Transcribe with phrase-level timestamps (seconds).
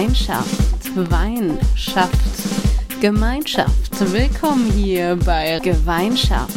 [0.00, 2.14] Gemeinschaft, Wein schafft
[3.02, 3.90] Gemeinschaft.
[4.10, 6.56] Willkommen hier bei Gemeinschaft.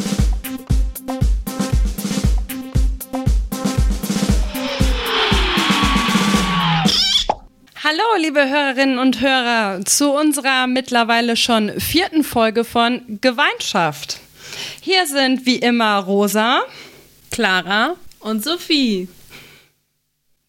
[7.84, 14.20] Hallo, liebe Hörerinnen und Hörer, zu unserer mittlerweile schon vierten Folge von Gemeinschaft.
[14.80, 16.62] Hier sind wie immer Rosa,
[17.30, 19.06] Clara und Sophie.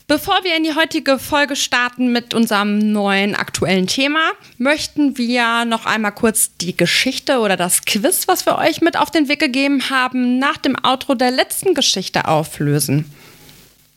[0.08, 5.88] Bevor wir in die heutige Folge starten mit unserem neuen aktuellen Thema, möchten wir noch
[5.88, 9.90] einmal kurz die Geschichte oder das Quiz, was wir euch mit auf den Weg gegeben
[9.90, 13.12] haben, nach dem Outro der letzten Geschichte auflösen.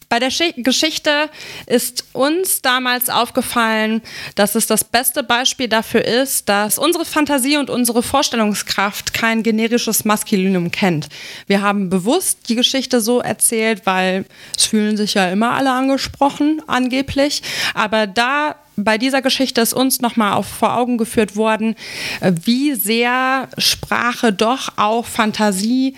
[0.09, 1.29] Bei der Geschichte
[1.67, 4.01] ist uns damals aufgefallen,
[4.37, 10.07] dass es das beste Beispiel dafür ist, dass unsere Fantasie und unsere Vorstellungskraft kein generisches
[10.07, 11.09] Maskulinum kennt.
[11.47, 14.24] Wir haben bewusst die Geschichte so erzählt, weil
[14.57, 17.43] es fühlen sich ja immer alle angesprochen, angeblich.
[17.75, 21.75] Aber da bei dieser Geschichte ist uns nochmal vor Augen geführt worden,
[22.21, 25.97] äh, wie sehr Sprache doch auch Fantasie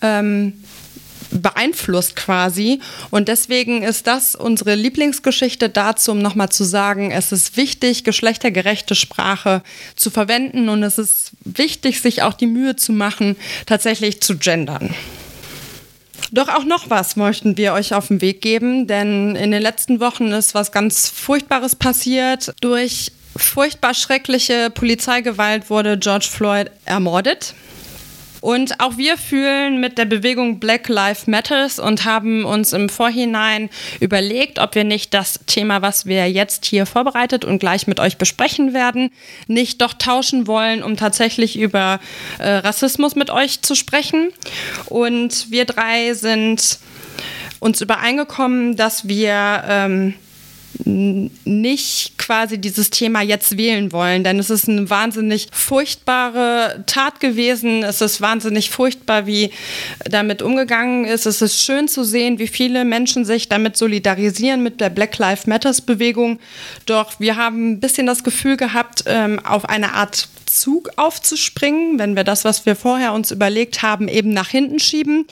[0.00, 0.54] ähm,
[1.34, 2.80] beeinflusst quasi.
[3.10, 8.94] Und deswegen ist das unsere Lieblingsgeschichte dazu, um nochmal zu sagen, es ist wichtig, geschlechtergerechte
[8.94, 9.62] Sprache
[9.96, 14.94] zu verwenden und es ist wichtig, sich auch die Mühe zu machen, tatsächlich zu gendern.
[16.32, 20.00] Doch auch noch was möchten wir euch auf den Weg geben, denn in den letzten
[20.00, 22.52] Wochen ist was ganz Furchtbares passiert.
[22.60, 27.54] Durch furchtbar schreckliche Polizeigewalt wurde George Floyd ermordet.
[28.44, 33.70] Und auch wir fühlen mit der Bewegung Black Lives Matters und haben uns im Vorhinein
[34.00, 38.18] überlegt, ob wir nicht das Thema, was wir jetzt hier vorbereitet und gleich mit euch
[38.18, 39.10] besprechen werden,
[39.46, 42.00] nicht doch tauschen wollen, um tatsächlich über
[42.38, 44.28] äh, Rassismus mit euch zu sprechen.
[44.84, 46.80] Und wir drei sind
[47.60, 50.14] uns übereingekommen, dass wir ähm,
[50.84, 57.82] nicht quasi dieses Thema jetzt wählen wollen, denn es ist eine wahnsinnig furchtbare Tat gewesen.
[57.82, 59.50] Es ist wahnsinnig furchtbar, wie
[60.04, 61.26] damit umgegangen ist.
[61.26, 65.46] Es ist schön zu sehen, wie viele Menschen sich damit solidarisieren mit der Black Lives
[65.46, 66.38] Matters Bewegung.
[66.86, 72.16] Doch wir haben ein bisschen das Gefühl gehabt, ähm, auf eine Art Zug aufzuspringen, wenn
[72.16, 75.26] wir das, was wir vorher uns überlegt haben, eben nach hinten schieben.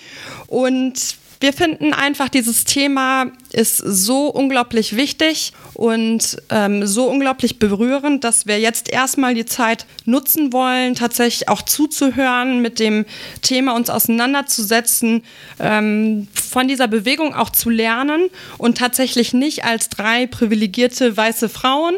[0.47, 8.25] Und wir finden einfach, dieses Thema ist so unglaublich wichtig und ähm, so unglaublich berührend,
[8.25, 13.05] dass wir jetzt erstmal die Zeit nutzen wollen, tatsächlich auch zuzuhören, mit dem
[13.43, 15.23] Thema uns auseinanderzusetzen,
[15.59, 21.95] ähm, von dieser Bewegung auch zu lernen und tatsächlich nicht als drei privilegierte weiße Frauen.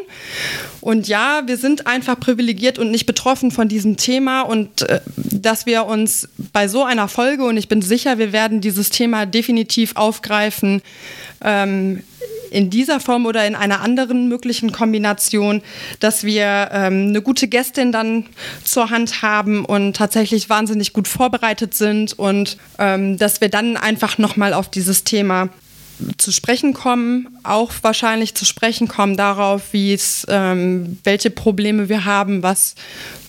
[0.81, 5.65] Und ja, wir sind einfach privilegiert und nicht betroffen von diesem Thema und äh, dass
[5.65, 9.95] wir uns bei so einer Folge, und ich bin sicher, wir werden dieses Thema definitiv
[9.95, 10.81] aufgreifen,
[11.45, 12.03] ähm,
[12.51, 15.61] in dieser Form oder in einer anderen möglichen Kombination,
[15.99, 18.25] dass wir ähm, eine gute Gästin dann
[18.63, 24.17] zur Hand haben und tatsächlich wahnsinnig gut vorbereitet sind und ähm, dass wir dann einfach
[24.17, 25.49] nochmal auf dieses Thema
[26.17, 32.05] zu sprechen kommen, auch wahrscheinlich zu sprechen kommen darauf, wie es, ähm, welche Probleme wir
[32.05, 32.75] haben, was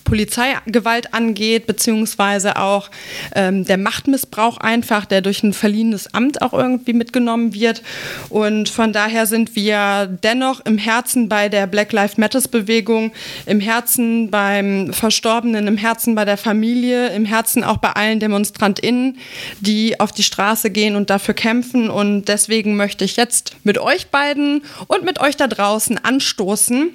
[0.07, 2.89] Polizeigewalt angeht, beziehungsweise auch
[3.35, 7.83] ähm, der Machtmissbrauch einfach, der durch ein verliehenes Amt auch irgendwie mitgenommen wird.
[8.29, 13.11] Und von daher sind wir dennoch im Herzen bei der Black Lives Matters Bewegung,
[13.45, 19.17] im Herzen beim Verstorbenen, im Herzen bei der Familie, im Herzen auch bei allen DemonstrantInnen,
[19.59, 21.89] die auf die Straße gehen und dafür kämpfen.
[21.89, 26.91] Und deswegen möchte ich jetzt mit euch beiden und mit euch da draußen anstoßen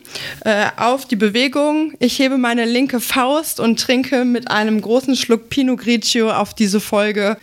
[0.46, 1.92] äh, auf die Bewegung.
[1.98, 6.80] Ich hebe meine linke Faust und trinke mit einem großen Schluck Pinot Grigio auf diese
[6.80, 7.36] Folge.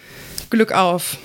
[0.50, 1.18] Glück auf.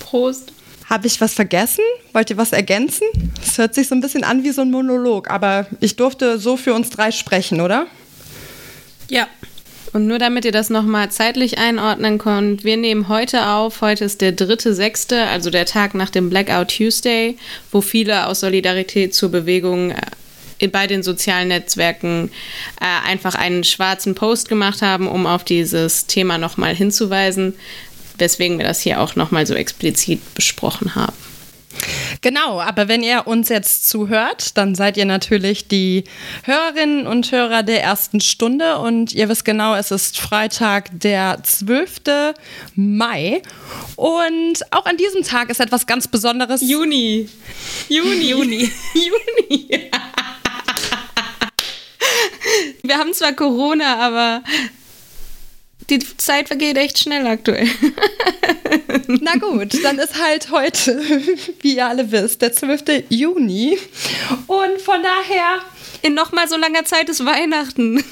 [0.00, 0.52] Prost.
[0.86, 1.84] Habe ich was vergessen?
[2.12, 3.06] Wollt ihr was ergänzen?
[3.40, 6.56] Es hört sich so ein bisschen an wie so ein Monolog, aber ich durfte so
[6.56, 7.86] für uns drei sprechen, oder?
[9.08, 9.28] Ja.
[9.92, 14.20] Und nur damit ihr das nochmal zeitlich einordnen könnt, wir nehmen heute auf, heute ist
[14.20, 17.36] der dritte, sechste, also der Tag nach dem Blackout Tuesday,
[17.72, 19.96] wo viele aus Solidarität zur Bewegung äh,
[20.68, 22.30] bei den sozialen Netzwerken
[22.80, 27.54] äh, einfach einen schwarzen Post gemacht haben, um auf dieses Thema nochmal hinzuweisen,
[28.18, 31.14] weswegen wir das hier auch nochmal so explizit besprochen haben.
[32.20, 36.04] Genau, aber wenn ihr uns jetzt zuhört, dann seid ihr natürlich die
[36.42, 42.34] Hörerinnen und Hörer der ersten Stunde und ihr wisst genau, es ist Freitag, der 12.
[42.74, 43.42] Mai
[43.96, 46.60] und auch an diesem Tag ist etwas ganz Besonderes.
[46.60, 47.28] Juni.
[47.88, 48.22] Juni.
[48.30, 48.70] Juni.
[48.94, 49.90] Juni.
[52.82, 54.42] Wir haben zwar Corona, aber
[55.88, 57.68] die Zeit vergeht echt schnell aktuell.
[59.06, 61.00] Na gut, dann ist halt heute,
[61.60, 63.04] wie ihr alle wisst, der 12.
[63.08, 63.78] Juni.
[64.46, 65.60] Und von daher.
[66.02, 68.02] In noch mal so langer Zeit ist Weihnachten.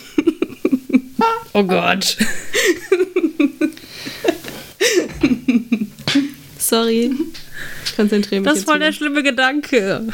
[1.55, 2.19] oh Gott.
[6.59, 7.13] Sorry.
[7.97, 8.51] Konzentriere mich.
[8.51, 10.07] Das ist voll der schlimme Gedanke.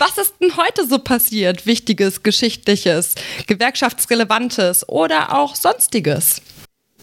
[0.00, 1.66] Was ist denn heute so passiert?
[1.66, 3.16] Wichtiges, Geschichtliches,
[3.48, 6.40] Gewerkschaftsrelevantes oder auch Sonstiges?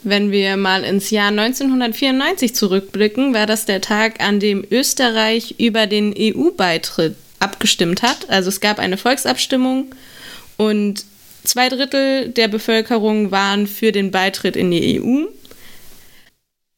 [0.03, 5.87] Wenn wir mal ins Jahr 1994 zurückblicken, war das der Tag, an dem Österreich über
[5.87, 8.29] den EU-Beitritt abgestimmt hat.
[8.29, 9.93] Also es gab eine Volksabstimmung
[10.55, 11.03] und
[11.43, 15.25] zwei Drittel der Bevölkerung waren für den Beitritt in die EU.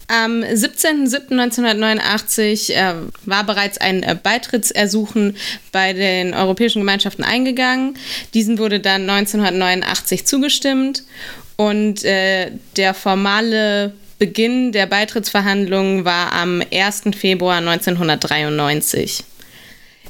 [0.09, 2.93] Am 17.07.1989 äh,
[3.25, 5.35] war bereits ein äh, Beitrittsersuchen
[5.73, 7.97] bei den Europäischen Gemeinschaften eingegangen.
[8.33, 11.03] Diesen wurde dann 1989 zugestimmt
[11.57, 17.03] und äh, der formale Beginn der Beitrittsverhandlungen war am 1.
[17.15, 19.25] Februar 1993.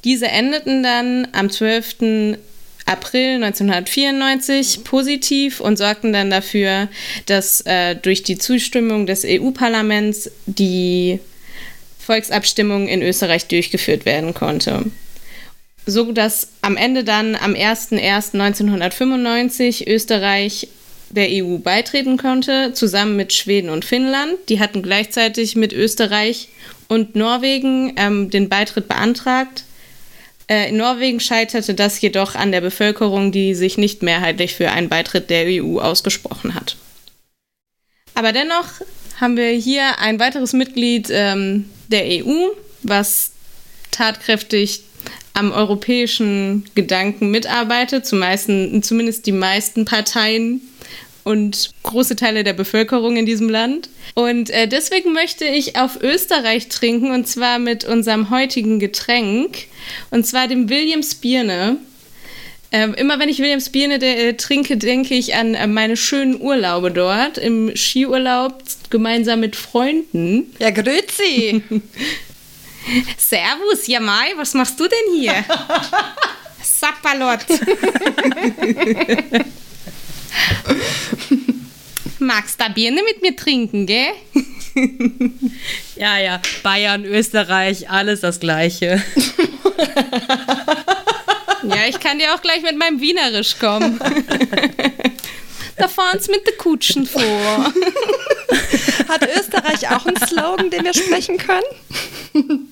[0.04, 2.38] Diese endeten dann am 12.
[2.88, 6.88] April 1994 positiv und sorgten dann dafür,
[7.26, 11.20] dass äh, durch die Zustimmung des EU-Parlaments die
[12.00, 14.86] Volksabstimmung in Österreich durchgeführt werden konnte.
[15.86, 20.70] So dass am Ende dann am 01.01.1995 Österreich
[21.10, 24.34] der EU beitreten konnte, zusammen mit Schweden und Finnland.
[24.50, 26.50] Die hatten gleichzeitig mit Österreich
[26.88, 29.64] und Norwegen ähm, den Beitritt beantragt.
[30.48, 34.90] Äh, in Norwegen scheiterte das jedoch an der Bevölkerung, die sich nicht mehrheitlich für einen
[34.90, 36.78] Beitritt der EU ausgesprochen hat.
[38.14, 38.66] Aber dennoch
[39.20, 42.50] haben wir hier ein weiteres Mitglied ähm, der EU,
[42.84, 43.32] was
[43.92, 44.82] tatkräftig
[45.34, 48.50] am europäischen Gedanken mitarbeitet, zumeist,
[48.82, 50.62] zumindest die meisten Parteien
[51.28, 53.90] und große Teile der Bevölkerung in diesem Land.
[54.16, 59.66] Und äh, deswegen möchte ich auf Österreich trinken und zwar mit unserem heutigen Getränk
[60.10, 61.78] und zwar dem Williams Birne.
[62.72, 66.40] Äh, immer wenn ich Williams Birne de, äh, trinke, denke ich an äh, meine schönen
[66.40, 70.56] Urlaube dort im Skiurlaub gemeinsam mit Freunden.
[70.60, 71.62] Ja, grüezi.
[73.18, 75.34] Servus, ja Mai, was machst du denn hier?
[76.64, 77.46] Sapperlot.
[82.20, 84.14] Magst du Birne mit mir trinken, gell?
[85.96, 86.42] ja, ja.
[86.64, 89.04] Bayern, Österreich, alles das Gleiche.
[91.64, 94.00] ja, ich kann dir auch gleich mit meinem Wienerisch kommen.
[95.78, 97.74] da fahren sie mit den Kutschen vor.
[99.08, 101.64] Hat Österreich auch einen Slogan, den wir sprechen können?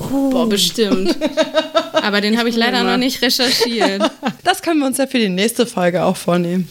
[0.00, 0.30] Oh.
[0.30, 1.16] Boah, bestimmt.
[1.92, 4.10] Aber den habe ich leider noch nicht recherchiert.
[4.42, 6.68] Das können wir uns ja für die nächste Folge auch vornehmen.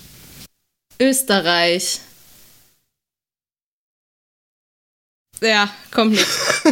[1.00, 2.00] Österreich.
[5.42, 6.64] Ja, kommt nichts.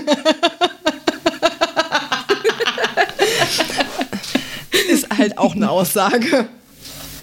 [4.89, 6.49] Ist halt auch eine Aussage.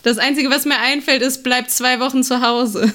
[0.03, 2.93] Das Einzige, was mir einfällt, ist, bleibt zwei Wochen zu Hause.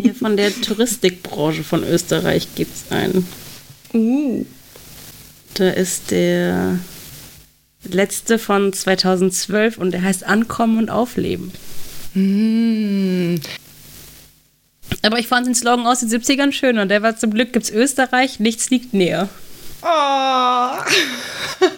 [0.00, 3.26] Hier von der Touristikbranche von Österreich gibt es einen.
[3.92, 4.44] Uh.
[5.54, 6.78] Da ist der
[7.84, 11.52] letzte von 2012 und der heißt Ankommen und Aufleben.
[12.14, 13.36] Mm.
[15.02, 17.70] Aber ich fand den Slogan aus den 70ern schön und der war zum Glück gibt's
[17.70, 19.28] Österreich, nichts liegt näher.
[19.82, 19.86] Oh.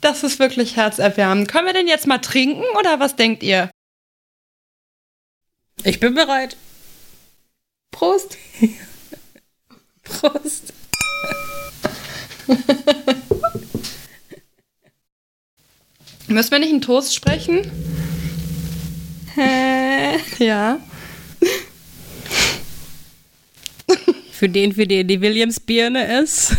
[0.00, 1.48] das ist wirklich herzerwärmend.
[1.48, 3.70] Können wir denn jetzt mal trinken oder was denkt ihr?
[5.84, 6.56] Ich bin bereit.
[7.90, 8.36] Prost.
[10.02, 10.72] Prost.
[16.28, 17.70] Müssen wir nicht einen Toast sprechen?
[19.34, 20.18] Hä?
[20.38, 20.80] Ja.
[24.32, 26.56] Für den, für den die Williams-Birne ist.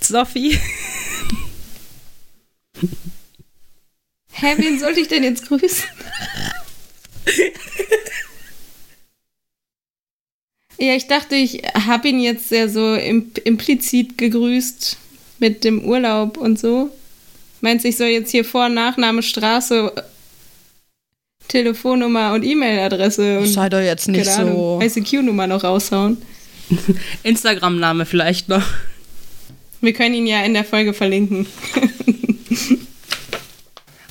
[0.00, 0.56] Sophie.
[4.30, 5.82] Hä, wen sollte ich denn jetzt grüßen?
[10.78, 14.96] Ja, ich dachte, ich habe ihn jetzt sehr so implizit gegrüßt
[15.40, 16.90] mit dem Urlaub und so.
[17.60, 19.92] Meinst du, ich soll jetzt hier Vor- Nachname, Straße,
[21.48, 26.18] Telefonnummer und E-Mail-Adresse und sei doch jetzt nicht so ICQ-Nummer noch raushauen?
[27.24, 28.64] Instagram-Name vielleicht noch.
[29.80, 31.46] Wir können ihn ja in der Folge verlinken.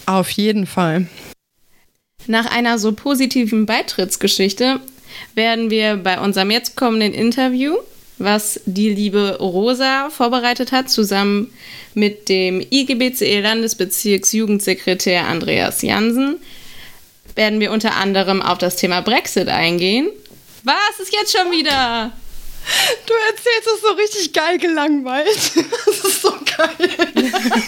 [0.06, 1.08] Auf jeden Fall.
[2.26, 4.80] Nach einer so positiven Beitrittsgeschichte
[5.36, 7.78] werden wir bei unserem jetzt kommenden Interview
[8.20, 11.54] was die liebe Rosa vorbereitet hat, zusammen
[11.94, 16.40] mit dem IGBCE-Landesbezirksjugendsekretär Andreas Jansen,
[17.36, 20.10] werden wir unter anderem auf das Thema Brexit eingehen.
[20.64, 22.12] Was ist jetzt schon wieder?
[23.06, 25.52] Du erzählst es so richtig geil gelangweilt.
[25.86, 26.90] Das ist so geil.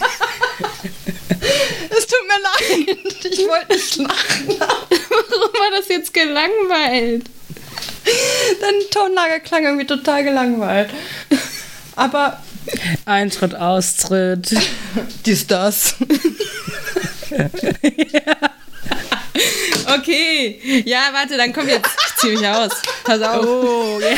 [2.10, 2.98] tut mir leid.
[3.24, 4.48] Ich wollte nicht lachen.
[4.58, 7.26] Warum war das jetzt gelangweilt?
[8.60, 10.90] Deine Tonlage klang irgendwie total gelangweilt.
[11.96, 12.42] Aber.
[13.04, 14.54] Eintritt, Austritt.
[15.26, 15.94] Dies, das.
[17.30, 18.34] ja.
[19.98, 20.82] Okay.
[20.84, 21.90] Ja, warte, dann komm jetzt.
[22.06, 22.70] Ich zieh mich aus.
[23.04, 23.44] Pass auf.
[23.44, 24.16] Oh, yeah.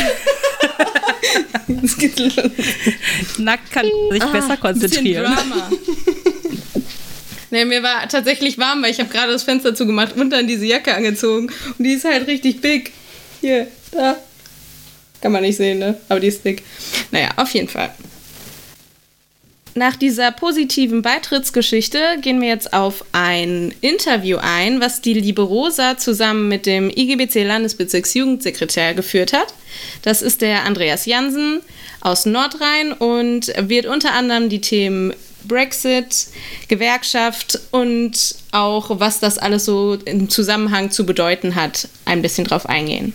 [3.39, 5.35] Nackt kann sich ah, besser konzentrieren.
[5.35, 5.71] Drama.
[7.53, 10.65] Nee, mir war tatsächlich warm, weil ich habe gerade das Fenster zugemacht und dann diese
[10.65, 11.53] Jacke angezogen.
[11.77, 12.93] Und die ist halt richtig big.
[13.43, 14.17] Hier, da.
[15.21, 16.01] Kann man nicht sehen, ne?
[16.09, 16.63] Aber die ist dick.
[17.11, 17.91] Naja, auf jeden Fall.
[19.75, 25.99] Nach dieser positiven Beitrittsgeschichte gehen wir jetzt auf ein Interview ein, was die liebe Rosa
[25.99, 29.53] zusammen mit dem IGBC Landesbezirksjugendsekretär geführt hat.
[30.01, 31.61] Das ist der Andreas Jansen
[32.01, 35.13] aus Nordrhein und wird unter anderem die Themen
[35.47, 36.29] Brexit,
[36.69, 42.67] Gewerkschaft und auch was das alles so im Zusammenhang zu bedeuten hat, ein bisschen drauf
[42.67, 43.15] eingehen.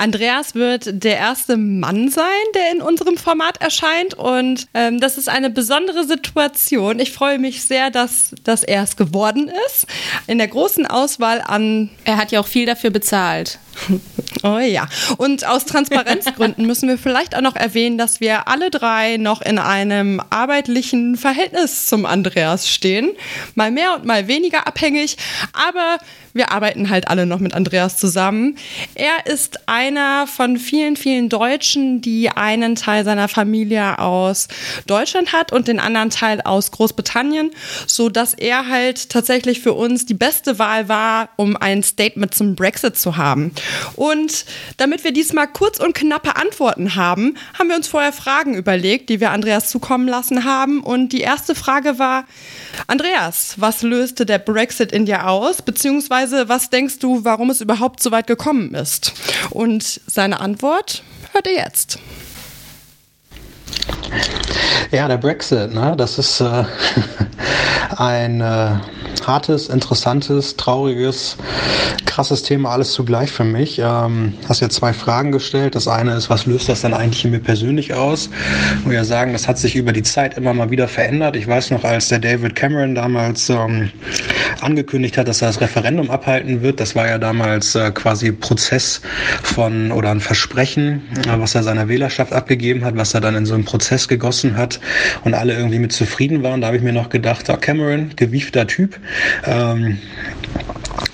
[0.00, 2.24] Andreas wird der erste Mann sein,
[2.54, 4.14] der in unserem Format erscheint.
[4.14, 6.98] Und ähm, das ist eine besondere Situation.
[6.98, 9.86] Ich freue mich sehr, dass, dass er es geworden ist.
[10.26, 11.90] In der großen Auswahl an.
[12.04, 13.58] Er hat ja auch viel dafür bezahlt.
[14.42, 14.88] Oh ja.
[15.18, 19.58] Und aus Transparenzgründen müssen wir vielleicht auch noch erwähnen, dass wir alle drei noch in
[19.58, 23.10] einem arbeitlichen Verhältnis zum Andreas stehen.
[23.54, 25.18] Mal mehr und mal weniger abhängig.
[25.52, 25.98] Aber
[26.32, 28.56] wir arbeiten halt alle noch mit Andreas zusammen.
[28.94, 34.48] Er ist einer von vielen, vielen Deutschen, die einen Teil seiner Familie aus
[34.86, 37.50] Deutschland hat und den anderen Teil aus Großbritannien,
[37.86, 42.54] so dass er halt tatsächlich für uns die beste Wahl war, um ein Statement zum
[42.54, 43.52] Brexit zu haben.
[43.96, 44.44] Und
[44.76, 49.20] damit wir diesmal kurz und knappe Antworten haben, haben wir uns vorher Fragen überlegt, die
[49.20, 50.80] wir Andreas zukommen lassen haben.
[50.82, 52.24] Und die erste Frage war,
[52.86, 55.62] Andreas, was löste der Brexit in dir aus?
[55.62, 59.12] Beziehungsweise was denkst du, warum es überhaupt so weit gekommen ist?
[59.50, 61.02] Und seine Antwort
[61.32, 61.98] hört ihr jetzt.
[64.92, 65.94] Ja, der Brexit, ne?
[65.96, 66.64] das ist äh,
[67.96, 68.70] ein äh,
[69.26, 71.36] hartes, interessantes, trauriges,
[72.06, 73.78] krasses Thema, alles zugleich für mich.
[73.78, 75.74] Ähm, hast ja zwei Fragen gestellt.
[75.76, 78.30] Das eine ist, was löst das denn eigentlich in mir persönlich aus?
[78.78, 81.36] Ich muss ja sagen, das hat sich über die Zeit immer mal wieder verändert.
[81.36, 83.90] Ich weiß noch, als der David Cameron damals ähm,
[84.60, 89.00] angekündigt hat, dass er das Referendum abhalten wird, das war ja damals äh, quasi Prozess
[89.42, 93.46] von oder ein Versprechen, äh, was er seiner Wählerschaft abgegeben hat, was er dann in
[93.46, 94.80] so einen Prozess gegossen hat
[95.24, 96.60] und alle irgendwie mit zufrieden waren.
[96.60, 98.98] Da habe ich mir noch gedacht, oh, Cameron, gewiefter Typ,
[99.46, 99.98] ähm,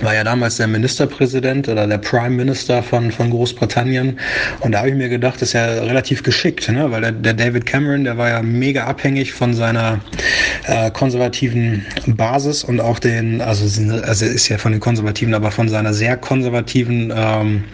[0.00, 4.18] war ja damals der Ministerpräsident oder der Prime Minister von, von Großbritannien.
[4.60, 6.90] Und da habe ich mir gedacht, das ist ja relativ geschickt, ne?
[6.90, 10.00] weil der, der David Cameron, der war ja mega abhängig von seiner
[10.66, 13.64] äh, konservativen Basis und auch den, also,
[14.02, 17.64] also ist ja von den Konservativen, aber von seiner sehr konservativen ähm,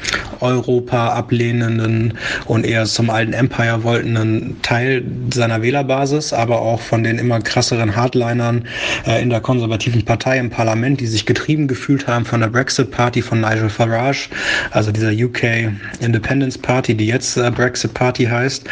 [0.41, 2.15] Europa ablehnenden
[2.47, 5.02] und eher zum alten Empire wolltenden Teil
[5.33, 8.67] seiner Wählerbasis, aber auch von den immer krasseren Hardlinern
[9.07, 12.91] äh, in der konservativen Partei im Parlament, die sich getrieben gefühlt haben von der Brexit
[12.91, 14.29] Party von Nigel Farage,
[14.71, 18.65] also dieser UK Independence Party, die jetzt äh, Brexit Party heißt.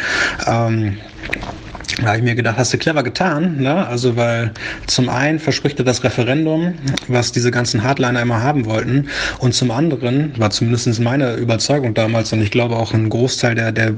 [0.47, 0.97] Ähm,
[1.97, 3.87] da habe ich mir gedacht, hast du clever getan, ne?
[3.87, 4.51] Also weil
[4.87, 6.73] zum einen verspricht er das Referendum,
[7.07, 9.07] was diese ganzen Hardliner immer haben wollten,
[9.39, 13.71] und zum anderen war zumindest meine Überzeugung damals und ich glaube auch ein Großteil der
[13.71, 13.93] der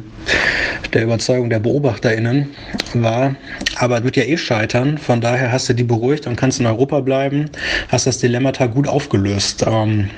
[0.94, 2.50] der Überzeugung der BeobachterInnen
[2.94, 3.36] war,
[3.78, 6.66] aber es wird ja eh scheitern, von daher hast du die beruhigt und kannst in
[6.66, 7.50] Europa bleiben,
[7.90, 9.66] hast das Dilemmata gut aufgelöst.
[9.68, 10.10] Ähm,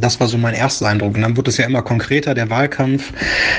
[0.00, 1.14] das war so mein erster Eindruck.
[1.14, 3.12] Und dann wurde es ja immer konkreter, der Wahlkampf,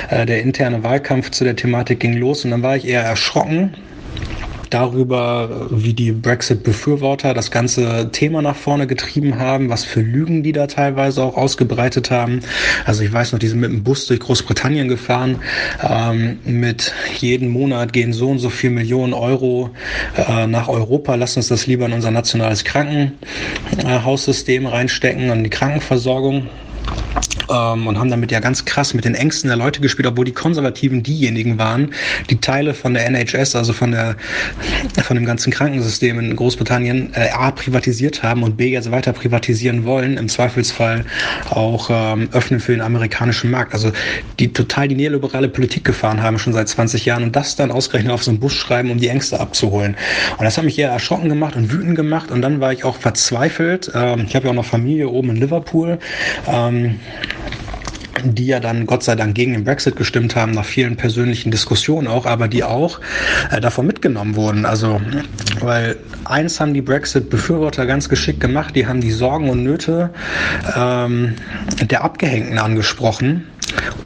[0.10, 3.76] äh, der interne Wahlkampf zu der Thematik ging los und dann war ich eher erschrocken,
[4.74, 10.52] darüber, wie die Brexit-Befürworter das ganze Thema nach vorne getrieben haben, was für Lügen die
[10.52, 12.42] da teilweise auch ausgebreitet haben.
[12.86, 15.38] Also ich weiß noch, die sind mit dem Bus durch Großbritannien gefahren.
[15.82, 19.72] Ähm, mit jeden Monat gehen so und so viel Millionen Euro
[20.18, 21.16] äh, nach Europa.
[21.16, 26.48] Lass uns das lieber in unser nationales Krankenhaussystem reinstecken, an die Krankenversorgung.
[27.54, 30.34] Ähm, und haben damit ja ganz krass mit den Ängsten der Leute gespielt, obwohl die
[30.34, 31.92] Konservativen diejenigen waren,
[32.30, 34.16] die Teile von der NHS, also von der
[35.04, 39.86] von dem ganzen Krankensystem in Großbritannien, äh, A privatisiert haben und B jetzt weiter privatisieren
[39.86, 41.06] wollen, im Zweifelsfall
[41.50, 43.74] auch ähm, öffnen für den amerikanischen Markt.
[43.74, 43.92] Also
[44.40, 48.14] die total die neoliberale Politik gefahren haben schon seit 20 Jahren und das dann ausgerechnet
[48.14, 49.96] auf so einen Bus schreiben, um die Ängste abzuholen.
[50.38, 52.98] Und das hat mich eher erschrocken gemacht und wütend gemacht und dann war ich auch
[52.98, 53.92] verzweifelt.
[53.94, 56.00] Ähm, ich habe ja auch noch Familie oben in Liverpool.
[56.48, 57.00] Ähm,
[58.24, 62.08] die ja dann Gott sei Dank gegen den Brexit gestimmt haben, nach vielen persönlichen Diskussionen
[62.08, 63.00] auch, aber die auch
[63.52, 64.66] äh, davon mitgenommen wurden.
[64.66, 65.02] Also,
[65.60, 70.12] weil eins haben die Brexit-Befürworter ganz geschickt gemacht, die haben die Sorgen und Nöte
[70.76, 71.36] ähm,
[71.82, 73.48] der Abgehängten angesprochen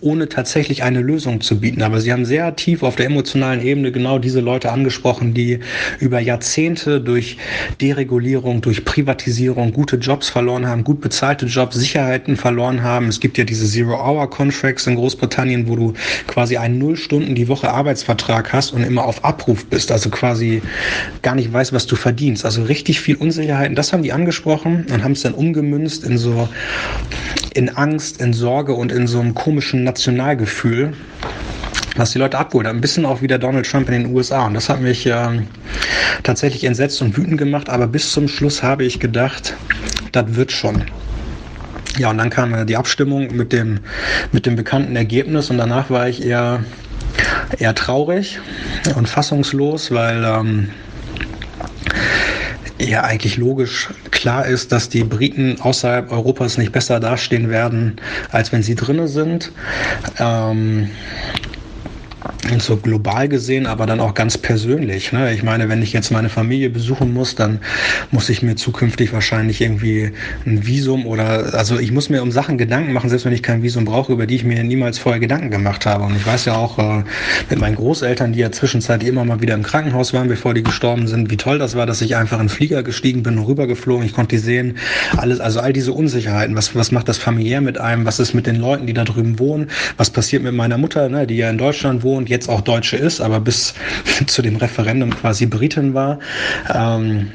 [0.01, 1.81] ohne tatsächlich eine Lösung zu bieten.
[1.81, 5.59] Aber sie haben sehr tief auf der emotionalen Ebene genau diese Leute angesprochen, die
[5.99, 7.37] über Jahrzehnte durch
[7.81, 13.07] Deregulierung, durch Privatisierung gute Jobs verloren haben, gut bezahlte Jobs, Sicherheiten verloren haben.
[13.07, 15.93] Es gibt ja diese Zero-Hour-Contracts in Großbritannien, wo du
[16.27, 20.61] quasi einen Null Stunden die Woche Arbeitsvertrag hast und immer auf Abruf bist, also quasi
[21.21, 22.45] gar nicht weißt, was du verdienst.
[22.45, 23.75] Also richtig viel Unsicherheiten.
[23.75, 26.47] Das haben die angesprochen und haben es dann umgemünzt in so
[27.53, 30.93] in Angst, in Sorge und in so einem komischen Nationalgefühl,
[31.95, 32.73] was die Leute abgeholt hat.
[32.73, 34.45] Ein bisschen auch wie der Donald Trump in den USA.
[34.45, 35.41] Und das hat mich äh,
[36.23, 37.69] tatsächlich entsetzt und wütend gemacht.
[37.69, 39.55] Aber bis zum Schluss habe ich gedacht,
[40.11, 40.83] das wird schon.
[41.97, 43.79] Ja, und dann kam die Abstimmung mit dem,
[44.31, 46.63] mit dem bekannten Ergebnis und danach war ich eher,
[47.57, 48.39] eher traurig
[48.95, 50.69] und fassungslos, weil ähm,
[52.79, 57.97] ja eigentlich logisch klar ist, dass die Briten außerhalb Europas nicht besser dastehen werden,
[58.31, 59.51] als wenn sie drinnen sind.
[60.19, 60.89] Ähm,
[62.59, 65.11] so global gesehen, aber dann auch ganz persönlich.
[65.11, 65.33] Ne?
[65.33, 67.59] Ich meine, wenn ich jetzt meine Familie besuchen muss, dann
[68.11, 70.11] muss ich mir zukünftig wahrscheinlich irgendwie
[70.45, 73.63] ein Visum oder, also ich muss mir um Sachen Gedanken machen, selbst wenn ich kein
[73.63, 76.05] Visum brauche, über die ich mir niemals vorher Gedanken gemacht habe.
[76.05, 77.03] Und ich weiß ja auch äh,
[77.49, 81.07] mit meinen Großeltern, die ja zwischenzeitlich immer mal wieder im Krankenhaus waren, bevor die gestorben
[81.07, 84.05] sind, wie toll das war, dass ich einfach in den Flieger gestiegen bin und rübergeflogen.
[84.05, 84.77] Ich konnte die sehen.
[85.15, 86.55] Alles, also all diese Unsicherheiten.
[86.55, 88.05] Was, was macht das familiär mit einem?
[88.05, 89.69] Was ist mit den Leuten, die da drüben wohnen?
[89.97, 93.21] Was passiert mit meiner Mutter, ne, die ja in Deutschland wohnt, jetzt auch Deutsche ist,
[93.21, 93.73] aber bis
[94.27, 96.19] zu dem Referendum quasi Britin war.
[96.73, 97.31] Ähm,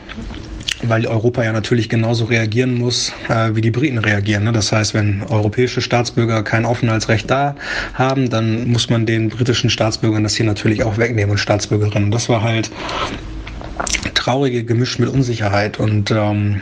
[0.83, 4.45] weil Europa ja natürlich genauso reagieren muss, äh, wie die Briten reagieren.
[4.45, 4.53] Ne?
[4.53, 7.55] Das heißt, wenn europäische Staatsbürger kein Aufenthaltsrecht da
[7.95, 12.11] haben, dann muss man den britischen Staatsbürgern das hier natürlich auch wegnehmen und Staatsbürgerinnen.
[12.11, 12.71] Das war halt
[14.15, 16.61] traurige gemischt mit Unsicherheit und ähm,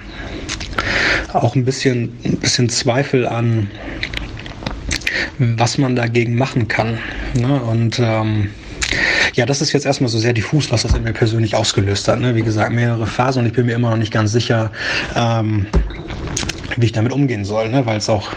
[1.32, 3.70] auch ein bisschen, ein bisschen Zweifel an
[5.40, 6.98] was man dagegen machen kann.
[7.34, 7.60] Ne?
[7.62, 8.50] Und ähm,
[9.34, 12.20] ja, das ist jetzt erstmal so sehr diffus, was das in mir persönlich ausgelöst hat.
[12.20, 12.34] Ne?
[12.34, 14.70] Wie gesagt, mehrere Phasen und ich bin mir immer noch nicht ganz sicher,
[15.16, 15.66] ähm,
[16.76, 17.86] wie ich damit umgehen soll, ne?
[17.86, 18.32] weil es auch,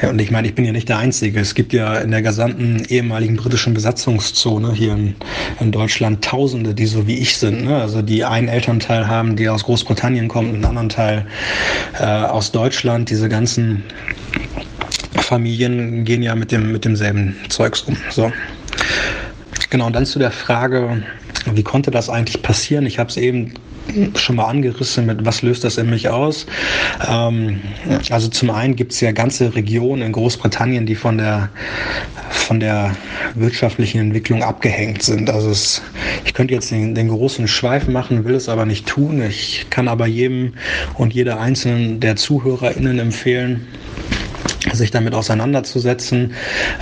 [0.00, 1.40] ja, und ich meine, ich bin ja nicht der Einzige.
[1.40, 5.16] Es gibt ja in der gesamten ehemaligen britischen Besatzungszone hier in,
[5.58, 7.80] in Deutschland Tausende, die so wie ich sind, ne?
[7.80, 11.26] also die einen Elternteil haben, die aus Großbritannien kommt, und einen anderen Teil
[11.98, 13.10] äh, aus Deutschland.
[13.10, 13.82] Diese ganzen
[15.26, 17.96] Familien gehen ja mit dem mit demselben Zeugs um.
[18.10, 18.32] So.
[19.70, 21.02] Genau, und dann zu der Frage,
[21.52, 22.86] wie konnte das eigentlich passieren?
[22.86, 23.54] Ich habe es eben
[24.16, 26.46] schon mal angerissen mit, was löst das in mich aus?
[27.08, 27.60] Ähm,
[28.10, 31.50] also zum einen gibt es ja ganze Regionen in Großbritannien, die von der
[32.30, 32.94] von der
[33.34, 35.30] wirtschaftlichen Entwicklung abgehängt sind.
[35.30, 35.82] Also es,
[36.24, 39.22] ich könnte jetzt den, den großen Schweif machen, will es aber nicht tun.
[39.22, 40.54] Ich kann aber jedem
[40.94, 43.66] und jeder einzelnen der ZuhörerInnen empfehlen,
[44.72, 46.32] sich damit auseinanderzusetzen,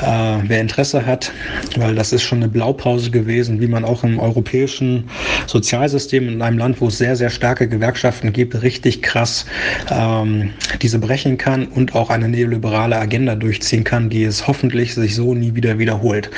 [0.02, 1.32] äh, wer Interesse hat,
[1.76, 5.08] weil das ist schon eine Blaupause gewesen, wie man auch im europäischen
[5.46, 9.46] Sozialsystem in einem Land, wo es sehr, sehr starke Gewerkschaften gibt, richtig krass
[9.90, 10.50] ähm,
[10.82, 15.34] diese brechen kann und auch eine neoliberale Agenda durchziehen kann, die es hoffentlich sich so
[15.34, 16.30] nie wieder wiederholt.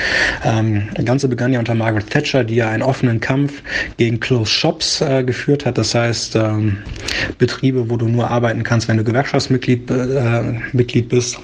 [0.44, 3.62] Ähm, das Ganze begann ja unter Margaret Thatcher, die ja einen offenen Kampf
[3.96, 6.78] gegen Closed Shops äh, geführt hat, das heißt ähm,
[7.38, 11.38] Betriebe, wo du nur arbeiten kannst, wenn du Gewerkschaftsmitglied äh, Mitglied bist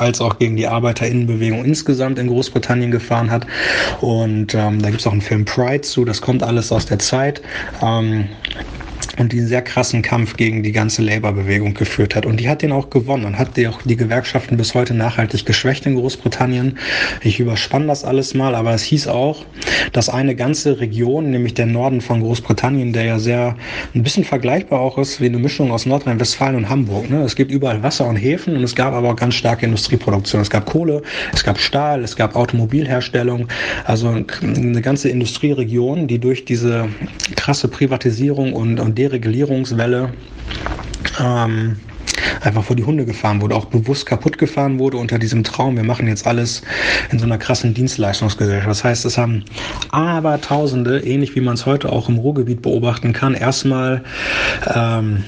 [0.00, 3.46] als auch gegen die Arbeiterinnenbewegung insgesamt in Großbritannien gefahren hat.
[4.00, 6.98] Und ähm, da gibt es auch einen Film Pride zu, das kommt alles aus der
[6.98, 7.42] Zeit.
[7.82, 8.28] Ähm,
[9.20, 12.24] und die sehr krassen Kampf gegen die ganze Labour-Bewegung geführt hat.
[12.24, 15.44] Und die hat den auch gewonnen und hat die auch die Gewerkschaften bis heute nachhaltig
[15.44, 16.78] geschwächt in Großbritannien.
[17.22, 19.44] Ich überspanne das alles mal, aber es hieß auch,
[19.92, 23.56] dass eine ganze Region, nämlich der Norden von Großbritannien, der ja sehr
[23.94, 27.10] ein bisschen vergleichbar auch ist wie eine Mischung aus Nordrhein-Westfalen und Hamburg.
[27.10, 27.22] Ne?
[27.22, 30.40] Es gibt überall Wasser und Häfen und es gab aber auch ganz starke Industrieproduktion.
[30.40, 31.02] Es gab Kohle,
[31.34, 33.48] es gab Stahl, es gab Automobilherstellung,
[33.84, 34.08] also
[34.42, 36.88] eine ganze Industrieregion, die durch diese
[37.36, 40.12] krasse Privatisierung und, und Deregulierungswelle
[41.18, 41.76] ähm,
[42.40, 45.84] einfach vor die Hunde gefahren wurde, auch bewusst kaputt gefahren wurde unter diesem Traum, wir
[45.84, 46.62] machen jetzt alles
[47.10, 48.68] in so einer krassen Dienstleistungsgesellschaft.
[48.68, 49.44] Das heißt, es haben
[49.90, 54.02] aber Tausende, ähnlich wie man es heute auch im Ruhrgebiet beobachten kann, erstmal
[54.74, 55.24] ähm,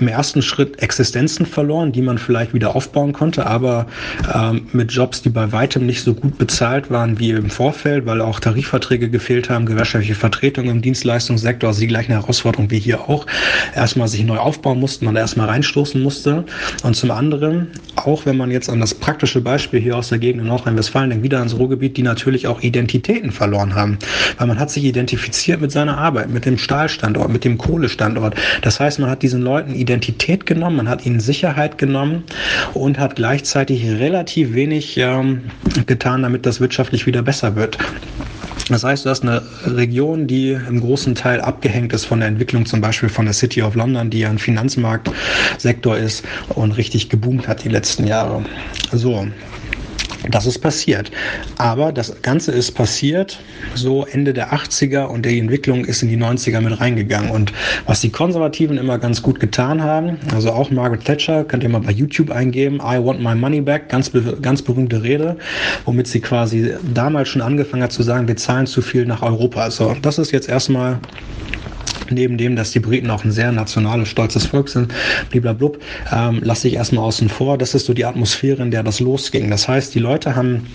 [0.00, 3.86] im ersten Schritt Existenzen verloren, die man vielleicht wieder aufbauen konnte, aber
[4.32, 8.20] ähm, mit Jobs, die bei weitem nicht so gut bezahlt waren wie im Vorfeld, weil
[8.20, 13.26] auch Tarifverträge gefehlt haben, gewerkschaftliche Vertretung im Dienstleistungssektor, also die gleichen Herausforderungen wie hier auch,
[13.74, 16.44] erstmal sich neu aufbauen musste, man erstmal reinstoßen musste.
[16.82, 20.42] Und zum anderen, auch wenn man jetzt an das praktische Beispiel hier aus der Gegend
[20.42, 23.98] in Nordrhein-Westfalen denkt, wieder ans Ruhrgebiet, die natürlich auch Identitäten verloren haben,
[24.38, 28.34] weil man hat sich identifiziert mit seiner Arbeit, mit dem Stahlstandort, mit dem Kohlestandort.
[28.62, 32.24] Das heißt, man hat diesen Leuten Identität genommen, man hat ihnen Sicherheit genommen
[32.74, 35.42] und hat gleichzeitig relativ wenig ähm,
[35.86, 37.78] getan, damit das wirtschaftlich wieder besser wird.
[38.68, 42.64] Das heißt, du hast eine Region, die im großen Teil abgehängt ist von der Entwicklung
[42.64, 47.46] zum Beispiel von der City of London, die ja ein Finanzmarktsektor ist und richtig geboomt
[47.46, 48.44] hat die letzten Jahre.
[48.90, 49.26] So,
[50.30, 51.10] das ist passiert.
[51.58, 53.38] Aber das Ganze ist passiert
[53.74, 57.30] so Ende der 80er und die Entwicklung ist in die 90er mit reingegangen.
[57.30, 57.52] Und
[57.86, 61.80] was die Konservativen immer ganz gut getan haben, also auch Margaret Thatcher, könnt ihr mal
[61.80, 64.10] bei YouTube eingeben, I want my money back, ganz,
[64.42, 65.36] ganz berühmte Rede,
[65.84, 69.60] womit sie quasi damals schon angefangen hat zu sagen, wir zahlen zu viel nach Europa.
[69.60, 70.98] Also das ist jetzt erstmal
[72.10, 74.92] neben dem, dass die Briten auch ein sehr nationales, stolzes Volk sind,
[75.30, 75.78] bliblablub,
[76.12, 77.58] ähm, lasse ich erstmal außen vor.
[77.58, 79.50] Das ist so die Atmosphäre, in der das losging.
[79.50, 80.66] Das heißt, die Leute haben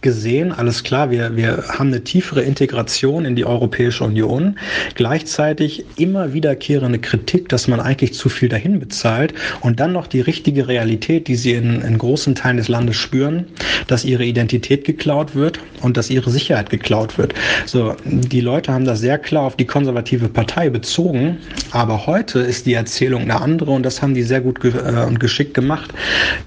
[0.00, 4.58] gesehen, alles klar, wir, wir haben eine tiefere Integration in die Europäische Union,
[4.94, 10.20] gleichzeitig immer wiederkehrende Kritik, dass man eigentlich zu viel dahin bezahlt und dann noch die
[10.20, 13.46] richtige Realität, die sie in, in großen Teilen des Landes spüren,
[13.86, 17.34] dass ihre Identität geklaut wird und dass ihre Sicherheit geklaut wird.
[17.66, 21.38] So, die Leute haben das sehr klar auf die konservative Partei bezogen,
[21.70, 25.06] aber heute ist die Erzählung eine andere und das haben die sehr gut ge äh,
[25.06, 25.92] und geschickt gemacht.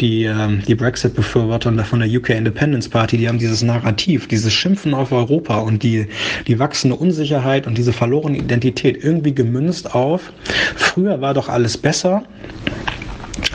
[0.02, 4.94] Die, äh, die Brexit-Befürworter von der UK Independence Party, die haben dieses Narrativ, dieses Schimpfen
[4.94, 6.08] auf Europa und die,
[6.48, 10.32] die wachsende Unsicherheit und diese verlorene Identität irgendwie gemünzt auf,
[10.76, 12.24] früher war doch alles besser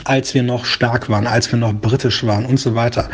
[0.05, 3.09] als wir noch stark waren, als wir noch britisch waren und so weiter.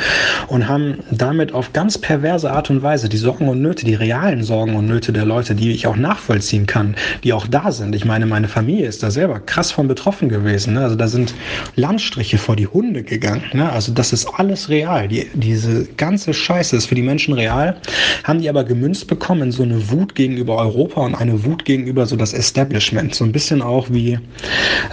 [0.48, 4.44] Und haben damit auf ganz perverse Art und Weise die Sorgen und Nöte, die realen
[4.44, 7.96] Sorgen und Nöte der Leute, die ich auch nachvollziehen kann, die auch da sind.
[7.96, 10.74] Ich meine, meine Familie ist da selber krass von betroffen gewesen.
[10.74, 10.82] Ne?
[10.82, 11.34] Also da sind
[11.76, 13.44] Landstriche vor die Hunde gegangen.
[13.54, 13.70] Ne?
[13.72, 15.08] Also das ist alles real.
[15.08, 17.78] Die, diese ganze Scheiße ist für die Menschen real,
[18.24, 22.06] haben die aber gemünzt bekommen in so eine Wut gegenüber Europa und eine Wut gegenüber
[22.06, 23.16] so das Establishment.
[23.16, 24.20] So ein bisschen auch wie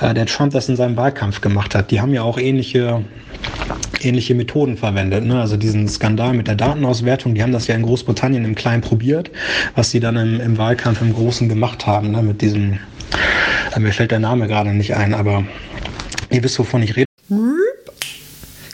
[0.00, 3.02] äh, der Trump das in seinem Wahlkampf gemacht hat die haben ja auch ähnliche
[4.04, 5.24] ähnliche Methoden verwendet.
[5.24, 5.40] Ne?
[5.40, 9.30] Also diesen Skandal mit der Datenauswertung, die haben das ja in Großbritannien im Kleinen probiert,
[9.74, 12.22] was sie dann im, im Wahlkampf im Großen gemacht haben, ne?
[12.22, 12.78] mit diesem,
[13.74, 15.44] äh, mir fällt der Name gerade nicht ein, aber
[16.30, 17.06] ihr wisst, wovon ich rede.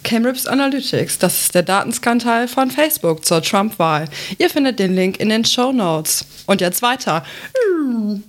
[0.09, 4.07] Cambridge Analytics, das ist der Datenskandal von Facebook zur Trump-Wahl.
[4.39, 6.25] Ihr findet den Link in den Show Notes.
[6.47, 7.23] Und jetzt weiter.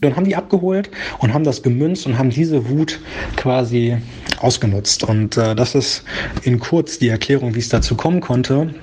[0.02, 0.90] Dann haben die abgeholt
[1.20, 3.00] und haben das gemünzt und haben diese Wut
[3.38, 3.96] quasi
[4.40, 5.06] ausgenutzt.
[5.06, 6.04] Und äh, das ist
[6.44, 8.74] in kurz die Erklärung, wie es dazu kommen konnte.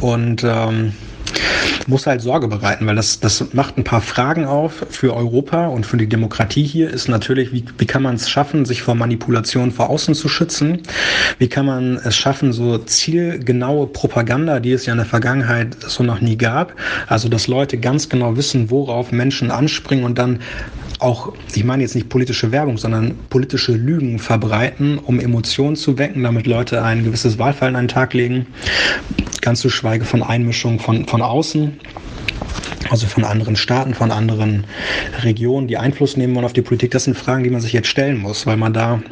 [0.00, 0.92] Und ähm,
[1.86, 5.86] muss halt Sorge bereiten, weil das, das macht ein paar Fragen auf für Europa und
[5.86, 9.70] für die Demokratie hier, ist natürlich, wie, wie kann man es schaffen, sich vor Manipulation
[9.70, 10.82] vor außen zu schützen?
[11.38, 16.02] Wie kann man es schaffen, so zielgenaue Propaganda, die es ja in der Vergangenheit so
[16.02, 16.74] noch nie gab,
[17.06, 20.40] also dass Leute ganz genau wissen, worauf Menschen anspringen und dann
[20.98, 26.22] auch, ich meine jetzt nicht politische Werbung, sondern politische Lügen verbreiten, um Emotionen zu wecken,
[26.22, 28.46] damit Leute ein gewisses Wahlfallen an den Tag legen.
[29.40, 31.78] Ganz zu schweige von Einmischung von, von außen
[32.90, 34.64] also von anderen Staaten, von anderen
[35.22, 37.88] Regionen, die Einfluss nehmen wollen auf die Politik, das sind Fragen, die man sich jetzt
[37.88, 39.02] stellen muss, weil man da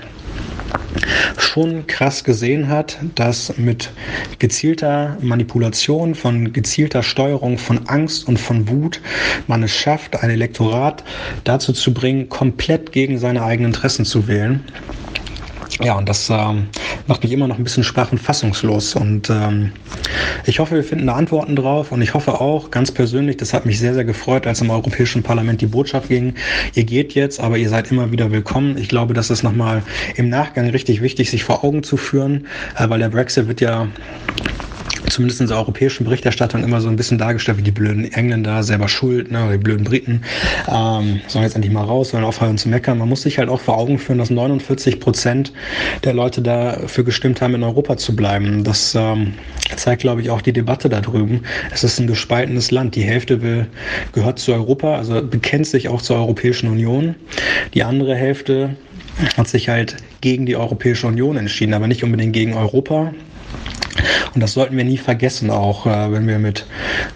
[1.37, 3.93] schon krass gesehen hat, dass mit
[4.39, 9.01] gezielter Manipulation, von gezielter Steuerung, von Angst und von Wut
[9.47, 11.05] man es schafft, ein Elektorat
[11.45, 14.65] dazu zu bringen, komplett gegen seine eigenen Interessen zu wählen.
[15.81, 16.69] Ja, und das ähm,
[17.07, 18.95] macht mich immer noch ein bisschen sprach- und fassungslos.
[18.95, 19.73] Und ähm,
[20.47, 21.93] ich hoffe, wir finden da Antworten drauf.
[21.93, 25.23] Und ich hoffe auch, ganz persönlich, das hat mich sehr, sehr gefreut, als im Europäischen
[25.23, 26.35] Parlament die Botschaft ging,
[26.75, 28.79] ihr geht jetzt, aber ihr seid immer wieder willkommen.
[28.79, 29.83] Ich glaube, das ist nochmal
[30.17, 33.89] im Nachgang richtig wichtig, sich vor Augen zu führen, äh, weil der Brexit wird ja
[35.15, 38.89] zumindest in der europäischen Berichterstattung immer so ein bisschen dargestellt wie die blöden Engländer, selber
[38.89, 40.23] schuld, ne, die blöden Briten,
[40.69, 42.99] ähm, sollen jetzt endlich mal raus, sollen aufhören zu meckern.
[42.99, 45.53] Man muss sich halt auch vor Augen führen, dass 49 Prozent
[46.03, 48.65] der Leute dafür gestimmt haben, in Europa zu bleiben.
[48.65, 49.35] Das ähm,
[49.77, 51.43] zeigt, glaube ich, auch die Debatte da drüben.
[51.73, 52.97] Es ist ein gespaltenes Land.
[52.97, 53.67] Die Hälfte will,
[54.13, 57.15] gehört zu Europa, also bekennt sich auch zur Europäischen Union.
[57.73, 58.77] Die andere Hälfte
[59.37, 63.13] hat sich halt gegen die Europäische Union entschieden, aber nicht unbedingt gegen Europa.
[64.35, 66.67] Und das sollten wir nie vergessen, auch äh, wenn wir mit,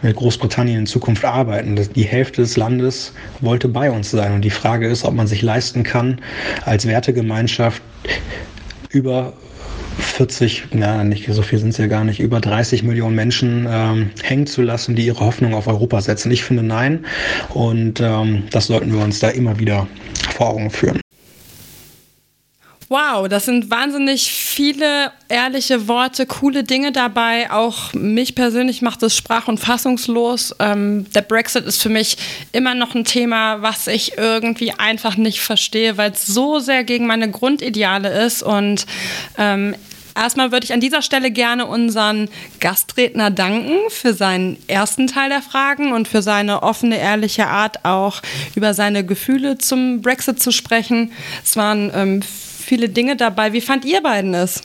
[0.03, 1.79] mit Großbritannien in Zukunft arbeiten.
[1.95, 4.33] Die Hälfte des Landes wollte bei uns sein.
[4.33, 6.21] Und die Frage ist, ob man sich leisten kann,
[6.64, 7.83] als Wertegemeinschaft
[8.91, 9.33] über
[9.99, 14.11] 40, na, nicht so viel sind es ja gar nicht, über 30 Millionen Menschen ähm,
[14.23, 16.31] hängen zu lassen, die ihre Hoffnung auf Europa setzen.
[16.31, 17.05] Ich finde nein.
[17.51, 19.87] Und ähm, das sollten wir uns da immer wieder
[20.37, 21.01] vor Augen führen.
[22.90, 27.51] Wow, das sind wahnsinnig viele ehrliche Worte, coole Dinge dabei.
[27.51, 30.55] Auch mich persönlich macht es sprach- und fassungslos.
[30.59, 32.16] Ähm, der Brexit ist für mich
[32.53, 37.07] immer noch ein Thema, was ich irgendwie einfach nicht verstehe, weil es so sehr gegen
[37.07, 38.42] meine Grundideale ist.
[38.42, 38.87] Und
[39.37, 39.74] ähm,
[40.18, 42.28] Erstmal würde ich an dieser Stelle gerne unseren
[42.59, 48.20] Gastredner danken für seinen ersten Teil der Fragen und für seine offene, ehrliche Art, auch
[48.57, 51.12] über seine Gefühle zum Brexit zu sprechen.
[51.44, 53.52] Es waren ähm, viele Dinge dabei.
[53.52, 54.62] Wie fand ihr beiden es?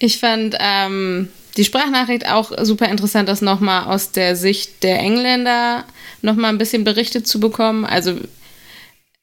[0.00, 5.84] Ich fand ähm, die Sprachnachricht auch super interessant, das nochmal aus der Sicht der Engländer
[6.20, 7.84] nochmal ein bisschen berichtet zu bekommen.
[7.84, 8.18] Also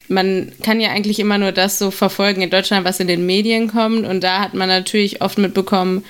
[0.08, 3.68] man kann ja eigentlich immer nur das so verfolgen in Deutschland, was in den Medien
[3.68, 4.06] kommt.
[4.06, 6.04] Und da hat man natürlich oft mitbekommen,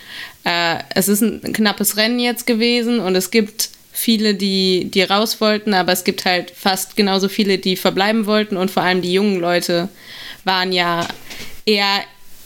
[0.44, 5.40] äh, es ist ein knappes Rennen jetzt gewesen und es gibt viele, die, die raus
[5.40, 9.12] wollten, aber es gibt halt fast genauso viele, die verbleiben wollten und vor allem die
[9.12, 9.88] jungen Leute
[10.42, 11.06] waren ja
[11.64, 12.02] eher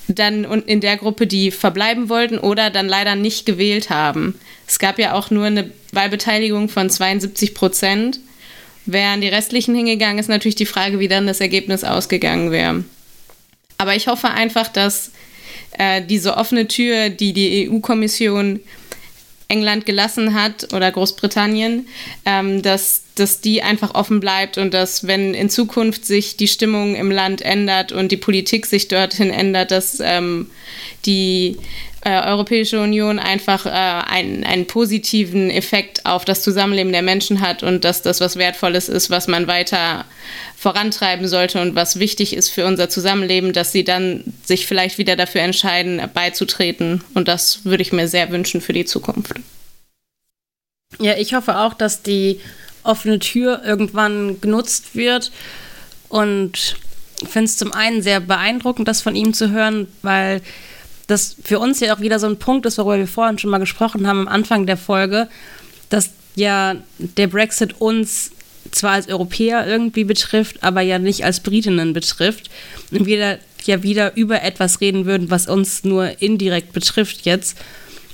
[0.08, 4.38] dann in der Gruppe, die verbleiben wollten oder dann leider nicht gewählt haben.
[4.66, 8.20] Es gab ja auch nur eine Wahlbeteiligung von 72 Prozent.
[8.90, 12.84] Wären die restlichen hingegangen, ist natürlich die Frage, wie dann das Ergebnis ausgegangen wäre.
[13.76, 15.12] Aber ich hoffe einfach, dass
[15.72, 18.60] äh, diese offene Tür, die die EU-Kommission
[19.48, 21.86] England gelassen hat oder Großbritannien,
[22.24, 26.96] ähm, dass, dass die einfach offen bleibt und dass, wenn in Zukunft sich die Stimmung
[26.96, 30.50] im Land ändert und die Politik sich dorthin ändert, dass ähm,
[31.04, 31.58] die
[32.08, 37.62] äh, Europäische Union einfach äh, einen, einen positiven Effekt auf das Zusammenleben der Menschen hat
[37.62, 40.06] und dass das was Wertvolles ist, was man weiter
[40.56, 45.16] vorantreiben sollte und was wichtig ist für unser Zusammenleben, dass sie dann sich vielleicht wieder
[45.16, 47.04] dafür entscheiden, beizutreten.
[47.12, 49.34] Und das würde ich mir sehr wünschen für die Zukunft.
[50.98, 52.40] Ja, ich hoffe auch, dass die
[52.84, 55.30] offene Tür irgendwann genutzt wird.
[56.08, 56.76] Und
[57.18, 60.40] finde es zum einen sehr beeindruckend, das von ihm zu hören, weil
[61.08, 63.58] das für uns ja auch wieder so ein Punkt ist, worüber wir vorhin schon mal
[63.58, 65.28] gesprochen haben am Anfang der Folge,
[65.88, 68.30] dass ja der Brexit uns
[68.70, 72.50] zwar als Europäer irgendwie betrifft, aber ja nicht als Britinnen betrifft.
[72.90, 77.58] Und wir ja wieder über etwas reden würden, was uns nur indirekt betrifft jetzt.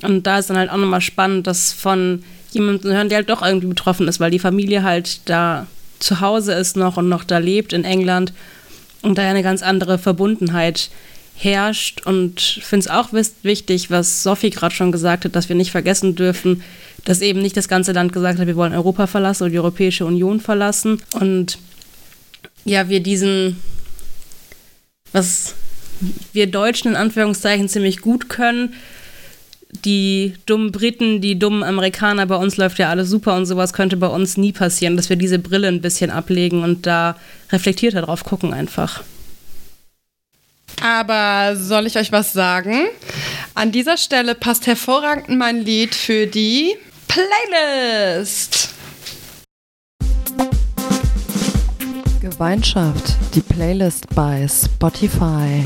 [0.02, 3.42] Und da ist dann halt auch nochmal spannend, das von jemandem hören, der halt doch
[3.42, 5.66] irgendwie betroffen ist, weil die Familie halt da
[5.98, 8.32] zu Hause ist noch und noch da lebt in England
[9.02, 10.90] und da ja eine ganz andere Verbundenheit
[11.36, 12.06] herrscht.
[12.06, 15.70] Und ich finde es auch wichtig, was Sophie gerade schon gesagt hat, dass wir nicht
[15.70, 16.62] vergessen dürfen,
[17.04, 20.06] dass eben nicht das ganze Land gesagt hat, wir wollen Europa verlassen oder die Europäische
[20.06, 21.02] Union verlassen.
[21.20, 21.58] Und
[22.64, 23.56] ja, wir diesen,
[25.12, 25.54] was
[26.32, 28.74] wir Deutschen in Anführungszeichen ziemlich gut können,
[29.84, 33.96] die dummen Briten, die dummen Amerikaner, bei uns läuft ja alles super und sowas könnte
[33.96, 37.16] bei uns nie passieren, dass wir diese Brille ein bisschen ablegen und da
[37.50, 39.02] reflektierter drauf gucken einfach.
[40.82, 42.86] Aber soll ich euch was sagen?
[43.54, 46.76] An dieser Stelle passt hervorragend mein Lied für die
[47.08, 48.70] Playlist.
[52.20, 55.62] Gemeinschaft, die Playlist bei Spotify.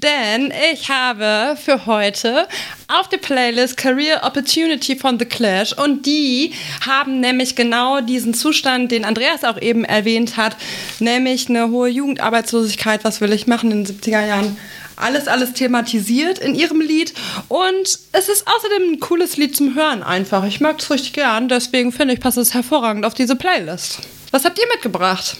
[0.00, 2.48] Denn ich habe für heute
[2.88, 6.52] auf der Playlist Career Opportunity von The Clash und die
[6.84, 10.56] haben nämlich genau diesen Zustand, den Andreas auch eben erwähnt hat,
[10.98, 13.04] nämlich eine hohe Jugendarbeitslosigkeit.
[13.04, 14.56] Was will ich machen in den 70er Jahren?
[14.96, 17.14] alles, alles thematisiert in ihrem Lied.
[17.48, 20.44] Und es ist außerdem ein cooles Lied zum Hören einfach.
[20.44, 23.98] Ich mag es richtig gern, deswegen finde ich, passt es hervorragend auf diese Playlist.
[24.30, 25.36] Was habt ihr mitgebracht?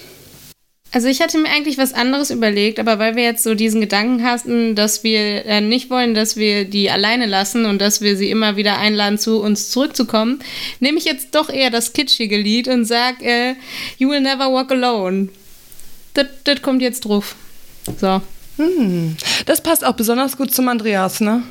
[0.94, 4.22] Also ich hatte mir eigentlich was anderes überlegt, aber weil wir jetzt so diesen Gedanken
[4.22, 8.30] hatten, dass wir äh, nicht wollen, dass wir die alleine lassen und dass wir sie
[8.30, 10.38] immer wieder einladen, zu uns zurückzukommen,
[10.78, 13.54] nehme ich jetzt doch eher das kitschige Lied und sage, äh,
[13.98, 15.30] You will never walk alone.
[16.14, 17.34] Das kommt jetzt drauf.
[18.00, 18.22] So.
[18.58, 19.16] Hm.
[19.46, 21.42] Das passt auch besonders gut zum Andreas, ne?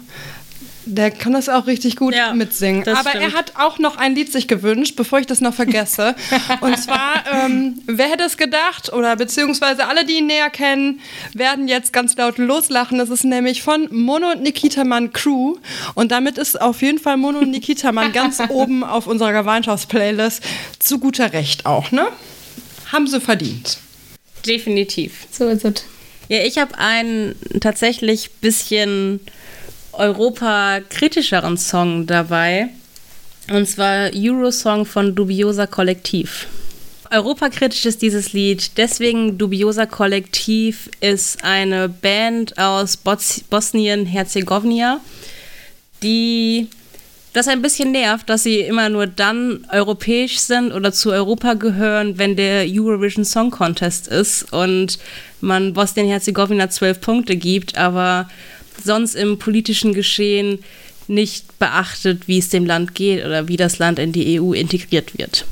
[0.86, 2.88] Der kann das auch richtig gut ja, mitsingen.
[2.88, 3.24] Aber stimmt.
[3.24, 6.16] er hat auch noch ein Lied sich gewünscht, bevor ich das noch vergesse.
[6.62, 11.00] und zwar, ähm, wer hätte es gedacht, oder beziehungsweise alle, die ihn näher kennen,
[11.34, 12.98] werden jetzt ganz laut loslachen.
[12.98, 15.56] Das ist nämlich von Mono und Nikita Mann Crew.
[15.94, 20.44] Und damit ist auf jeden Fall Mono und Nikita Mann ganz oben auf unserer Gemeinschaftsplaylist.
[20.80, 22.08] Zu guter Recht auch, ne?
[22.92, 23.78] Haben sie verdient.
[24.46, 25.28] Definitiv.
[25.32, 25.86] So ist es.
[26.30, 29.20] Ja, ich habe einen tatsächlich bisschen
[29.94, 32.70] europakritischeren Song dabei.
[33.52, 36.48] Und zwar Eurosong von Dubiosa Kollektiv.
[37.12, 45.00] Europakritisch ist dieses Lied, deswegen Dubiosa Kollektiv ist eine Band aus Bosnien-Herzegowina,
[46.02, 46.68] die
[47.34, 52.18] das ein bisschen nervt, dass sie immer nur dann europäisch sind oder zu Europa gehören,
[52.18, 55.00] wenn der Eurovision Song Contest ist und
[55.42, 58.30] man Bosnien-Herzegowina zwölf Punkte gibt, aber
[58.84, 60.60] sonst im politischen Geschehen
[61.08, 65.18] nicht beachtet, wie es dem Land geht oder wie das Land in die EU integriert
[65.18, 65.46] wird.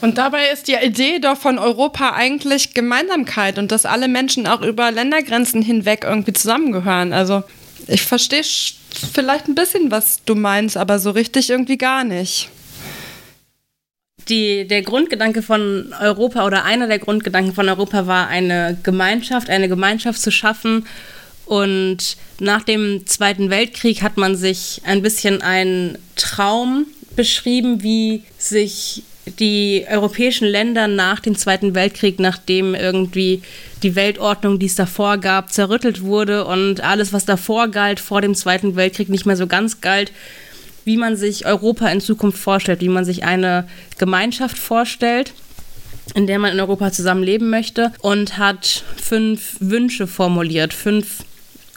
[0.00, 4.60] Und dabei ist die Idee doch von Europa eigentlich Gemeinsamkeit und dass alle Menschen auch
[4.60, 7.12] über Ländergrenzen hinweg irgendwie zusammengehören.
[7.12, 7.42] Also
[7.86, 8.42] ich verstehe
[9.12, 12.50] vielleicht ein bisschen, was du meinst, aber so richtig irgendwie gar nicht
[14.28, 19.68] die, der Grundgedanke von Europa oder einer der Grundgedanken von Europa war, eine Gemeinschaft, eine
[19.68, 20.86] Gemeinschaft zu schaffen.
[21.46, 29.02] Und nach dem Zweiten Weltkrieg hat man sich ein bisschen einen Traum beschrieben, wie sich
[29.38, 33.42] die europäischen Länder nach dem Zweiten Weltkrieg, nachdem irgendwie
[33.82, 38.34] die Weltordnung, die es davor gab, zerrüttelt wurde und alles, was davor galt, vor dem
[38.34, 40.12] Zweiten Weltkrieg nicht mehr so ganz galt,
[40.84, 43.66] wie man sich Europa in Zukunft vorstellt, wie man sich eine
[43.98, 45.32] Gemeinschaft vorstellt
[46.14, 51.24] in der man in Europa zusammenleben möchte und hat fünf Wünsche formuliert, fünf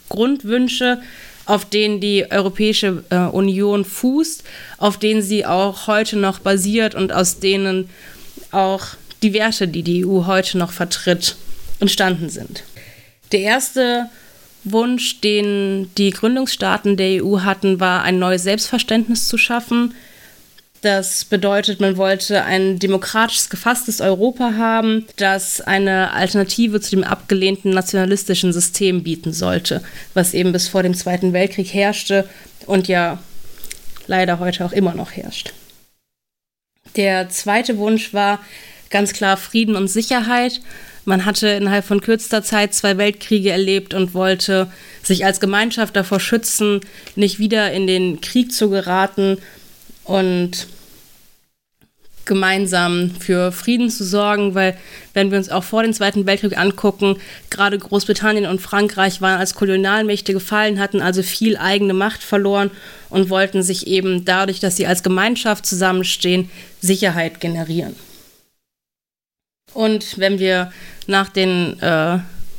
[0.09, 1.01] Grundwünsche,
[1.45, 4.43] auf denen die Europäische äh, Union fußt,
[4.77, 7.89] auf denen sie auch heute noch basiert und aus denen
[8.51, 8.85] auch
[9.23, 11.35] die Werte, die die EU heute noch vertritt,
[11.79, 12.63] entstanden sind.
[13.31, 14.09] Der erste
[14.71, 19.93] Wunsch, den die Gründungsstaaten der EU hatten, war, ein neues Selbstverständnis zu schaffen.
[20.81, 27.71] Das bedeutet, man wollte ein demokratisch gefasstes Europa haben, das eine Alternative zu dem abgelehnten
[27.71, 32.29] nationalistischen System bieten sollte, was eben bis vor dem Zweiten Weltkrieg herrschte
[32.67, 33.19] und ja
[34.05, 35.53] leider heute auch immer noch herrscht.
[36.95, 38.39] Der zweite Wunsch war
[38.89, 40.61] ganz klar Frieden und Sicherheit.
[41.07, 44.69] Man hatte innerhalb von kürzester Zeit zwei Weltkriege erlebt und wollte
[45.01, 46.81] sich als Gemeinschaft davor schützen,
[47.15, 49.37] nicht wieder in den Krieg zu geraten
[50.03, 50.67] und
[52.25, 54.77] gemeinsam für Frieden zu sorgen, weil
[55.13, 57.15] wenn wir uns auch vor dem Zweiten Weltkrieg angucken,
[57.49, 62.69] gerade Großbritannien und Frankreich waren als Kolonialmächte gefallen, hatten also viel eigene Macht verloren
[63.09, 67.95] und wollten sich eben dadurch, dass sie als Gemeinschaft zusammenstehen, Sicherheit generieren.
[69.77, 70.71] Und wenn wir
[71.05, 72.17] nach dem äh,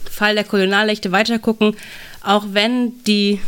[0.08, 1.74] Fall der Kolonialrechte weitergucken,
[2.22, 3.40] auch wenn die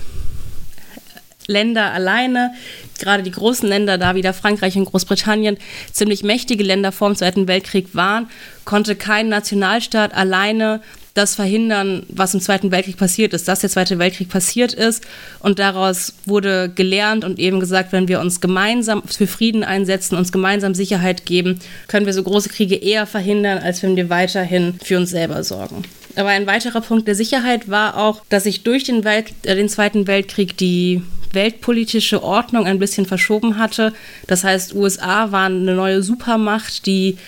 [1.46, 2.52] Länder alleine,
[2.98, 5.56] gerade die großen Länder, da wieder Frankreich und Großbritannien,
[5.92, 8.28] ziemlich mächtige Länder vor dem Zweiten Weltkrieg waren,
[8.64, 10.80] konnte kein Nationalstaat alleine
[11.14, 15.04] das verhindern, was im Zweiten Weltkrieg passiert ist, dass der Zweite Weltkrieg passiert ist.
[15.40, 20.32] Und daraus wurde gelernt und eben gesagt, wenn wir uns gemeinsam für Frieden einsetzen, uns
[20.32, 24.98] gemeinsam Sicherheit geben, können wir so große Kriege eher verhindern, als wenn wir weiterhin für
[24.98, 25.84] uns selber sorgen.
[26.16, 29.68] Aber ein weiterer Punkt der Sicherheit war auch, dass sich durch den, Welt, äh, den
[29.68, 33.92] Zweiten Weltkrieg die weltpolitische Ordnung ein bisschen verschoben hatte.
[34.26, 37.18] Das heißt, USA waren eine neue Supermacht, die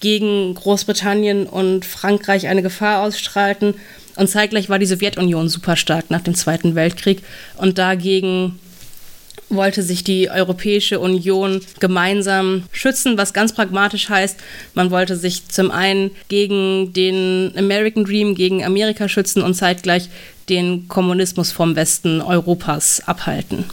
[0.00, 3.74] gegen Großbritannien und Frankreich eine Gefahr ausstrahlten.
[4.16, 7.22] Und zeitgleich war die Sowjetunion super stark nach dem Zweiten Weltkrieg.
[7.56, 8.58] Und dagegen
[9.50, 14.38] wollte sich die Europäische Union gemeinsam schützen, was ganz pragmatisch heißt,
[14.74, 20.08] man wollte sich zum einen gegen den American Dream, gegen Amerika schützen und zeitgleich
[20.48, 23.64] den Kommunismus vom Westen Europas abhalten.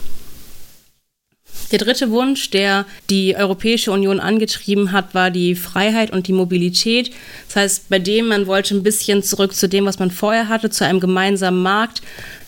[1.70, 7.10] Der dritte Wunsch, der die Europäische Union angetrieben hat, war die Freiheit und die Mobilität.
[7.46, 10.70] Das heißt, bei dem man wollte ein bisschen zurück zu dem, was man vorher hatte,
[10.70, 12.00] zu einem gemeinsamen Markt.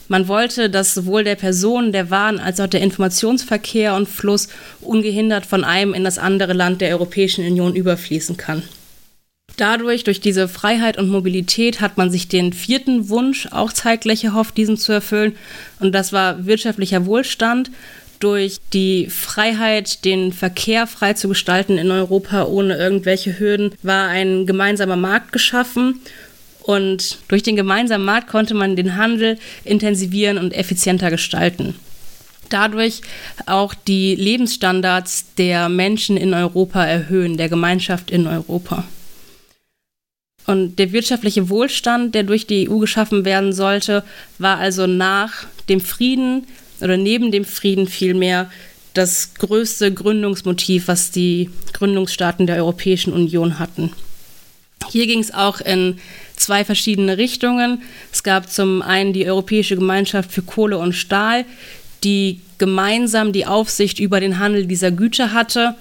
[0.09, 4.49] Man wollte, dass sowohl der Personen, der Waren als auch der Informationsverkehr und Fluss
[4.81, 8.63] ungehindert von einem in das andere Land der Europäischen Union überfließen kann.
[9.57, 14.57] Dadurch, durch diese Freiheit und Mobilität, hat man sich den vierten Wunsch auch zeitgleich erhofft,
[14.57, 15.37] diesen zu erfüllen.
[15.81, 17.71] Und das war wirtschaftlicher Wohlstand
[18.21, 24.47] durch die Freiheit, den Verkehr frei zu gestalten in Europa ohne irgendwelche Hürden, war ein
[24.47, 26.01] gemeinsamer Markt geschaffen.
[26.63, 31.75] Und durch den gemeinsamen Markt konnte man den Handel intensivieren und effizienter gestalten.
[32.51, 33.01] Dadurch
[33.47, 38.85] auch die Lebensstandards der Menschen in Europa erhöhen, der Gemeinschaft in Europa.
[40.47, 44.03] Und der wirtschaftliche Wohlstand, der durch die EU geschaffen werden sollte,
[44.39, 46.47] war also nach dem Frieden
[46.83, 48.51] oder neben dem Frieden vielmehr
[48.95, 53.93] das größte Gründungsmotiv, was die Gründungsstaaten der Europäischen Union hatten.
[54.91, 55.99] Hier ging es auch in
[56.37, 57.83] zwei verschiedene Richtungen.
[58.13, 61.45] Es gab zum einen die Europäische Gemeinschaft für Kohle und Stahl,
[62.03, 65.77] die gemeinsam die Aufsicht über den Handel dieser Güter hatte,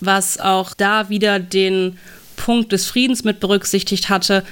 [0.00, 1.98] was auch da wieder den
[2.36, 4.44] Punkt des Friedens mit berücksichtigt hatte,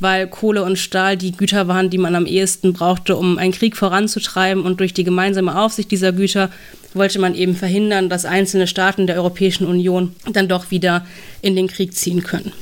[0.00, 3.76] weil Kohle und Stahl die Güter waren, die man am ehesten brauchte, um einen Krieg
[3.76, 4.64] voranzutreiben.
[4.64, 6.50] Und durch die gemeinsame Aufsicht dieser Güter
[6.94, 11.06] wollte man eben verhindern, dass einzelne Staaten der Europäischen Union dann doch wieder
[11.40, 12.52] in den Krieg ziehen können.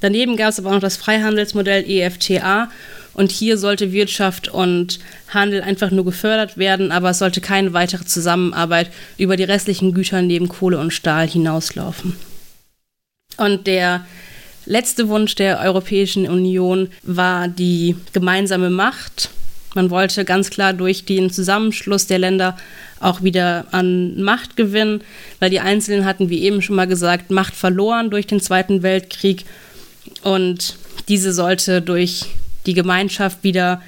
[0.00, 2.70] Daneben gab es aber auch noch das Freihandelsmodell EFTA.
[3.14, 4.98] Und hier sollte Wirtschaft und
[5.28, 10.20] Handel einfach nur gefördert werden, aber es sollte keine weitere Zusammenarbeit über die restlichen Güter
[10.20, 12.16] neben Kohle und Stahl hinauslaufen.
[13.36, 14.04] Und der
[14.66, 19.30] letzte Wunsch der Europäischen Union war die gemeinsame Macht.
[19.74, 22.56] Man wollte ganz klar durch den Zusammenschluss der Länder
[23.00, 25.02] auch wieder an Macht gewinnen,
[25.40, 29.44] weil die Einzelnen hatten, wie eben schon mal gesagt, Macht verloren durch den Zweiten Weltkrieg.
[30.22, 30.76] Und
[31.08, 32.26] diese sollte durch
[32.66, 33.82] die Gemeinschaft wieder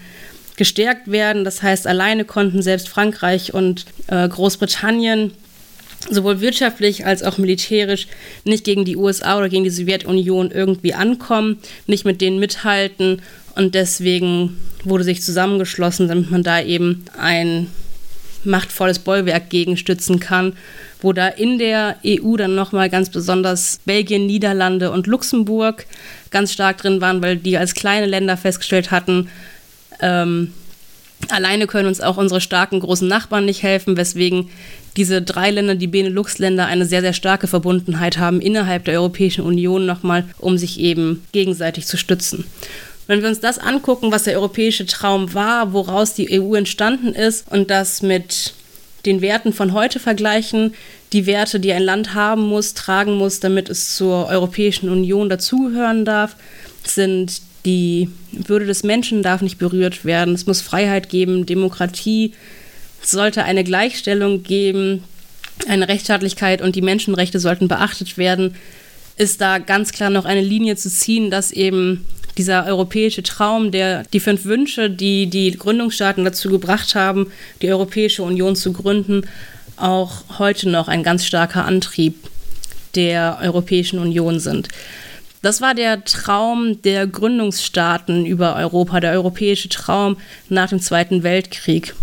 [0.57, 1.45] gestärkt werden.
[1.45, 5.33] Das heißt, alleine konnten selbst Frankreich und äh, Großbritannien
[6.11, 8.07] sowohl wirtschaftlich als auch militärisch
[8.45, 13.23] nicht gegen die USA oder gegen die Sowjetunion irgendwie ankommen, nicht mit denen mithalten.
[13.55, 17.69] Und deswegen wurde sich zusammengeschlossen, damit man da eben ein
[18.45, 20.55] machtvolles Bollwerk gegenstützen kann,
[21.01, 25.87] wo da in der EU dann nochmal ganz besonders Belgien, Niederlande und Luxemburg
[26.31, 29.29] ganz stark drin waren, weil die als kleine Länder festgestellt hatten,
[30.01, 30.53] ähm,
[31.29, 34.49] alleine können uns auch unsere starken großen Nachbarn nicht helfen, weswegen
[34.97, 39.85] diese drei Länder, die Benelux-Länder, eine sehr, sehr starke Verbundenheit haben innerhalb der Europäischen Union
[39.85, 42.45] nochmal, um sich eben gegenseitig zu stützen.
[43.07, 47.51] Wenn wir uns das angucken, was der europäische Traum war, woraus die EU entstanden ist
[47.53, 48.55] und das mit
[49.05, 50.75] den Werten von heute vergleichen,
[51.13, 56.05] die Werte, die ein Land haben muss, tragen muss, damit es zur Europäischen Union dazugehören
[56.05, 56.35] darf,
[56.85, 60.35] sind die Würde des Menschen darf nicht berührt werden.
[60.35, 62.33] Es muss Freiheit geben, Demokratie,
[63.03, 65.05] es sollte eine Gleichstellung geben,
[65.69, 68.55] eine Rechtsstaatlichkeit und die Menschenrechte sollten beachtet werden.
[69.17, 72.07] Ist da ganz klar noch eine Linie zu ziehen, dass eben
[72.39, 78.23] dieser europäische Traum, der die fünf Wünsche, die die Gründungsstaaten dazu gebracht haben, die Europäische
[78.23, 79.23] Union zu gründen,
[79.77, 82.15] auch heute noch ein ganz starker Antrieb
[82.95, 84.69] der Europäischen Union sind.
[85.47, 90.17] Das war der Traum der Gründungsstaaten über Europa, der europäische Traum
[90.49, 91.95] nach dem Zweiten Weltkrieg.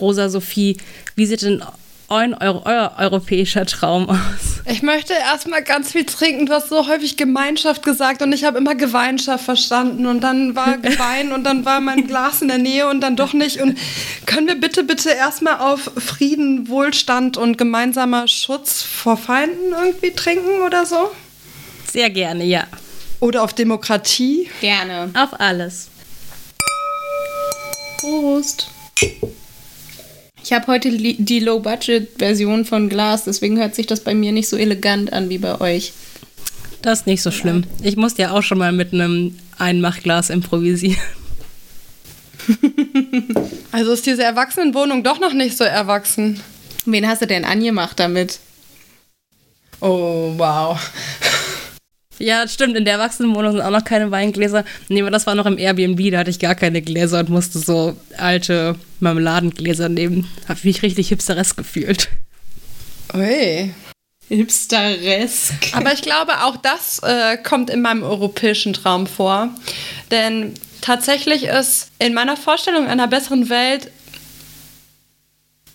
[0.00, 0.78] Rosa Sophie,
[1.14, 1.62] wie sieht denn
[2.08, 4.62] euer, euer, europäischer Traum aus?
[4.64, 6.46] Ich möchte erstmal ganz viel trinken.
[6.46, 10.78] Du hast so häufig Gemeinschaft gesagt und ich habe immer Gemeinschaft verstanden und dann war
[10.78, 13.60] Gewein und dann war mein Glas in der Nähe und dann doch nicht.
[13.60, 13.76] Und
[14.24, 20.62] können wir bitte, bitte erstmal auf Frieden, Wohlstand und gemeinsamer Schutz vor Feinden irgendwie trinken
[20.64, 21.10] oder so?
[21.92, 22.64] Sehr gerne, ja.
[23.20, 24.48] Oder auf Demokratie?
[24.60, 25.10] Gerne.
[25.14, 25.88] Auf alles.
[27.98, 28.68] Prost.
[30.42, 34.56] Ich habe heute die Low-Budget-Version von Glas, deswegen hört sich das bei mir nicht so
[34.56, 35.92] elegant an wie bei euch.
[36.82, 37.64] Das ist nicht so schlimm.
[37.82, 41.00] Ich musste ja auch schon mal mit einem Einmachglas improvisieren.
[43.72, 46.40] Also ist diese Erwachsenenwohnung doch noch nicht so erwachsen.
[46.86, 48.38] Wen hast du denn angemacht damit?
[49.80, 50.80] Oh, wow.
[52.18, 52.76] Ja, stimmt.
[52.76, 54.64] In der Erwachsenenwohnung sind auch noch keine Weingläser.
[54.88, 57.58] Nee, aber das war noch im Airbnb, da hatte ich gar keine Gläser und musste
[57.58, 60.28] so alte Marmeladengläser nehmen.
[60.48, 62.08] Hab mich richtig hipsteresk gefühlt.
[63.14, 63.74] Ui.
[64.28, 65.72] Hipsteresk.
[65.72, 69.50] Aber ich glaube, auch das äh, kommt in meinem europäischen Traum vor.
[70.10, 73.90] Denn tatsächlich ist in meiner Vorstellung einer besseren Welt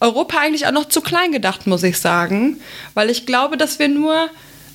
[0.02, 2.60] Europa eigentlich auch noch zu klein gedacht, muss ich sagen.
[2.94, 4.30] Weil ich glaube, dass wir nur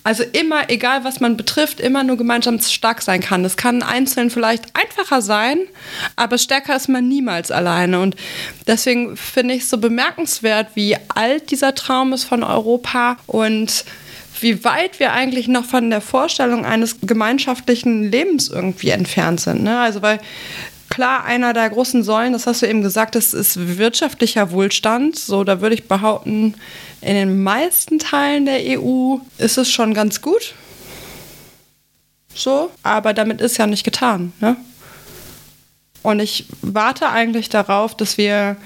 [0.07, 3.45] also immer, egal was man betrifft, immer nur gemeinsam stark sein kann.
[3.45, 5.59] Es kann einzeln vielleicht einfacher sein,
[6.15, 7.99] aber stärker ist man niemals alleine.
[7.99, 8.15] Und
[8.69, 13.85] deswegen finde ich es so bemerkenswert, wie alt dieser Traum ist von Europa und
[14.41, 19.65] wie weit wir eigentlich noch von der Vorstellung eines gemeinschaftlichen Lebens irgendwie entfernt sind.
[19.65, 19.81] Ne?
[19.81, 20.21] Also weil
[20.97, 25.19] klar, einer der großen Säulen, das hast du eben gesagt, das ist wirtschaftlicher Wohlstand.
[25.19, 26.55] So, da würde ich behaupten,
[27.03, 30.55] in den meisten Teilen der EU ist es schon ganz gut.
[32.35, 34.33] so, aber damit ist ja nicht getan.
[34.41, 34.57] Ne?
[36.07, 38.57] Und ich warte eigentlich darauf, dass wir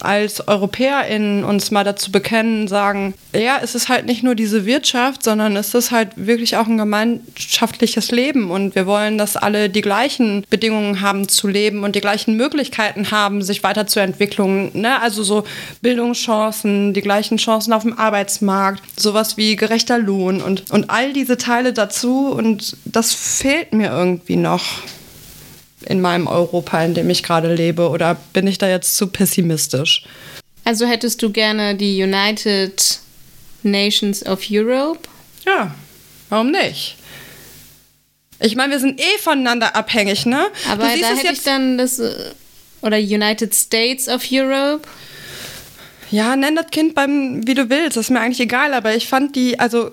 [0.00, 5.22] als EuropäerInnen uns mal dazu bekennen, sagen, ja, es ist halt nicht nur diese Wirtschaft,
[5.22, 9.82] sondern es ist halt wirklich auch ein gemeinschaftliches Leben und wir wollen, dass alle die
[9.82, 14.70] gleichen Bedingungen haben zu leben und die gleichen Möglichkeiten haben, sich weiterzuentwickeln.
[14.72, 15.00] Ne?
[15.00, 15.44] Also so
[15.82, 21.36] Bildungschancen, die gleichen Chancen auf dem Arbeitsmarkt, sowas wie gerechter Lohn und, und all diese
[21.36, 24.64] Teile dazu und das fehlt mir irgendwie noch
[25.86, 27.88] in meinem Europa, in dem ich gerade lebe?
[27.88, 30.04] Oder bin ich da jetzt zu pessimistisch?
[30.64, 33.00] Also hättest du gerne die United
[33.62, 35.00] Nations of Europe?
[35.46, 35.74] Ja,
[36.28, 36.96] warum nicht?
[38.40, 40.46] Ich meine, wir sind eh voneinander abhängig, ne?
[40.70, 41.98] Aber da hätte ich dann das.
[41.98, 42.14] Äh,
[42.82, 44.88] oder United States of Europe?
[46.10, 49.06] Ja, nenn das Kind beim, wie du willst, das ist mir eigentlich egal, aber ich
[49.06, 49.92] fand die, also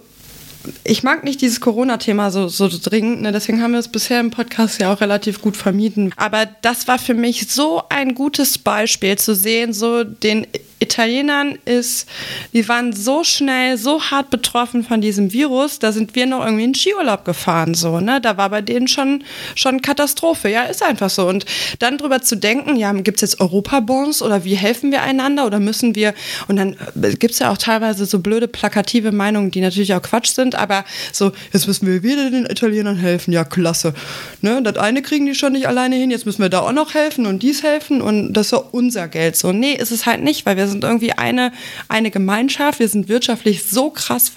[0.84, 3.32] ich mag nicht dieses Corona-Thema so, so dringend, ne?
[3.32, 6.13] deswegen haben wir es bisher im Podcast ja auch relativ gut vermieden.
[6.18, 10.47] Aber das war für mich so ein gutes Beispiel zu sehen, so den
[10.88, 12.07] Italienern ist,
[12.53, 16.63] die waren so schnell, so hart betroffen von diesem Virus, da sind wir noch irgendwie
[16.63, 18.21] in Skiurlaub gefahren, so, ne?
[18.21, 19.23] Da war bei denen schon,
[19.55, 20.49] schon Katastrophe.
[20.49, 21.27] Ja, ist einfach so.
[21.27, 21.45] Und
[21.79, 25.59] dann drüber zu denken, ja, gibt es jetzt Europabonds oder wie helfen wir einander oder
[25.59, 26.13] müssen wir,
[26.47, 30.01] und dann äh, gibt es ja auch teilweise so blöde plakative Meinungen, die natürlich auch
[30.01, 33.93] Quatsch sind, aber so, jetzt müssen wir wieder den Italienern helfen, ja, klasse.
[34.41, 34.61] Ne?
[34.63, 37.25] Das eine kriegen die schon nicht alleine hin, jetzt müssen wir da auch noch helfen
[37.25, 39.35] und dies helfen und das ist ja unser Geld.
[39.35, 41.51] So, nee, ist es halt nicht, weil wir sind irgendwie eine,
[41.88, 44.32] eine Gemeinschaft, wir sind wirtschaftlich so krass,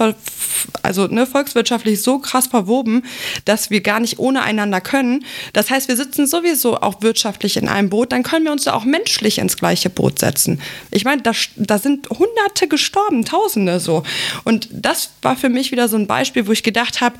[0.83, 3.05] also ne, volkswirtschaftlich so krass verwoben,
[3.45, 5.25] dass wir gar nicht ohne einander können.
[5.53, 8.75] Das heißt, wir sitzen sowieso auch wirtschaftlich in einem Boot, dann können wir uns da
[8.75, 10.61] auch menschlich ins gleiche Boot setzen.
[10.91, 14.03] Ich meine, da, da sind Hunderte gestorben, Tausende so.
[14.45, 17.17] Und das war für mich wieder so ein Beispiel, wo ich gedacht habe,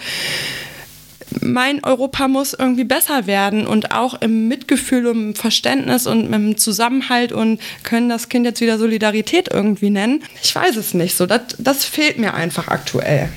[1.41, 6.57] mein Europa muss irgendwie besser werden und auch im Mitgefühl und im Verständnis und im
[6.57, 10.23] Zusammenhalt und können das Kind jetzt wieder Solidarität irgendwie nennen.
[10.43, 11.27] Ich weiß es nicht so.
[11.27, 13.29] Das, das fehlt mir einfach aktuell.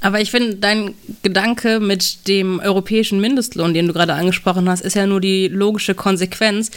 [0.00, 4.96] Aber ich finde, dein Gedanke mit dem europäischen Mindestlohn, den du gerade angesprochen hast, ist
[4.96, 6.70] ja nur die logische Konsequenz,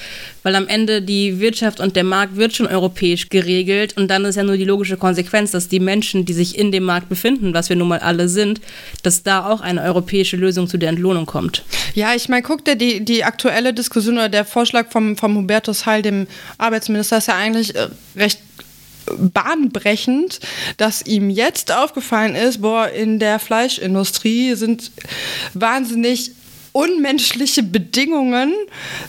[0.43, 4.35] weil am Ende die Wirtschaft und der Markt wird schon europäisch geregelt und dann ist
[4.35, 7.69] ja nur die logische Konsequenz, dass die Menschen, die sich in dem Markt befinden, was
[7.69, 8.59] wir nun mal alle sind,
[9.03, 11.63] dass da auch eine europäische Lösung zu der Entlohnung kommt.
[11.95, 15.85] Ja, ich meine, guck dir die, die aktuelle Diskussion oder der Vorschlag vom, vom Hubertus
[15.85, 18.39] Heil, dem Arbeitsminister, ist ja eigentlich äh, recht
[19.17, 20.39] bahnbrechend,
[20.77, 24.91] dass ihm jetzt aufgefallen ist, boah, in der Fleischindustrie sind
[25.53, 26.31] wahnsinnig
[26.73, 28.53] unmenschliche Bedingungen.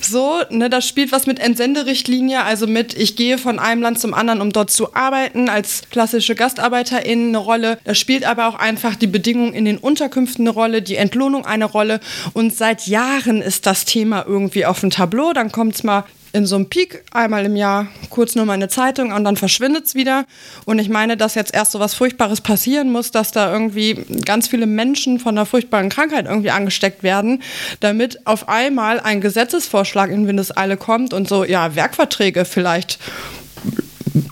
[0.00, 4.14] So, ne, das spielt was mit Entsenderichtlinie, also mit, ich gehe von einem Land zum
[4.14, 7.78] anderen, um dort zu arbeiten, als klassische GastarbeiterInnen eine Rolle.
[7.84, 11.64] Da spielt aber auch einfach die Bedingungen in den Unterkünften eine Rolle, die Entlohnung eine
[11.64, 12.00] Rolle.
[12.34, 15.32] Und seit Jahren ist das Thema irgendwie auf dem Tableau.
[15.32, 18.68] Dann kommt es mal in so einem Peak einmal im Jahr kurz nur mal eine
[18.68, 20.26] Zeitung und dann verschwindet es wieder.
[20.64, 24.48] Und ich meine, dass jetzt erst so was Furchtbares passieren muss, dass da irgendwie ganz
[24.48, 27.40] viele Menschen von einer furchtbaren Krankheit irgendwie angesteckt werden,
[27.78, 32.98] damit auf einmal ein Gesetzesvorschlag in Windeseile kommt und so, ja, Werkverträge vielleicht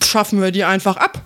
[0.04, 1.22] schaffen wir die einfach ab.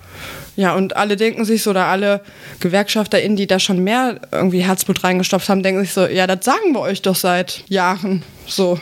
[0.56, 2.20] Ja, und alle denken sich so, oder alle
[2.60, 6.72] GewerkschafterInnen, die da schon mehr irgendwie Herzblut reingestopft haben, denken sich so, ja, das sagen
[6.72, 8.22] wir euch doch seit Jahren.
[8.46, 8.78] So,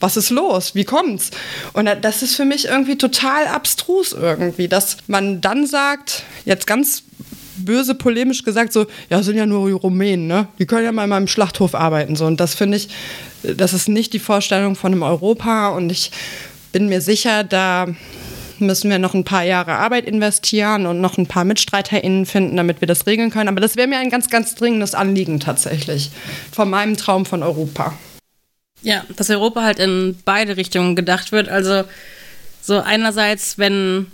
[0.00, 0.74] was ist los?
[0.74, 1.30] Wie kommt's?
[1.74, 7.02] Und das ist für mich irgendwie total abstrus irgendwie, dass man dann sagt, jetzt ganz
[7.56, 10.48] böse polemisch gesagt, so, ja, sind ja nur Rumänen, ne?
[10.58, 12.16] Die können ja mal in meinem Schlachthof arbeiten.
[12.16, 12.26] So.
[12.26, 12.88] Und das finde ich,
[13.42, 15.68] das ist nicht die Vorstellung von einem Europa.
[15.68, 16.10] Und ich
[16.72, 17.86] bin mir sicher, da
[18.58, 22.80] müssen wir noch ein paar Jahre Arbeit investieren und noch ein paar MitstreiterInnen finden, damit
[22.80, 23.48] wir das regeln können.
[23.48, 26.10] Aber das wäre mir ein ganz, ganz dringendes Anliegen tatsächlich.
[26.52, 27.94] Von meinem Traum von Europa.
[28.82, 31.48] Ja, dass Europa halt in beide Richtungen gedacht wird.
[31.48, 31.84] Also
[32.62, 34.06] so einerseits, wenn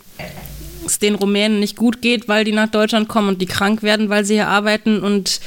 [0.84, 4.08] es den Rumänen nicht gut geht, weil die nach Deutschland kommen und die krank werden,
[4.08, 5.40] weil sie hier arbeiten und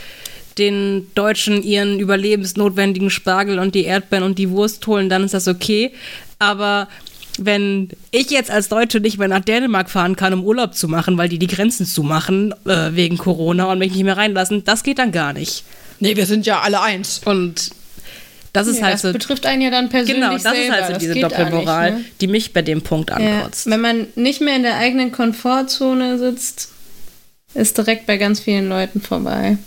[0.57, 5.47] den Deutschen ihren überlebensnotwendigen Spargel und die Erdbeeren und die Wurst holen, dann ist das
[5.47, 5.93] okay.
[6.37, 6.87] Aber
[7.37, 11.17] wenn ich jetzt als Deutsche nicht mehr nach Dänemark fahren kann, um Urlaub zu machen,
[11.17, 14.99] weil die die Grenzen zumachen äh, wegen Corona und mich nicht mehr reinlassen, das geht
[14.99, 15.63] dann gar nicht.
[15.99, 17.21] Nee, wir sind ja alle eins.
[17.23, 17.71] Und
[18.53, 19.13] das ist ja, halt das so.
[19.13, 20.15] betrifft einen ja dann persönlich.
[20.15, 20.59] Genau, das selber.
[20.59, 22.05] ist halt so diese Doppelmoral, ne?
[22.19, 23.65] die mich bei dem Punkt ankotzt.
[23.65, 26.69] Ja, wenn man nicht mehr in der eigenen Komfortzone sitzt,
[27.53, 29.57] ist direkt bei ganz vielen Leuten vorbei.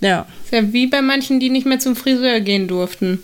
[0.00, 0.26] Ja.
[0.44, 3.22] Ist ja wie bei manchen, die nicht mehr zum Friseur gehen durften.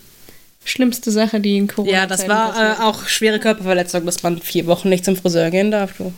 [0.64, 4.66] Schlimmste Sache, die in Corona Ja, das war äh, auch schwere Körperverletzung, dass man vier
[4.66, 5.96] Wochen nicht zum Friseur gehen darf.
[5.96, 6.12] Du.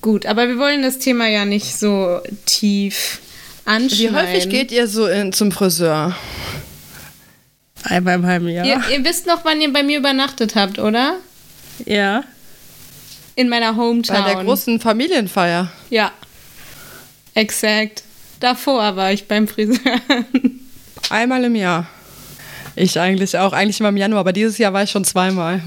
[0.00, 3.20] Gut, aber wir wollen das Thema ja nicht so tief
[3.64, 4.14] anschneiden.
[4.14, 6.16] Wie häufig geht ihr so in, zum Friseur?
[7.84, 8.64] Einmal im halben Jahr.
[8.64, 11.16] Ihr, ihr wisst noch, wann ihr bei mir übernachtet habt, oder?
[11.84, 12.22] Ja.
[13.34, 14.22] In meiner Hometown.
[14.22, 15.72] Bei der großen Familienfeier.
[15.90, 16.12] Ja.
[17.34, 18.02] Exakt.
[18.40, 20.00] Davor war ich beim Friseur.
[21.10, 21.86] Einmal im Jahr.
[22.76, 23.52] Ich eigentlich auch.
[23.52, 25.62] Eigentlich immer im Januar, aber dieses Jahr war ich schon zweimal.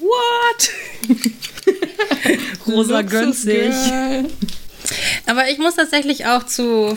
[0.00, 0.70] What?
[2.66, 3.74] Rosa gönnt sich.
[5.26, 6.96] Aber ich muss tatsächlich auch zu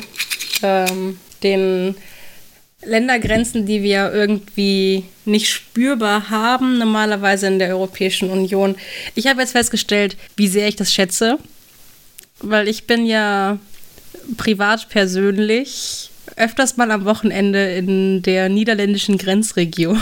[0.61, 1.95] ähm, den
[2.85, 8.75] Ländergrenzen, die wir irgendwie nicht spürbar haben, normalerweise in der Europäischen Union.
[9.15, 11.37] Ich habe jetzt festgestellt, wie sehr ich das schätze,
[12.39, 13.57] weil ich bin ja
[14.37, 19.99] privat persönlich öfters mal am Wochenende in der niederländischen Grenzregion.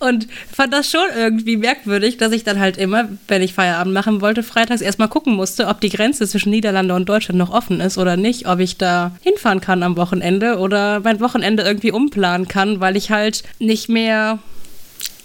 [0.00, 4.20] Und fand das schon irgendwie merkwürdig, dass ich dann halt immer, wenn ich Feierabend machen
[4.20, 7.96] wollte, freitags erstmal gucken musste, ob die Grenze zwischen Niederlande und Deutschland noch offen ist
[7.96, 12.80] oder nicht, ob ich da hinfahren kann am Wochenende oder mein Wochenende irgendwie umplanen kann,
[12.80, 14.38] weil ich halt nicht mehr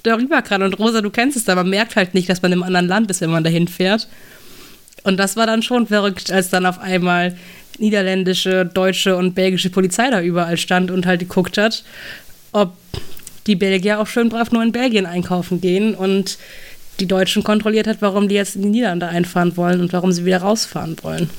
[0.03, 0.61] darüber kann.
[0.63, 3.09] Und Rosa, du kennst es da, man merkt halt nicht, dass man im anderen Land
[3.11, 4.07] ist, wenn man dahin fährt.
[5.03, 7.37] Und das war dann schon verrückt, als dann auf einmal
[7.77, 11.83] niederländische, deutsche und belgische Polizei da überall stand und halt geguckt hat,
[12.51, 12.73] ob
[13.49, 16.37] die Belgier auch schön brav nur in Belgien einkaufen gehen und
[16.99, 20.25] die Deutschen kontrolliert hat, warum die jetzt in die Niederlande einfahren wollen und warum sie
[20.25, 21.29] wieder rausfahren wollen.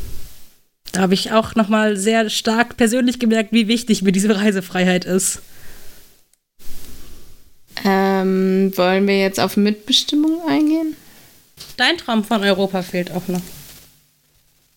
[0.92, 5.40] Da habe ich auch nochmal sehr stark persönlich gemerkt, wie wichtig mir diese Reisefreiheit ist.
[7.84, 10.96] Ähm, wollen wir jetzt auf Mitbestimmung eingehen?
[11.76, 13.42] Dein Traum von Europa fehlt auch noch.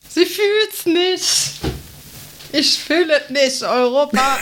[0.07, 1.82] Sie fühlt's nicht.
[2.54, 4.38] Ich fühle es nicht, Europa.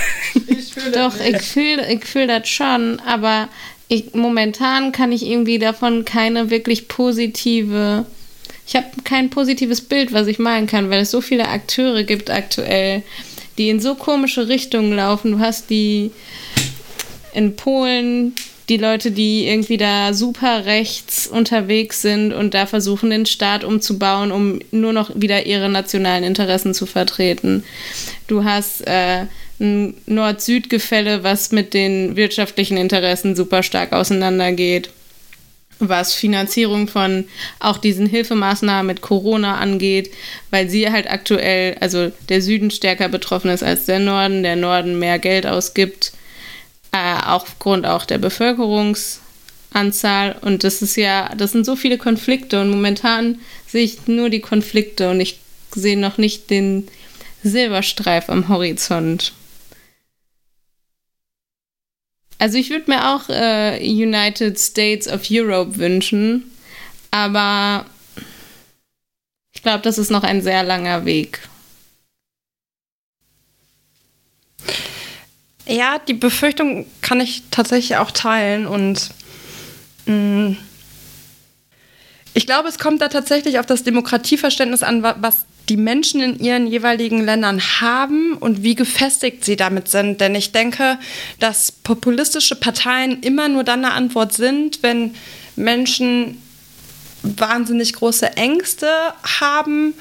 [0.48, 1.38] Ich fühle Doch, nicht.
[1.38, 3.48] ich fühle ich fühl das schon, aber
[3.88, 8.06] ich, momentan kann ich irgendwie davon keine wirklich positive.
[8.68, 12.30] Ich habe kein positives Bild, was ich malen kann, weil es so viele Akteure gibt
[12.30, 13.02] aktuell,
[13.58, 15.32] die in so komische Richtungen laufen.
[15.32, 16.12] Du hast die
[17.34, 18.36] in Polen
[18.72, 24.32] die Leute, die irgendwie da super rechts unterwegs sind und da versuchen, den Staat umzubauen,
[24.32, 27.66] um nur noch wieder ihre nationalen Interessen zu vertreten.
[28.28, 29.26] Du hast äh,
[29.60, 34.90] ein Nord-Süd-Gefälle, was mit den wirtschaftlichen Interessen super stark auseinandergeht
[35.84, 37.26] was Finanzierung von
[37.60, 40.12] auch diesen Hilfemaßnahmen mit Corona angeht,
[40.52, 45.00] weil sie halt aktuell, also der Süden stärker betroffen ist als der Norden, der Norden
[45.00, 46.12] mehr Geld ausgibt
[46.92, 50.38] äh, aufgrund auch der Bevölkerungsanzahl.
[50.42, 54.40] Und das ist ja, das sind so viele Konflikte und momentan sehe ich nur die
[54.42, 55.40] Konflikte und ich
[55.74, 56.88] sehe noch nicht den
[57.44, 59.34] Silberstreif am Horizont.
[62.38, 66.52] Also ich würde mir auch äh, United States of Europe wünschen,
[67.12, 67.86] aber
[69.54, 71.42] ich glaube, das ist noch ein sehr langer Weg.
[75.72, 79.12] Ja, die Befürchtung kann ich tatsächlich auch teilen und
[80.06, 80.58] mh,
[82.34, 86.68] ich glaube, es kommt da tatsächlich auf das Demokratieverständnis an, was die Menschen in ihren
[86.68, 90.20] jeweiligen Ländern haben und wie gefestigt sie damit sind.
[90.20, 91.00] Denn ich denke,
[91.40, 95.16] dass populistische Parteien immer nur dann eine Antwort sind, wenn
[95.56, 96.42] Menschen
[97.24, 98.90] wahnsinnig große Ängste
[99.40, 99.94] haben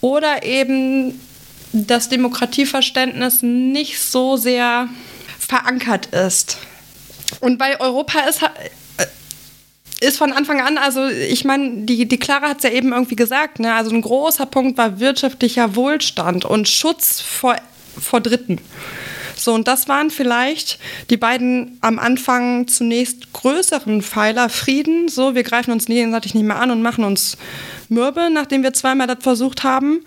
[0.00, 1.20] oder eben
[1.74, 4.88] das Demokratieverständnis nicht so sehr
[5.38, 6.58] verankert ist.
[7.40, 9.06] Und bei Europa ist, äh,
[10.00, 13.16] ist von Anfang an, also ich meine, die, die Clara hat es ja eben irgendwie
[13.16, 13.74] gesagt, ne?
[13.74, 17.56] also ein großer Punkt war wirtschaftlicher Wohlstand und Schutz vor,
[18.00, 18.60] vor Dritten.
[19.36, 20.78] So, und das waren vielleicht
[21.10, 24.48] die beiden am Anfang zunächst größeren Pfeiler.
[24.48, 27.36] Frieden, so, wir greifen uns gegenseitig nicht mehr an und machen uns
[27.88, 30.04] mürbe, nachdem wir zweimal das versucht haben.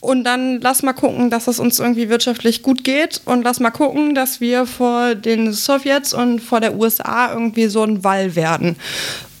[0.00, 3.70] Und dann lass mal gucken, dass es uns irgendwie wirtschaftlich gut geht und lass mal
[3.70, 8.76] gucken, dass wir vor den Sowjets und vor der USA irgendwie so ein Wall werden.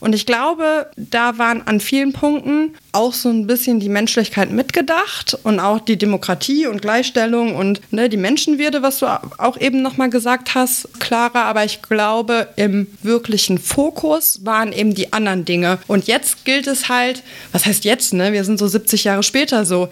[0.00, 5.38] Und ich glaube, da waren an vielen Punkten auch so ein bisschen die Menschlichkeit mitgedacht
[5.42, 9.06] und auch die Demokratie und Gleichstellung und ne, die Menschenwürde, was du
[9.38, 11.42] auch eben nochmal gesagt hast, Clara.
[11.42, 15.78] Aber ich glaube, im wirklichen Fokus waren eben die anderen Dinge.
[15.86, 18.32] Und jetzt gilt es halt, was heißt jetzt, ne?
[18.32, 19.90] Wir sind so 70 Jahre später so.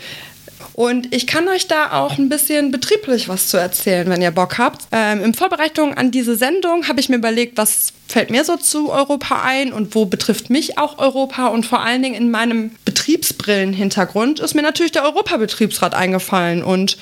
[0.75, 4.59] Und ich kann euch da auch ein bisschen betrieblich was zu erzählen, wenn ihr Bock
[4.59, 4.87] habt.
[4.93, 8.91] Ähm, in Vorbereitung an diese Sendung habe ich mir überlegt, was fällt mir so zu
[8.91, 11.49] Europa ein und wo betrifft mich auch Europa.
[11.49, 16.62] Und vor allen Dingen in meinem Betriebsbrillenhintergrund ist mir natürlich der Europabetriebsrat eingefallen.
[16.62, 16.97] Und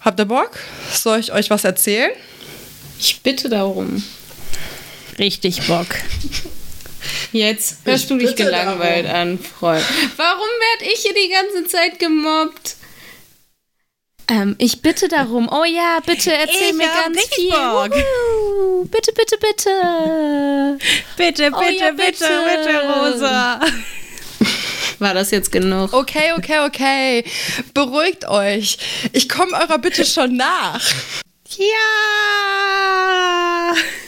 [0.00, 0.58] habt ihr Bock?
[0.92, 2.10] Soll ich euch was erzählen?
[2.98, 4.04] Ich bitte darum.
[5.18, 5.86] Richtig Bock.
[7.32, 9.32] Jetzt hörst du dich gelangweilt darum.
[9.32, 9.84] an, Freund.
[10.16, 12.76] Warum werd ich hier die ganze Zeit gemobbt?
[14.28, 15.48] Ähm, ich bitte darum.
[15.50, 17.50] Oh ja, bitte erzähl Ich mir ganz viel.
[17.50, 17.90] Bock.
[17.90, 18.84] Wuhu.
[18.86, 20.78] Bitte, bitte, bitte.
[21.16, 22.28] Bitte, Oh bitte, ja, bitte, bitte.
[22.56, 23.60] bitte, Rosa.
[24.98, 25.92] War das jetzt genug?
[25.92, 27.24] Okay, okay, okay.
[27.74, 28.78] Beruhigt euch.
[29.12, 30.80] Ich komme eurer Bitte schon nach.
[31.56, 31.66] Ja!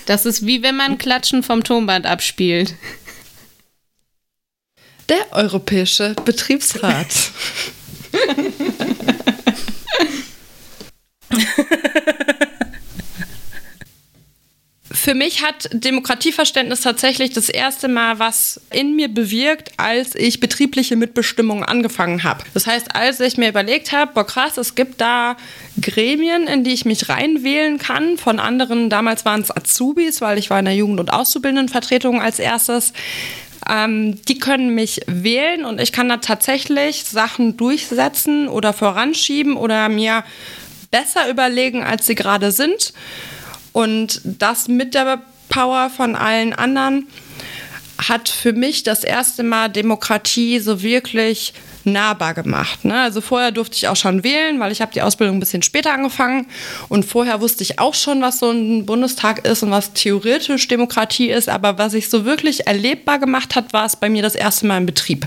[0.07, 2.75] Das ist wie wenn man Klatschen vom Tonband abspielt.
[5.09, 7.07] Der Europäische Betriebsrat.
[15.07, 20.97] Für mich hat Demokratieverständnis tatsächlich das erste Mal was in mir bewirkt, als ich betriebliche
[20.97, 22.43] Mitbestimmung angefangen habe.
[22.55, 25.37] Das heißt, als ich mir überlegt habe, boah krass, es gibt da
[25.81, 28.17] Gremien, in die ich mich reinwählen kann.
[28.17, 32.39] Von anderen, damals waren es Azubis, weil ich war in der Jugend- und Auszubildendenvertretung als
[32.39, 32.93] erstes.
[33.69, 39.89] Ähm, die können mich wählen und ich kann da tatsächlich Sachen durchsetzen oder voranschieben oder
[39.89, 40.25] mir
[40.97, 42.95] besser überlegen, als sie gerade sind.
[43.73, 45.21] Und das mit der
[45.51, 47.07] Power von allen anderen
[47.99, 51.53] hat für mich das erste Mal Demokratie so wirklich
[51.85, 52.85] nahbar gemacht.
[52.85, 52.99] Ne?
[53.01, 55.93] Also vorher durfte ich auch schon wählen, weil ich habe die Ausbildung ein bisschen später
[55.93, 56.47] angefangen
[56.89, 61.31] und vorher wusste ich auch schon, was so ein Bundestag ist und was theoretisch Demokratie
[61.31, 64.67] ist, aber was ich so wirklich erlebbar gemacht hat, war es bei mir das erste
[64.67, 65.27] Mal im Betrieb.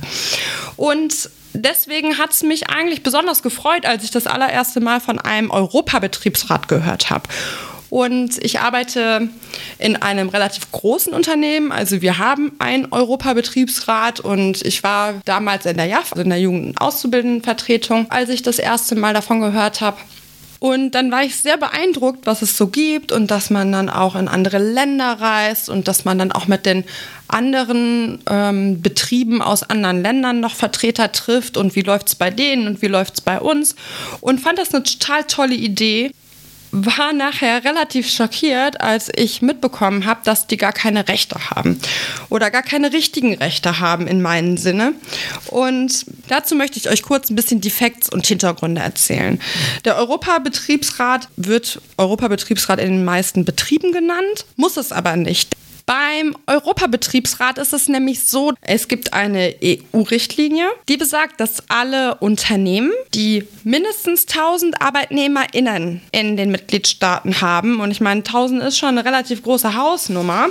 [0.75, 5.51] Und deswegen hat es mich eigentlich besonders gefreut, als ich das allererste Mal von einem
[5.51, 7.23] Europabetriebsrat gehört habe.
[7.89, 9.29] Und ich arbeite
[9.79, 11.71] in einem relativ großen Unternehmen.
[11.71, 16.39] Also wir haben einen Europabetriebsrat und ich war damals in der JAF, also in der
[16.39, 19.97] Jugend- und Auszubildendenvertretung, als ich das erste Mal davon gehört habe.
[20.59, 24.15] Und dann war ich sehr beeindruckt, was es so gibt und dass man dann auch
[24.15, 26.83] in andere Länder reist und dass man dann auch mit den
[27.29, 32.67] anderen ähm, Betrieben aus anderen Ländern noch Vertreter trifft und wie läuft es bei denen
[32.67, 33.75] und wie läuft es bei uns.
[34.19, 36.11] Und fand das eine total tolle Idee
[36.71, 41.79] war nachher relativ schockiert, als ich mitbekommen habe, dass die gar keine Rechte haben
[42.29, 44.93] oder gar keine richtigen Rechte haben in meinem Sinne.
[45.47, 49.41] Und dazu möchte ich euch kurz ein bisschen die Facts und Hintergründe erzählen.
[49.85, 55.55] Der Europabetriebsrat wird Europabetriebsrat in den meisten Betrieben genannt, muss es aber nicht.
[55.89, 62.91] Beim Europabetriebsrat ist es nämlich so, es gibt eine EU-Richtlinie, die besagt, dass alle Unternehmen,
[63.15, 69.03] die mindestens 1000 ArbeitnehmerInnen in den Mitgliedstaaten haben, und ich meine, 1000 ist schon eine
[69.03, 70.49] relativ große Hausnummer,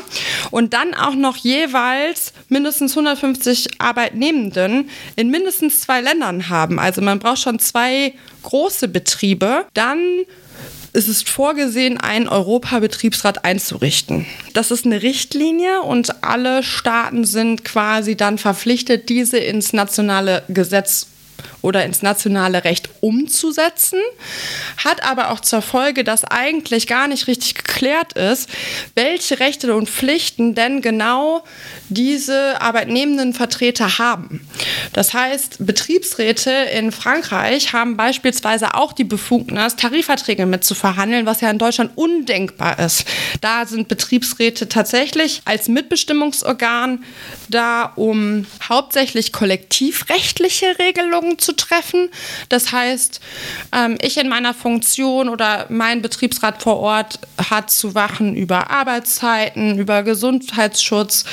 [0.50, 6.80] und dann auch noch jeweils mindestens 150 Arbeitnehmenden in mindestens zwei Ländern haben.
[6.80, 8.12] Also man braucht schon zwei
[8.42, 10.00] große Betriebe, dann
[10.92, 14.26] es ist vorgesehen, einen Europabetriebsrat einzurichten.
[14.54, 21.06] Das ist eine Richtlinie und alle Staaten sind quasi dann verpflichtet, diese ins nationale Gesetz
[21.62, 24.00] oder ins nationale Recht umzusetzen,
[24.76, 28.48] hat aber auch zur Folge, dass eigentlich gar nicht richtig geklärt ist,
[28.94, 31.44] welche Rechte und Pflichten denn genau
[31.88, 34.46] diese arbeitnehmenden Vertreter haben.
[34.92, 41.58] Das heißt, Betriebsräte in Frankreich haben beispielsweise auch die Befugnis, Tarifverträge mitzuverhandeln, was ja in
[41.58, 43.04] Deutschland undenkbar ist.
[43.40, 47.04] Da sind Betriebsräte tatsächlich als Mitbestimmungsorgan
[47.48, 52.08] da, um hauptsächlich kollektivrechtliche Regelungen zu treffen.
[52.48, 53.20] Das heißt,
[53.72, 57.18] ähm, ich in meiner Funktion oder mein Betriebsrat vor Ort
[57.50, 61.24] hat zu wachen über Arbeitszeiten, über Gesundheitsschutz.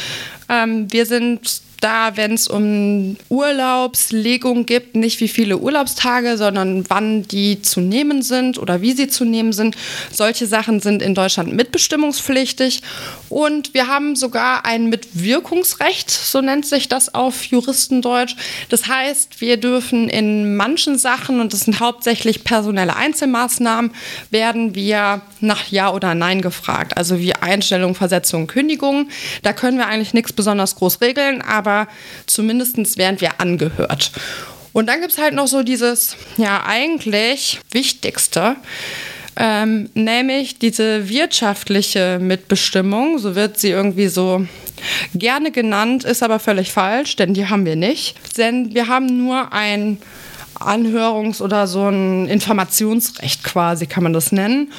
[0.50, 7.24] Ähm, wir sind da, wenn es um Urlaubslegung gibt, nicht wie viele Urlaubstage, sondern wann
[7.24, 9.76] die zu nehmen sind oder wie sie zu nehmen sind.
[10.12, 12.82] Solche Sachen sind in Deutschland mitbestimmungspflichtig.
[13.30, 18.36] Und wir haben sogar ein Mitwirkungsrecht, so nennt sich das auf Juristendeutsch.
[18.70, 23.92] Das heißt, wir dürfen in manchen Sachen, und das sind hauptsächlich personelle Einzelmaßnahmen,
[24.32, 26.98] werden wir nach Ja oder Nein gefragt.
[26.98, 29.10] Also wie Einstellung, Versetzung, Kündigung.
[29.44, 31.65] Da können wir eigentlich nichts besonders groß regeln, aber
[32.26, 34.12] zumindest werden wir angehört.
[34.74, 38.58] Und dann gibt es halt noch so dieses, ja, eigentlich Wichtigste,
[39.38, 44.46] ähm, nämlich diese wirtschaftliche Mitbestimmung, so wird sie irgendwie so
[45.14, 48.16] gerne genannt, ist aber völlig falsch, denn die haben wir nicht.
[48.38, 49.98] Denn wir haben nur ein
[50.60, 54.72] Anhörungs- oder so ein Informationsrecht quasi, kann man das nennen.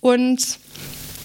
[0.00, 0.58] Und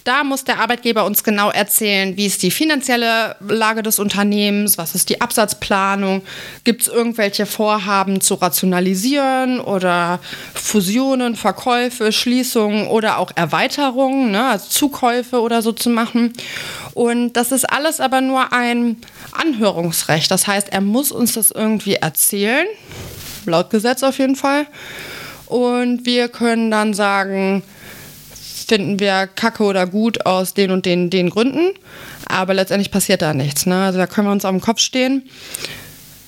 [0.04, 4.94] da muss der Arbeitgeber uns genau erzählen, wie ist die finanzielle Lage des Unternehmens, was
[4.94, 6.22] ist die Absatzplanung,
[6.64, 10.18] gibt es irgendwelche Vorhaben zu rationalisieren oder
[10.54, 16.32] Fusionen, Verkäufe, Schließungen oder auch Erweiterungen, ne, also Zukäufe oder so zu machen.
[16.94, 18.96] Und das ist alles aber nur ein
[19.32, 20.30] Anhörungsrecht.
[20.30, 22.66] Das heißt, er muss uns das irgendwie erzählen,
[23.46, 24.66] laut Gesetz auf jeden Fall.
[25.46, 27.62] und wir können dann sagen,
[28.72, 31.74] finden wir kacke oder gut aus den und den, den Gründen.
[32.24, 33.66] Aber letztendlich passiert da nichts.
[33.66, 33.84] Ne?
[33.84, 35.28] Also da können wir uns dem Kopf stehen.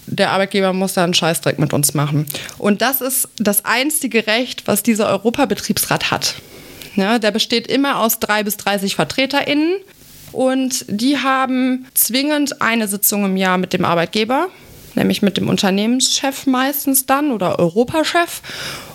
[0.06, 2.26] Der Arbeitgeber muss da einen Scheißdreck mit uns machen.
[2.58, 6.34] Und das ist das einzige Recht, was dieser Europabetriebsrat hat.
[6.96, 9.76] Ja, der besteht immer aus drei bis 30 VertreterInnen.
[10.30, 14.48] Und die haben zwingend eine Sitzung im Jahr mit dem Arbeitgeber,
[14.96, 18.42] nämlich mit dem Unternehmenschef meistens dann oder Europachef.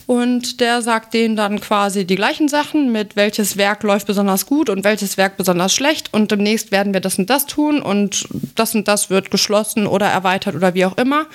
[0.09, 4.71] Und der sagt denen dann quasi die gleichen Sachen, mit welches Werk läuft besonders gut
[4.71, 6.11] und welches Werk besonders schlecht.
[6.11, 10.07] Und demnächst werden wir das und das tun und das und das wird geschlossen oder
[10.07, 11.27] erweitert oder wie auch immer.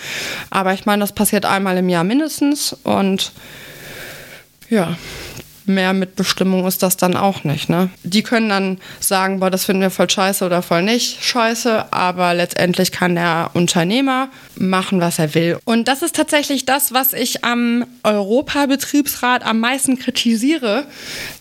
[0.50, 2.76] Aber ich meine, das passiert einmal im Jahr mindestens.
[2.82, 3.30] Und
[4.70, 4.96] ja,
[5.66, 7.68] mehr Mitbestimmung ist das dann auch nicht.
[7.68, 7.90] Ne?
[8.02, 12.34] Die können dann sagen, boah, das finden wir voll scheiße oder voll nicht scheiße, aber
[12.34, 15.58] letztendlich kann der Unternehmer machen, was er will.
[15.64, 20.86] Und das ist tatsächlich das, was ich am Europabetriebsrat am meisten kritisiere,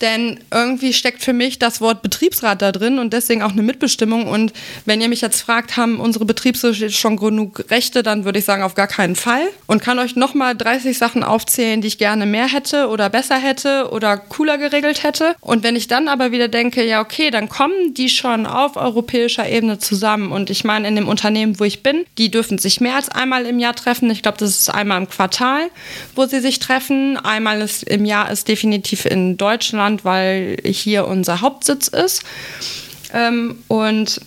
[0.01, 4.27] denn irgendwie steckt für mich das Wort Betriebsrat da drin und deswegen auch eine Mitbestimmung.
[4.27, 4.53] Und
[4.85, 8.63] wenn ihr mich jetzt fragt, haben unsere Betriebsräte schon genug Rechte, dann würde ich sagen,
[8.63, 9.47] auf gar keinen Fall.
[9.67, 13.89] Und kann euch nochmal 30 Sachen aufzählen, die ich gerne mehr hätte oder besser hätte
[13.91, 15.35] oder cooler geregelt hätte.
[15.41, 19.47] Und wenn ich dann aber wieder denke, ja, okay, dann kommen die schon auf europäischer
[19.47, 20.31] Ebene zusammen.
[20.31, 23.45] Und ich meine, in dem Unternehmen, wo ich bin, die dürfen sich mehr als einmal
[23.45, 24.09] im Jahr treffen.
[24.09, 25.69] Ich glaube, das ist einmal im Quartal,
[26.15, 27.17] wo sie sich treffen.
[27.17, 32.23] Einmal ist, im Jahr ist definitiv in Deutschland, weil hier unser Hauptsitz ist.
[33.13, 34.19] Ähm, und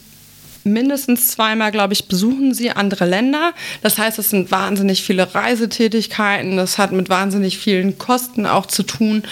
[0.66, 3.52] mindestens zweimal, glaube ich, besuchen sie andere Länder.
[3.82, 8.82] Das heißt, es sind wahnsinnig viele Reisetätigkeiten, das hat mit wahnsinnig vielen Kosten auch zu
[8.82, 9.22] tun.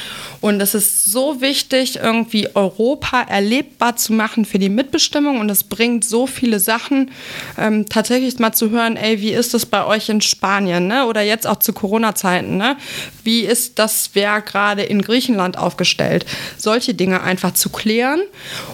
[0.40, 5.40] Und es ist so wichtig, irgendwie Europa erlebbar zu machen für die Mitbestimmung.
[5.40, 7.10] Und es bringt so viele Sachen,
[7.56, 10.86] ähm, tatsächlich mal zu hören, ey, wie ist es bei euch in Spanien?
[10.86, 11.06] Ne?
[11.06, 12.58] Oder jetzt auch zu Corona-Zeiten.
[12.58, 12.76] Ne?
[13.22, 16.26] Wie ist das Werk gerade in Griechenland aufgestellt?
[16.58, 18.20] Solche Dinge einfach zu klären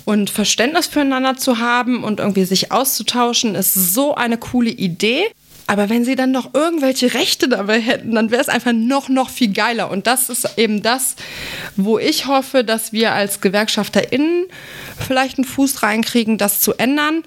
[0.04, 5.24] und Verständnis füreinander zu haben und irgendwie sich auszutauschen, ist so eine coole Idee.
[5.70, 9.30] Aber wenn sie dann noch irgendwelche Rechte dabei hätten, dann wäre es einfach noch, noch
[9.30, 9.88] viel geiler.
[9.88, 11.14] Und das ist eben das,
[11.76, 14.46] wo ich hoffe, dass wir als GewerkschafterInnen
[14.98, 17.22] vielleicht einen Fuß reinkriegen, das zu ändern.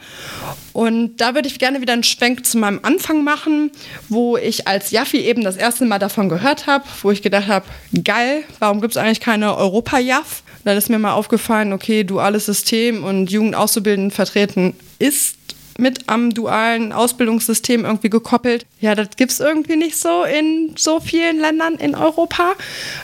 [0.74, 3.72] Und da würde ich gerne wieder einen Schwenk zu meinem Anfang machen,
[4.10, 7.66] wo ich als Jaffi eben das erste Mal davon gehört habe, wo ich gedacht habe,
[8.04, 10.44] geil, warum gibt es eigentlich keine Europa-Jaff?
[10.66, 15.38] Dann ist mir mal aufgefallen, okay, duales System und Jugendauszubildenden vertreten ist
[15.78, 18.66] mit am dualen Ausbildungssystem irgendwie gekoppelt.
[18.80, 22.54] Ja, das gibt es irgendwie nicht so in so vielen Ländern in Europa.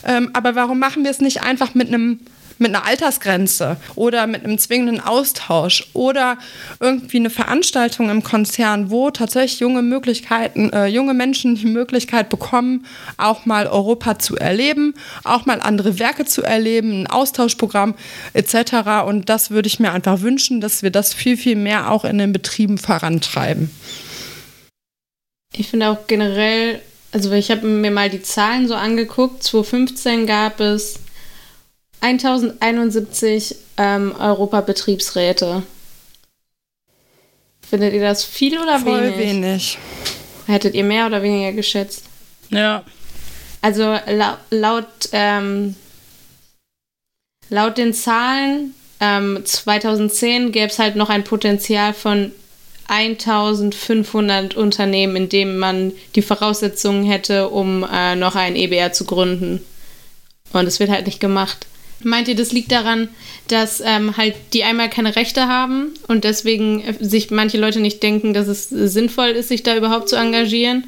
[0.06, 2.20] Ähm, aber warum machen wir es nicht einfach mit einem
[2.60, 6.38] mit einer Altersgrenze oder mit einem zwingenden Austausch oder
[6.80, 12.86] irgendwie eine Veranstaltung im Konzern, wo tatsächlich junge Möglichkeiten, äh, junge Menschen die Möglichkeit bekommen,
[13.18, 14.94] auch mal Europa zu erleben,
[15.24, 17.96] auch mal andere Werke zu erleben, ein Austauschprogramm
[18.34, 19.06] etc.
[19.06, 22.18] Und das würde ich mir einfach wünschen, dass wir das viel, viel mehr auch in
[22.18, 23.72] den Betrieben vorantreiben.
[25.56, 26.80] Ich finde auch generell,
[27.12, 29.44] also ich habe mir mal die Zahlen so angeguckt.
[29.44, 31.00] 2015 gab es
[32.02, 35.64] 1071 ähm, Europabetriebsräte.
[37.68, 39.18] Findet ihr das viel oder Voll wenig?
[39.18, 39.78] wenig.
[40.48, 42.06] Hättet ihr mehr oder weniger geschätzt?
[42.50, 42.84] Ja.
[43.62, 45.76] Also laut, laut, ähm,
[47.50, 52.32] laut den Zahlen ähm, 2010 gäbe es halt noch ein Potenzial von
[52.88, 59.64] 1500 Unternehmen, in dem man die Voraussetzungen hätte, um äh, noch ein EBR zu gründen.
[60.54, 61.68] Und es wird halt nicht gemacht.
[62.04, 63.10] Meint ihr, das liegt daran,
[63.48, 68.02] dass ähm, halt die einmal keine Rechte haben und deswegen äh, sich manche Leute nicht
[68.02, 70.86] denken, dass es sinnvoll ist, sich da überhaupt zu engagieren?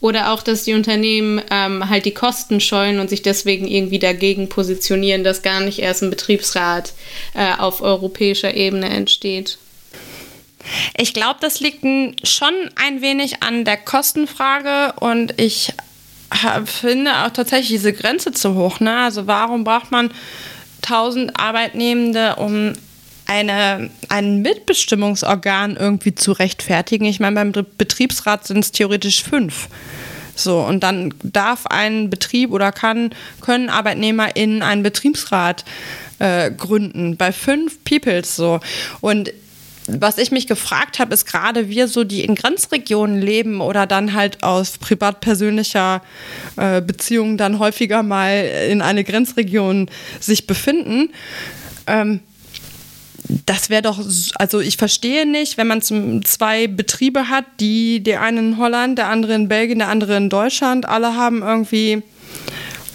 [0.00, 4.50] Oder auch, dass die Unternehmen ähm, halt die Kosten scheuen und sich deswegen irgendwie dagegen
[4.50, 6.92] positionieren, dass gar nicht erst ein Betriebsrat
[7.32, 9.56] äh, auf europäischer Ebene entsteht?
[10.98, 11.84] Ich glaube, das liegt
[12.26, 15.72] schon ein wenig an der Kostenfrage und ich
[16.64, 18.80] finde auch tatsächlich diese Grenze zu hoch.
[18.80, 18.96] Ne?
[18.96, 20.10] Also warum braucht man
[20.84, 22.72] 1000 Arbeitnehmende, um
[23.26, 27.06] eine, ein Mitbestimmungsorgan irgendwie zu rechtfertigen.
[27.06, 29.68] Ich meine, beim Betriebsrat sind es theoretisch fünf.
[30.36, 33.10] So, und dann darf ein Betrieb oder kann,
[33.40, 35.64] können ArbeitnehmerInnen einen Betriebsrat
[36.18, 37.16] äh, gründen.
[37.16, 38.60] Bei fünf Peoples so.
[39.00, 39.32] Und
[39.86, 44.14] was ich mich gefragt habe, ist gerade wir so, die in Grenzregionen leben oder dann
[44.14, 46.02] halt aus privat-persönlicher
[46.56, 51.10] äh, Beziehung dann häufiger mal in eine Grenzregion sich befinden.
[51.86, 52.20] Ähm,
[53.46, 54.00] das wäre doch,
[54.36, 59.08] also ich verstehe nicht, wenn man zwei Betriebe hat, die der eine in Holland, der
[59.08, 62.02] andere in Belgien, der andere in Deutschland, alle haben irgendwie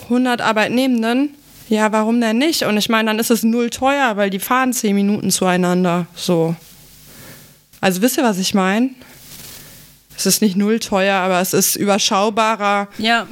[0.03, 1.35] 100 Arbeitnehmenden,
[1.67, 2.63] ja, warum denn nicht?
[2.63, 6.07] Und ich meine, dann ist es null teuer, weil die fahren zehn Minuten zueinander.
[6.15, 6.55] So.
[7.81, 8.89] Also wisst ihr, was ich meine?
[10.15, 12.89] Es ist nicht null teuer, aber es ist überschaubarer.
[12.97, 13.27] Ja.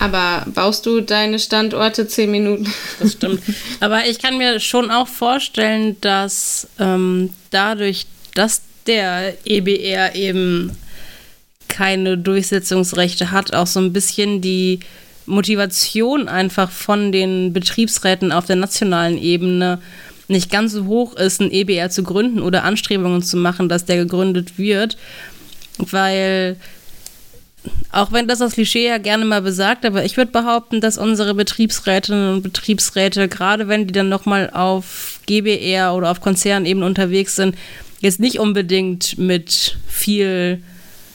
[0.00, 2.66] Aber baust du deine Standorte zehn Minuten?
[2.98, 3.42] Das stimmt.
[3.80, 10.76] Aber ich kann mir schon auch vorstellen, dass ähm, dadurch, dass der EBR eben
[11.68, 14.80] keine Durchsetzungsrechte hat, auch so ein bisschen die
[15.26, 19.80] Motivation einfach von den Betriebsräten auf der nationalen Ebene
[20.28, 23.96] nicht ganz so hoch ist, ein EBR zu gründen oder Anstrebungen zu machen, dass der
[23.96, 24.96] gegründet wird,
[25.78, 26.56] weil
[27.92, 31.34] auch wenn das das Klischee ja gerne mal besagt, aber ich würde behaupten, dass unsere
[31.34, 37.56] Betriebsrätinnen und Betriebsräte, gerade wenn die dann nochmal auf GBR oder auf Konzernebene unterwegs sind,
[38.00, 40.62] jetzt nicht unbedingt mit viel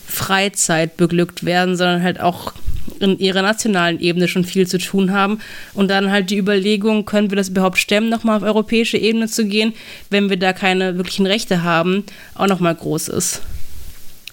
[0.08, 2.54] Freizeit beglückt werden, sondern halt auch
[3.00, 5.40] in ihrer nationalen Ebene schon viel zu tun haben.
[5.74, 9.46] Und dann halt die Überlegung, können wir das überhaupt stemmen, nochmal auf europäische Ebene zu
[9.46, 9.74] gehen,
[10.10, 12.04] wenn wir da keine wirklichen Rechte haben,
[12.36, 13.42] auch nochmal groß ist.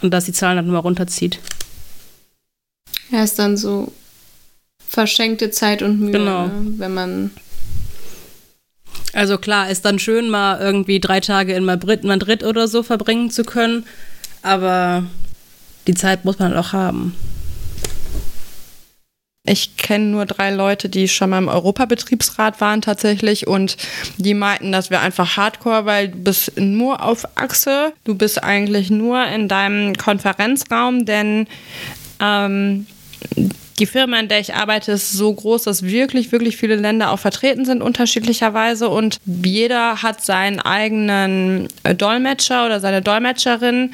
[0.03, 1.39] Und dass die Zahlen dann nochmal runterzieht.
[3.11, 3.93] Ja, ist dann so
[4.89, 6.47] verschenkte Zeit und Mühe, Genau.
[6.47, 6.53] ne?
[6.79, 7.31] wenn man.
[9.13, 13.31] Also klar, ist dann schön, mal irgendwie drei Tage in Madrid, Madrid oder so verbringen
[13.31, 13.85] zu können,
[14.43, 15.05] aber
[15.87, 17.15] die Zeit muss man halt auch haben.
[19.49, 23.77] Ich kenne nur drei Leute, die schon mal im Europabetriebsrat waren tatsächlich und
[24.17, 28.91] die meinten, das wäre einfach Hardcore, weil du bist nur auf Achse, du bist eigentlich
[28.91, 31.47] nur in deinem Konferenzraum, denn
[32.21, 32.87] ähm,
[33.79, 37.19] die Firma, in der ich arbeite, ist so groß, dass wirklich, wirklich viele Länder auch
[37.19, 38.89] vertreten sind, unterschiedlicherweise.
[38.89, 43.93] Und jeder hat seinen eigenen äh, Dolmetscher oder seine Dolmetscherin.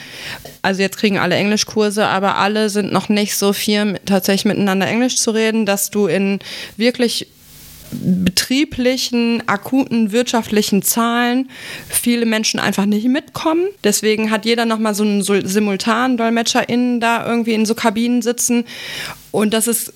[0.63, 5.17] Also jetzt kriegen alle Englischkurse, aber alle sind noch nicht so viel tatsächlich miteinander Englisch
[5.17, 6.39] zu reden, dass du in
[6.77, 7.27] wirklich
[7.93, 11.51] betrieblichen, akuten wirtschaftlichen Zahlen
[11.89, 13.67] viele Menschen einfach nicht mitkommen.
[13.85, 18.65] Deswegen hat jeder nochmal so einen simultanen DolmetscherInnen da irgendwie in so Kabinen sitzen.
[19.31, 19.93] Und das ist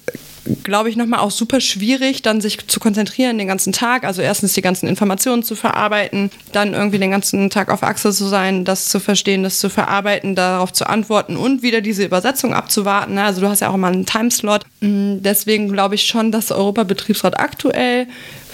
[0.62, 4.05] glaube ich, nochmal auch super schwierig, dann sich zu konzentrieren den ganzen Tag.
[4.05, 8.26] Also erstens die ganzen Informationen zu verarbeiten, dann irgendwie den ganzen Tag auf Achse zu
[8.26, 13.14] sein, das zu verstehen, das zu verarbeiten, darauf zu antworten und wieder diese Übersetzung abzuwarten.
[13.14, 13.24] ne?
[13.24, 14.62] Also du hast ja auch immer einen Timeslot.
[14.80, 18.07] Mm, Deswegen glaube ich schon, dass Europabetriebsrat aktuell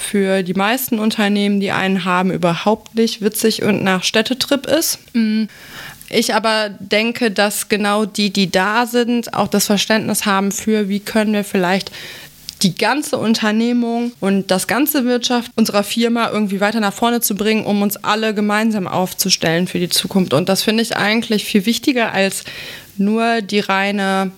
[0.03, 4.99] für die meisten Unternehmen, die einen haben, überhaupt nicht witzig und nach Städtetrip ist.
[6.13, 11.01] Ich aber denke, dass genau die, die da sind, auch das Verständnis haben für, wie
[11.01, 11.91] können wir vielleicht
[12.61, 17.65] die ganze Unternehmung und das ganze Wirtschaft unserer Firma irgendwie weiter nach vorne zu bringen,
[17.65, 20.35] um uns alle gemeinsam aufzustellen für die Zukunft.
[20.35, 22.45] Und das finde ich eigentlich viel wichtiger als
[22.99, 24.33] nur die reine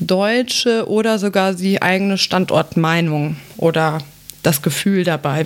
[0.00, 3.98] deutsche oder sogar die eigene Standortmeinung oder
[4.42, 5.44] das Gefühl dabei.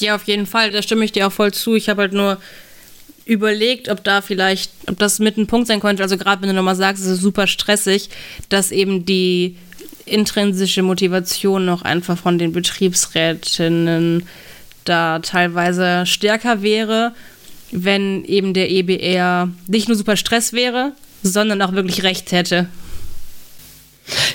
[0.00, 1.74] Ja, auf jeden Fall, da stimme ich dir auch voll zu.
[1.74, 2.38] Ich habe halt nur
[3.26, 6.02] überlegt, ob da vielleicht, ob das mit ein Punkt sein könnte.
[6.02, 8.08] Also gerade wenn du nochmal sagst, es ist super stressig,
[8.48, 9.56] dass eben die
[10.06, 14.22] intrinsische Motivation noch einfach von den Betriebsrätinnen
[14.84, 17.12] da teilweise stärker wäre,
[17.72, 20.92] wenn eben der EBR nicht nur super Stress wäre,
[21.24, 22.68] sondern auch wirklich Recht hätte.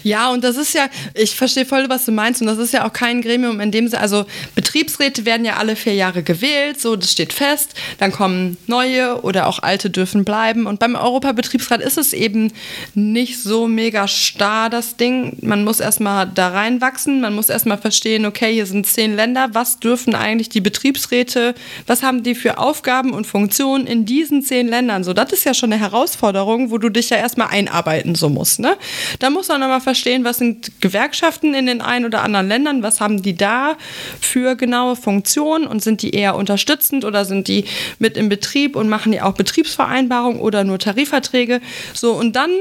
[0.04, 2.86] Ja, und das ist ja, ich verstehe voll, was du meinst, und das ist ja
[2.86, 4.26] auch kein Gremium, in dem sie, also
[4.72, 9.48] Betriebsräte werden ja alle vier Jahre gewählt, so, das steht fest, dann kommen neue oder
[9.48, 10.66] auch alte dürfen bleiben.
[10.66, 12.54] Und beim Europabetriebsrat ist es eben
[12.96, 15.36] nicht so mega starr, das Ding.
[15.42, 19.78] Man muss erstmal da reinwachsen, man muss erstmal verstehen, okay, hier sind zehn Länder, was
[19.82, 21.54] dürfen eigentlich die Betriebsräte,
[21.86, 25.04] was haben die für Aufgaben und Funktionen in diesen zehn Ländern?
[25.04, 28.62] So, das ist ja schon eine Herausforderung, wo du dich ja erstmal einarbeiten so musst,
[28.62, 28.78] ne?
[29.20, 33.02] Da muss man nochmal verstehen, was sind Gewerkschaften in den ein oder anderen Ländern, was
[33.02, 33.76] haben die da
[34.22, 37.66] für genaue Funktionen und sind die eher unterstützend oder sind die
[38.00, 41.60] mit im Betrieb und machen die auch Betriebsvereinbarungen oder nur Tarifverträge?
[41.94, 42.52] So, und dann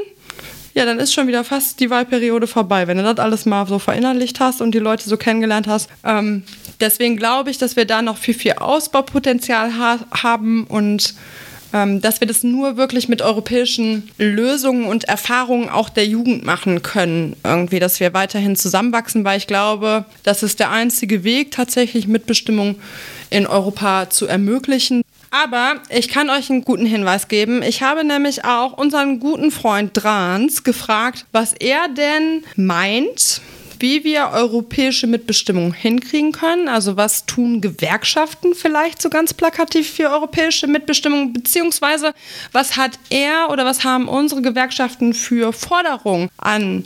[0.72, 3.78] ja, dann ist schon wieder fast die Wahlperiode vorbei, wenn du das alles mal so
[3.78, 5.90] verinnerlicht hast und die Leute so kennengelernt hast.
[6.04, 6.44] Ähm,
[6.78, 11.14] deswegen glaube ich, dass wir da noch viel, viel Ausbaupotenzial ha haben und
[11.72, 17.36] dass wir das nur wirklich mit europäischen Lösungen und Erfahrungen auch der Jugend machen können.
[17.44, 22.76] Irgendwie, dass wir weiterhin zusammenwachsen, weil ich glaube, das ist der einzige Weg, tatsächlich Mitbestimmung
[23.30, 25.02] in Europa zu ermöglichen.
[25.30, 27.62] Aber ich kann euch einen guten Hinweis geben.
[27.62, 33.40] Ich habe nämlich auch unseren guten Freund Drans gefragt, was er denn meint,
[33.80, 36.68] wie wir europäische Mitbestimmung hinkriegen können.
[36.68, 42.12] Also was tun Gewerkschaften vielleicht so ganz plakativ für europäische Mitbestimmung, beziehungsweise
[42.52, 46.84] was hat er oder was haben unsere Gewerkschaften für Forderungen an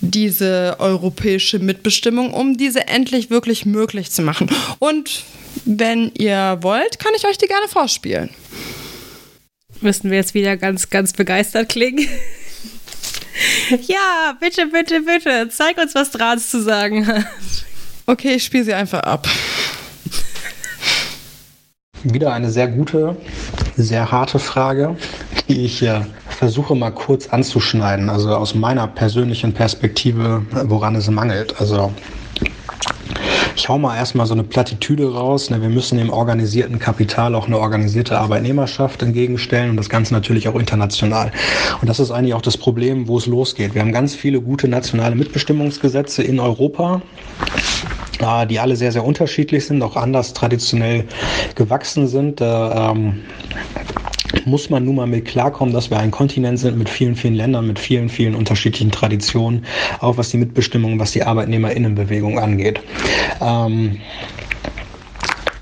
[0.00, 4.50] diese europäische Mitbestimmung, um diese endlich wirklich möglich zu machen.
[4.78, 5.24] Und
[5.64, 8.30] wenn ihr wollt, kann ich euch die gerne vorspielen.
[9.80, 12.08] Müssten wir jetzt wieder ganz, ganz begeistert klingen?
[13.86, 17.24] ja, bitte, bitte, bitte, zeig uns, was Drahts zu sagen hat.
[18.06, 19.26] Okay, ich spiele sie einfach ab.
[22.02, 23.16] Wieder eine sehr gute,
[23.76, 24.96] sehr harte Frage,
[25.48, 28.10] die ich äh, versuche mal kurz anzuschneiden.
[28.10, 31.58] Also aus meiner persönlichen Perspektive, woran es mangelt.
[31.58, 31.92] Also
[33.56, 35.50] ich hau mal erstmal so eine Plattitüde raus.
[35.50, 35.60] Ne?
[35.62, 40.56] Wir müssen dem organisierten Kapital auch eine organisierte Arbeitnehmerschaft entgegenstellen und das Ganze natürlich auch
[40.56, 41.30] international.
[41.80, 43.74] Und das ist eigentlich auch das Problem, wo es losgeht.
[43.74, 47.02] Wir haben ganz viele gute nationale Mitbestimmungsgesetze in Europa
[48.48, 51.04] die alle sehr, sehr unterschiedlich sind, auch anders traditionell
[51.56, 52.40] gewachsen sind.
[52.40, 53.22] Ähm,
[54.46, 57.66] muss man nun mal mit klarkommen, dass wir ein Kontinent sind mit vielen, vielen Ländern,
[57.66, 59.64] mit vielen, vielen unterschiedlichen Traditionen,
[60.00, 62.80] auch was die Mitbestimmung, was die Arbeitnehmerinnenbewegung angeht.
[63.40, 64.00] Ähm,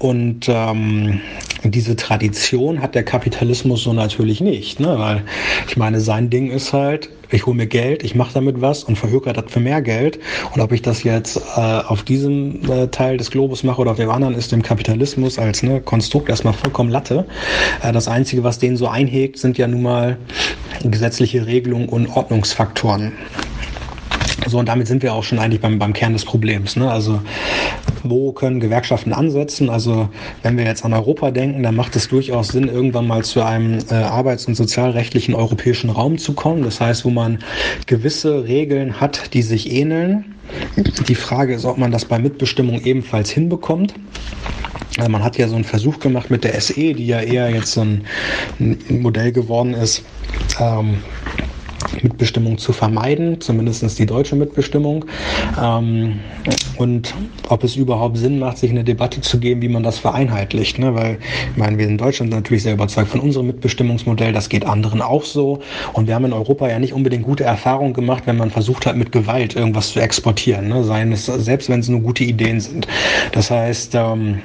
[0.02, 1.20] und ähm,
[1.62, 4.98] diese Tradition hat der Kapitalismus so natürlich nicht, ne?
[4.98, 5.22] weil
[5.68, 8.98] ich meine, sein Ding ist halt, ich hole mir Geld, ich mache damit was und
[8.98, 10.18] verhökere das für mehr Geld.
[10.54, 13.96] Und ob ich das jetzt äh, auf diesem äh, Teil des Globus mache oder auf
[13.96, 17.24] dem anderen, ist dem Kapitalismus als ne, Konstrukt erstmal vollkommen Latte.
[17.80, 20.18] Äh, das Einzige, was den so einhegt, sind ja nun mal
[20.82, 23.12] gesetzliche Regelungen und Ordnungsfaktoren.
[24.46, 26.76] So, und damit sind wir auch schon eigentlich beim, beim Kern des Problems.
[26.76, 26.90] Ne?
[26.90, 27.20] Also,
[28.02, 29.70] wo können Gewerkschaften ansetzen?
[29.70, 30.08] Also,
[30.42, 33.78] wenn wir jetzt an Europa denken, dann macht es durchaus Sinn, irgendwann mal zu einem
[33.90, 36.62] äh, arbeits- und sozialrechtlichen europäischen Raum zu kommen.
[36.62, 37.38] Das heißt, wo man
[37.86, 40.34] gewisse Regeln hat, die sich ähneln.
[41.08, 43.94] Die Frage ist, ob man das bei Mitbestimmung ebenfalls hinbekommt.
[44.98, 47.72] Also man hat ja so einen Versuch gemacht mit der SE, die ja eher jetzt
[47.72, 48.04] so ein
[48.88, 50.02] Modell geworden ist,
[50.60, 50.98] ähm,
[52.02, 55.04] Mitbestimmung zu vermeiden, zumindest die deutsche Mitbestimmung.
[55.60, 56.20] Ähm,
[56.78, 57.14] und
[57.48, 60.78] ob es überhaupt Sinn macht, sich eine Debatte zu geben, wie man das vereinheitlicht.
[60.78, 60.94] Ne?
[60.94, 61.18] Weil,
[61.50, 65.24] ich meine, wir in Deutschland natürlich sehr überzeugt von unserem Mitbestimmungsmodell, das geht anderen auch
[65.24, 65.60] so.
[65.92, 68.96] Und wir haben in Europa ja nicht unbedingt gute Erfahrungen gemacht, wenn man versucht hat,
[68.96, 70.68] mit Gewalt irgendwas zu exportieren.
[70.68, 70.84] Ne?
[70.84, 72.86] Seien es, selbst wenn es nur gute Ideen sind.
[73.32, 74.40] Das heißt, ähm,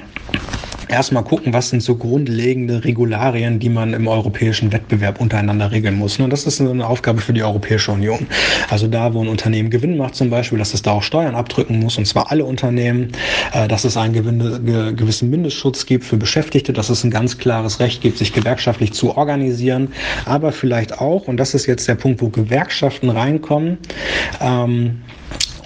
[0.88, 6.18] erstmal gucken, was sind so grundlegende Regularien, die man im europäischen Wettbewerb untereinander regeln muss.
[6.18, 8.26] Und das ist eine Aufgabe für die Europäische Union.
[8.70, 11.78] Also da, wo ein Unternehmen Gewinn macht zum Beispiel, dass es da auch Steuern abdrücken
[11.78, 13.12] muss, und zwar alle Unternehmen,
[13.52, 18.02] äh, dass es einen gewissen Mindestschutz gibt für Beschäftigte, dass es ein ganz klares Recht
[18.02, 19.88] gibt, sich gewerkschaftlich zu organisieren,
[20.24, 23.78] aber vielleicht auch, und das ist jetzt der Punkt, wo Gewerkschaften reinkommen,
[24.40, 25.02] ähm,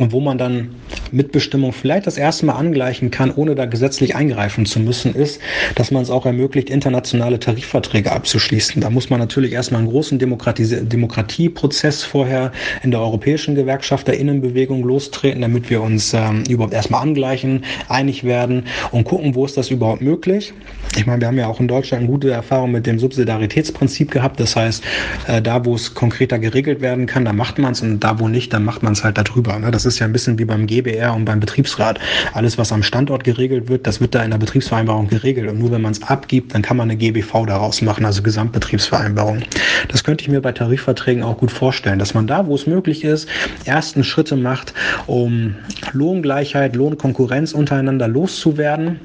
[0.02, 0.70] und wo man dann
[1.12, 5.40] Mitbestimmung vielleicht das erste Mal angleichen kann, ohne da gesetzlich eingreifen zu müssen, ist,
[5.76, 8.82] dass man es auch ermöglicht, internationale Tarifverträge abzuschließen.
[8.82, 12.50] Da muss man natürlich erstmal einen großen Demokratieprozess vorher
[12.82, 19.04] in der europäischen Gewerkschafterinnenbewegung lostreten, damit wir uns ähm, überhaupt erstmal angleichen, einig werden und
[19.04, 20.52] gucken, wo ist das überhaupt möglich.
[20.96, 24.40] Ich meine, wir haben ja auch in Deutschland eine gute Erfahrung mit dem Subsidiaritätsprinzip gehabt.
[24.40, 24.82] Das heißt,
[25.28, 28.26] äh, da, wo es konkreter geregelt werden kann, da macht man es und da, wo
[28.26, 29.56] nicht, dann macht man es halt darüber.
[29.60, 29.70] Ne?
[29.70, 31.98] Das ist ja ein bisschen wie beim GBR und beim Betriebsrat.
[32.32, 35.50] Alles, was am Standort geregelt wird, das wird da in der Betriebsvereinbarung geregelt.
[35.50, 39.42] Und nur wenn man es abgibt, dann kann man eine GBV daraus machen, also Gesamtbetriebsvereinbarung.
[39.88, 43.04] Das könnte ich mir bei Tarifverträgen auch gut vorstellen, dass man da, wo es möglich
[43.04, 43.28] ist,
[43.64, 44.74] ersten Schritte macht,
[45.06, 45.56] um
[45.92, 49.00] Lohngleichheit, Lohnkonkurrenz untereinander loszuwerden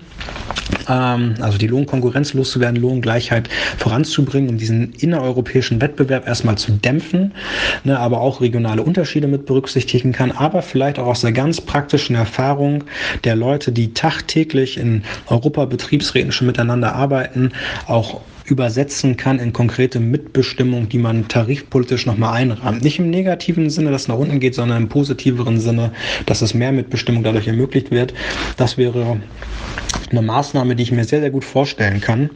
[0.89, 7.33] ähm, also die Lohnkonkurrenz loszuwerden, Lohngleichheit voranzubringen, um diesen innereuropäischen Wettbewerb erstmal zu dämpfen,
[7.83, 12.15] ne, aber auch regionale Unterschiede mit berücksichtigen kann, aber vielleicht auch aus der ganz praktischen
[12.15, 12.83] Erfahrung
[13.23, 17.53] der Leute, die tagtäglich in Europa Betriebsräten schon miteinander arbeiten,
[17.87, 22.83] auch übersetzen kann in konkrete Mitbestimmung, die man tarifpolitisch nochmal einrahmt.
[22.83, 25.91] Nicht im negativen Sinne, dass es nach unten geht, sondern im positiveren Sinne,
[26.25, 28.13] dass es mehr Mitbestimmung dadurch ermöglicht wird.
[28.55, 29.17] Das wäre
[30.09, 32.29] eine Maßnahme, die ich mir sehr, sehr gut vorstellen kann.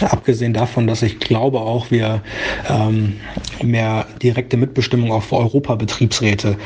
[0.00, 2.22] Abgesehen davon, dass ich glaube auch, wir
[2.68, 3.14] ähm,
[3.62, 6.56] mehr direkte Mitbestimmung auch für Europa-Betriebsräte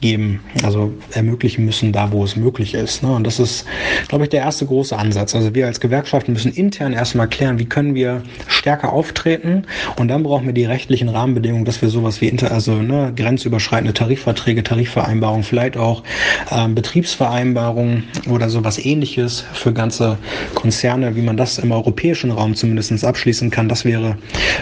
[0.00, 3.02] geben, also ermöglichen müssen, da wo es möglich ist.
[3.02, 3.14] Ne?
[3.14, 3.64] Und das ist,
[4.08, 5.34] glaube ich, der erste große Ansatz.
[5.34, 9.64] Also wir als Gewerkschaften müssen intern erstmal klären, wie können wir stärker auftreten
[9.96, 13.94] und dann brauchen wir die rechtlichen Rahmenbedingungen, dass wir sowas wie inter, also ne, grenzüberschreitende
[13.94, 16.02] Tarifverträge, Tarifvereinbarungen, vielleicht auch
[16.50, 20.18] ähm, Betriebsvereinbarungen oder sowas ähnliches für ganze
[20.54, 23.68] Konzerne, wie man das im europäischen Raum zumindest abschließen kann.
[23.68, 24.16] Das wäre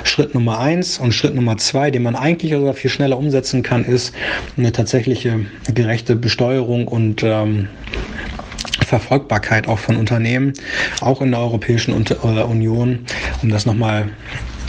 [0.04, 0.98] Schritt Nummer eins.
[0.98, 4.14] Und Schritt Nummer zwei, den man eigentlich sogar viel schneller umsetzen kann, ist
[4.56, 5.40] eine tatsächliche
[5.74, 7.68] gerechte Besteuerung und ähm,
[8.92, 10.52] Verfolgbarkeit auch von Unternehmen,
[11.00, 13.06] auch in der Europäischen äh, Union,
[13.42, 14.10] um das nochmal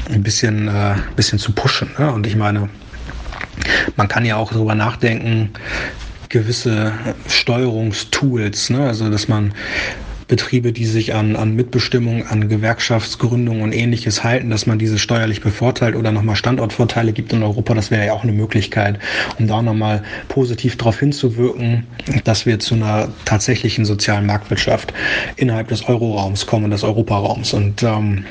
[0.10, 1.90] ein bisschen, äh, bisschen zu pushen.
[2.00, 2.10] Ne?
[2.10, 2.70] Und ich meine,
[3.98, 5.50] man kann ja auch darüber nachdenken,
[6.30, 6.94] gewisse
[7.28, 8.88] Steuerungstools, ne?
[8.88, 9.54] also dass man
[10.28, 15.42] Betriebe, die sich an, an Mitbestimmung, an Gewerkschaftsgründung und ähnliches halten, dass man diese steuerlich
[15.42, 19.00] bevorteilt oder nochmal Standortvorteile gibt in Europa, das wäre ja auch eine Möglichkeit,
[19.40, 21.86] um da nochmal positiv darauf hinzuwirken,
[22.24, 24.94] dass wir zu einer tatsächlichen sozialen Marktwirtschaft
[25.36, 27.54] innerhalb des Euroraums kommen, des Europaraums.
[27.54, 28.26] Und ähm,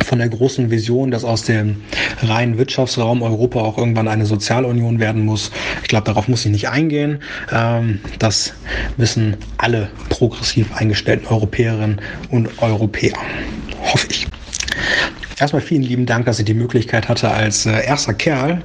[0.00, 1.82] von der großen Vision, dass aus dem
[2.22, 5.50] reinen Wirtschaftsraum Europa auch irgendwann eine Sozialunion werden muss.
[5.82, 7.20] Ich glaube, darauf muss ich nicht eingehen.
[7.52, 8.54] Ähm, das
[8.96, 12.00] wissen alle progressiv eingestellten Europäerinnen
[12.30, 13.16] und Europäer.
[13.92, 14.31] Hoffe ich.
[15.38, 18.62] Erstmal vielen lieben Dank, dass ich die Möglichkeit hatte, als äh, erster Kerl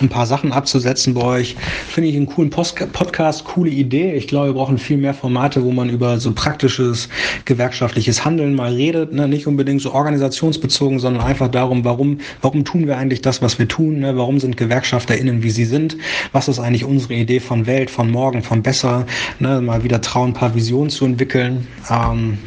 [0.00, 1.56] ein paar Sachen abzusetzen bei euch.
[1.88, 4.14] Finde ich einen coolen Post Podcast, coole Idee.
[4.14, 7.08] Ich glaube, wir brauchen viel mehr Formate, wo man über so praktisches
[7.44, 9.12] gewerkschaftliches Handeln mal redet.
[9.12, 9.28] Ne?
[9.28, 13.68] Nicht unbedingt so organisationsbezogen, sondern einfach darum, warum, warum tun wir eigentlich das, was wir
[13.68, 14.00] tun?
[14.00, 14.16] Ne?
[14.16, 15.96] Warum sind GewerkschafterInnen, wie sie sind?
[16.32, 19.06] Was ist eigentlich unsere Idee von Welt, von morgen, von besser?
[19.38, 19.60] Ne?
[19.60, 21.66] Mal wieder trauen, ein paar Visionen zu entwickeln.
[21.90, 22.38] Ähm,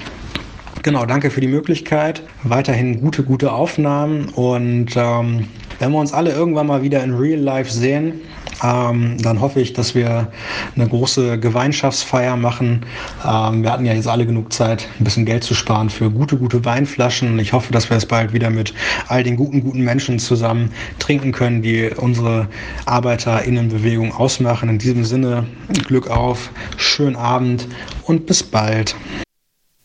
[0.89, 2.23] Genau, danke für die Möglichkeit.
[2.41, 5.47] Weiterhin gute, gute Aufnahmen und ähm,
[5.77, 8.21] wenn wir uns alle irgendwann mal wieder in Real Life sehen,
[8.63, 10.31] ähm, dann hoffe ich, dass wir
[10.75, 12.87] eine große Gemeinschaftsfeier machen.
[13.23, 16.37] Ähm, wir hatten ja jetzt alle genug Zeit, ein bisschen Geld zu sparen für gute,
[16.37, 17.33] gute Weinflaschen.
[17.33, 18.73] Und ich hoffe, dass wir es bald wieder mit
[19.09, 22.47] all den guten, guten Menschen zusammen trinken können, die unsere
[22.87, 24.69] ArbeiterInnenbewegung ausmachen.
[24.69, 25.45] In diesem Sinne,
[25.85, 27.67] Glück auf, schönen Abend
[28.07, 28.95] und bis bald.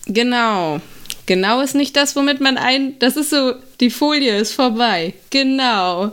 [0.07, 0.81] Genau.
[1.27, 2.99] Genau ist nicht das, womit man ein.
[2.99, 5.15] Das ist so, die Folie ist vorbei.
[5.31, 6.13] Genau.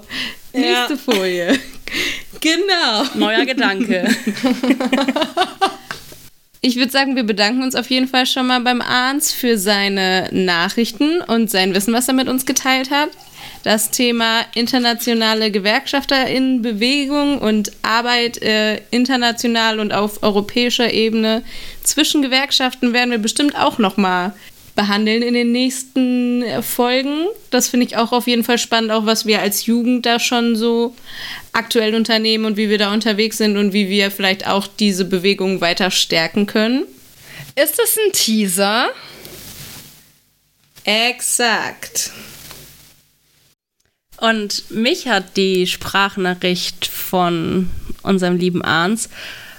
[0.54, 0.88] Ja.
[0.88, 1.60] Nächste Folie.
[2.40, 3.04] genau.
[3.16, 4.08] Neuer Gedanke.
[6.64, 10.30] Ich würde sagen, wir bedanken uns auf jeden Fall schon mal beim Arns für seine
[10.32, 13.10] Nachrichten und sein Wissen, was er mit uns geteilt hat.
[13.64, 21.42] Das Thema internationale Gewerkschafterinnenbewegung und Arbeit äh, international und auf europäischer Ebene
[21.82, 24.34] zwischen Gewerkschaften werden wir bestimmt auch noch mal
[24.82, 27.28] behandeln in den nächsten äh, Folgen.
[27.52, 30.56] Das finde ich auch auf jeden Fall spannend, auch was wir als Jugend da schon
[30.56, 30.96] so
[31.52, 35.62] aktuell unternehmen und wie wir da unterwegs sind und wie wir vielleicht auch diese Bewegung
[35.62, 36.86] weiter stärken können.
[37.56, 38.90] Ist das ein Teaser?
[40.84, 42.12] Exakt.
[44.20, 47.70] Und mich hat die Sprachnachricht von
[48.02, 49.10] unserem lieben Arns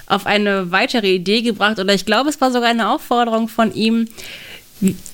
[0.05, 4.09] auf eine weitere Idee gebracht, oder ich glaube, es war sogar eine Aufforderung von ihm,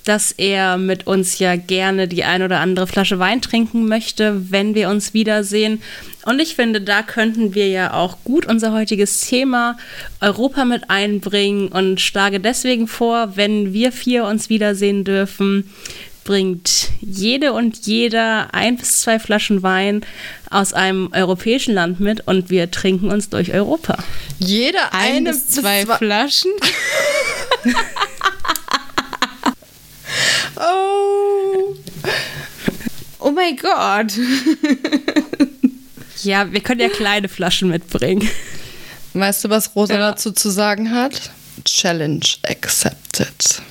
[0.06, 4.76] dass er mit uns ja gerne die ein oder andere Flasche Wein trinken möchte, wenn
[4.76, 5.82] wir uns wiedersehen.
[6.26, 9.78] Und ich finde, da könnten wir ja auch gut unser heutiges Thema
[10.22, 15.70] Europa mit einbringen und schlage deswegen vor, wenn wir vier uns wiedersehen dürfen,
[16.24, 20.02] bringt jede und jeder ein bis zwei Flaschen Wein
[20.52, 23.98] aus einem europäischen Land mit und wir trinken uns durch Europa.
[24.38, 26.52] Jede ein eine bis zwei, zwei Flaschen?
[30.60, 31.76] oh.
[33.20, 34.14] Oh mein Gott.
[36.24, 38.30] ja, wir können ja kleine Flaschen mitbringen.
[39.14, 40.12] Weißt du, was Rosa ja.
[40.12, 41.32] dazu zu sagen hat?
[41.66, 43.62] Challenge accepted.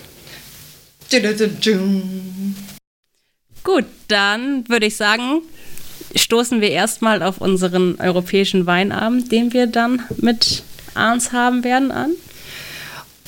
[3.65, 5.43] Gut, dann würde ich sagen,
[6.15, 10.63] stoßen wir erstmal auf unseren europäischen Weinabend, den wir dann mit
[10.95, 12.11] Arns haben werden, an.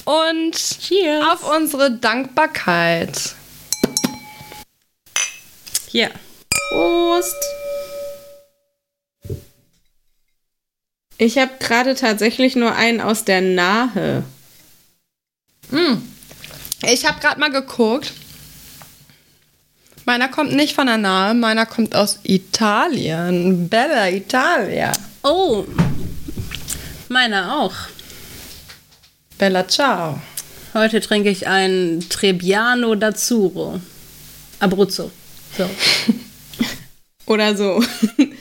[0.04, 1.24] Und Cheers.
[1.32, 3.34] auf unsere Dankbarkeit.
[5.90, 6.10] Hier.
[6.68, 7.34] Prost.
[11.18, 14.22] Ich habe gerade tatsächlich nur einen aus der Nahe.
[15.70, 15.96] Mm.
[16.82, 18.12] Ich habe gerade mal geguckt.
[20.04, 23.68] Meiner kommt nicht von der Nahe, meiner kommt aus Italien.
[23.68, 24.92] Bella Italia.
[25.24, 25.66] Oh,
[27.08, 27.74] meiner auch.
[29.38, 30.22] Bella ciao.
[30.72, 33.80] Heute trinke ich ein Trebbiano d'Azzurro.
[34.60, 35.10] Abruzzo.
[35.56, 35.68] So.
[37.26, 37.82] Oder so.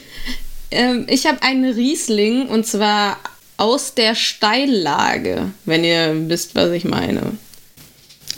[0.72, 3.18] ähm, ich habe einen Riesling und zwar
[3.57, 7.38] aus der Steillage, wenn ihr wisst, was ich meine.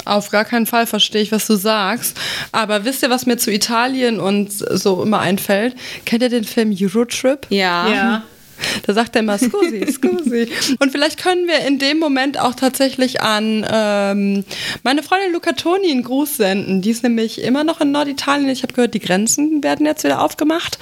[0.06, 2.18] Auf gar keinen Fall verstehe ich, was du sagst.
[2.52, 5.76] Aber wisst ihr, was mir zu Italien und so immer einfällt?
[6.06, 7.46] Kennt ihr den Film Eurotrip?
[7.50, 7.88] Ja.
[7.88, 8.24] ja.
[8.86, 10.50] Da sagt er immer, scusi, scusi.
[10.80, 14.44] Und vielleicht können wir in dem Moment auch tatsächlich an ähm,
[14.84, 16.82] meine Freundin Luca Toni einen Gruß senden.
[16.82, 18.50] Die ist nämlich immer noch in Norditalien.
[18.50, 20.78] Ich habe gehört, die Grenzen werden jetzt wieder aufgemacht.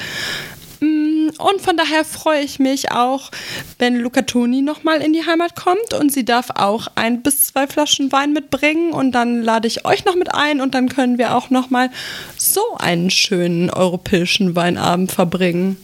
[0.80, 3.31] Mm, und von daher freue ich mich auch,
[3.77, 7.68] wenn Luca Toni nochmal in die Heimat kommt und sie darf auch ein bis zwei
[7.68, 11.35] Flaschen Wein mitbringen und dann lade ich euch noch mit ein und dann können wir
[11.35, 11.89] auch nochmal
[12.38, 15.77] so einen schönen europäischen Weinabend verbringen.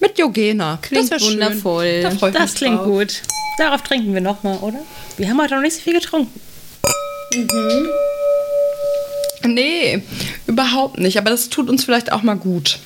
[0.00, 0.78] Mit Yogena.
[0.82, 1.34] Klingt das schön.
[1.34, 2.02] wundervoll.
[2.02, 2.86] Da freu ich Das klingt drauf.
[2.86, 3.22] gut.
[3.58, 4.78] Darauf trinken wir nochmal, oder?
[5.16, 6.40] Wir haben heute noch nicht so viel getrunken.
[9.44, 10.02] Nee,
[10.46, 11.18] überhaupt nicht.
[11.18, 12.78] Aber das tut uns vielleicht auch mal gut.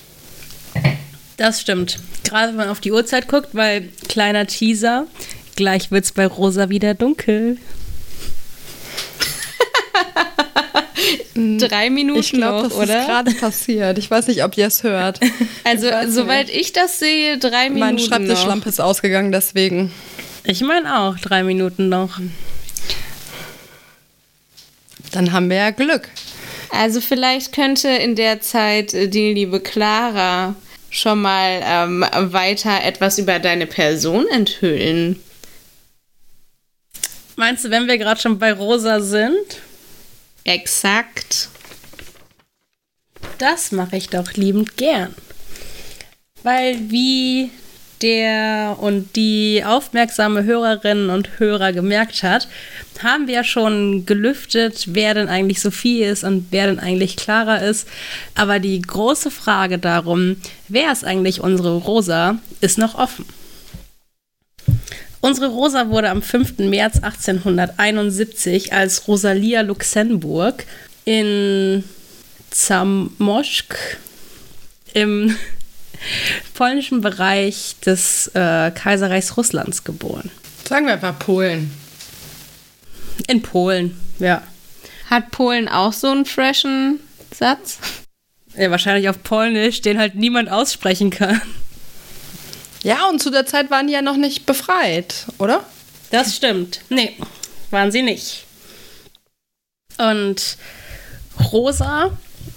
[1.36, 1.98] Das stimmt.
[2.24, 5.06] Gerade wenn man auf die Uhrzeit guckt, weil kleiner Teaser,
[5.56, 7.58] gleich wird's bei Rosa wieder dunkel.
[11.34, 13.00] Drei Minuten Ich glaube, noch, das oder?
[13.00, 13.98] ist gerade passiert.
[13.98, 15.20] Ich weiß nicht, ob ihr es hört.
[15.64, 17.98] also, weiß soweit ich das sehe, drei Minuten Mein.
[17.98, 19.92] Schreibtischlampe ist ausgegangen, deswegen.
[20.44, 22.18] Ich meine auch, drei Minuten noch.
[25.12, 26.08] Dann haben wir ja Glück.
[26.70, 30.54] Also vielleicht könnte in der Zeit äh, die liebe Clara
[30.90, 35.20] schon mal ähm, weiter etwas über deine Person enthüllen.
[37.36, 39.36] Meinst du, wenn wir gerade schon bei Rosa sind?
[40.44, 41.48] Exakt.
[43.38, 45.14] Das mache ich doch liebend gern.
[46.42, 47.50] Weil wie
[48.02, 52.48] der und die aufmerksame Hörerinnen und Hörer gemerkt hat,
[53.02, 57.88] haben wir schon gelüftet, wer denn eigentlich Sophie ist und wer denn eigentlich Clara ist.
[58.34, 60.36] Aber die große Frage darum,
[60.68, 63.24] wer ist eigentlich unsere Rosa, ist noch offen.
[65.22, 66.58] Unsere Rosa wurde am 5.
[66.58, 70.66] März 1871 als Rosalia Luxemburg
[71.04, 71.84] in
[72.50, 73.76] Zamoszk
[74.94, 75.36] im
[76.54, 80.28] polnischen Bereich des äh, Kaiserreichs Russlands geboren.
[80.68, 81.70] Sagen wir einfach Polen.
[83.28, 84.42] In Polen, ja.
[85.08, 86.98] Hat Polen auch so einen freshen
[87.32, 87.78] Satz?
[88.56, 88.72] ja.
[88.72, 91.40] Wahrscheinlich auf Polnisch, den halt niemand aussprechen kann.
[92.82, 95.64] Ja, und zu der Zeit waren die ja noch nicht befreit, oder?
[96.10, 96.80] Das stimmt.
[96.88, 97.16] Nee,
[97.70, 98.44] waren sie nicht.
[99.98, 100.56] Und
[101.52, 102.10] Rosa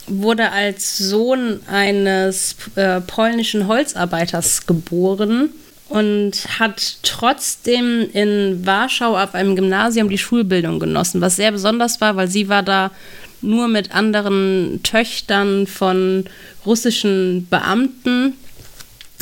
[0.08, 5.50] wurde als Sohn eines äh, polnischen Holzarbeiters geboren
[5.90, 12.16] und hat trotzdem in Warschau auf einem Gymnasium die Schulbildung genossen, was sehr besonders war,
[12.16, 12.92] weil sie war da
[13.42, 16.26] nur mit anderen Töchtern von
[16.66, 18.34] russischen Beamten,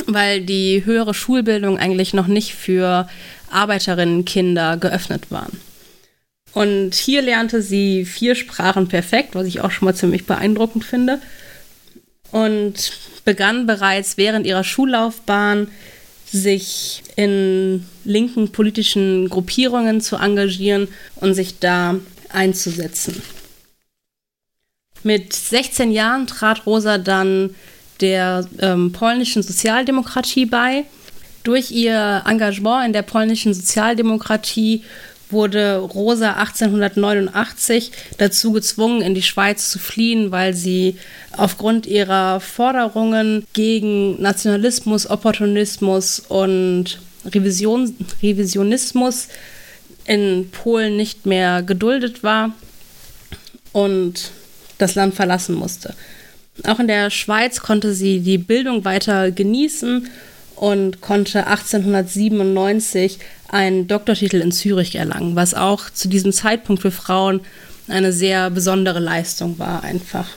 [0.06, 3.08] weil die höhere Schulbildung eigentlich noch nicht für
[3.50, 5.60] Arbeiterinnenkinder geöffnet waren.
[6.52, 11.20] Und hier lernte sie vier Sprachen perfekt, was ich auch schon mal ziemlich beeindruckend finde.
[12.30, 12.92] Und
[13.24, 15.68] begann bereits während ihrer Schullaufbahn
[16.26, 21.96] sich in linken politischen Gruppierungen zu engagieren und sich da
[22.28, 23.22] einzusetzen.
[25.02, 27.54] Mit 16 Jahren trat Rosa dann
[28.00, 30.84] der ähm, polnischen Sozialdemokratie bei.
[31.42, 34.82] Durch ihr Engagement in der polnischen Sozialdemokratie
[35.30, 40.96] wurde Rosa 1889 dazu gezwungen, in die Schweiz zu fliehen, weil sie
[41.36, 49.28] aufgrund ihrer Forderungen gegen Nationalismus, Opportunismus und Revision, Revisionismus
[50.06, 52.54] in Polen nicht mehr geduldet war
[53.72, 54.30] und
[54.78, 55.94] das Land verlassen musste.
[56.62, 60.08] Auch in der Schweiz konnte sie die Bildung weiter genießen
[60.56, 63.18] und konnte 1897
[63.48, 67.40] einen Doktortitel in Zürich erlangen, was auch zu diesem Zeitpunkt für Frauen
[67.88, 70.28] eine sehr besondere Leistung war einfach.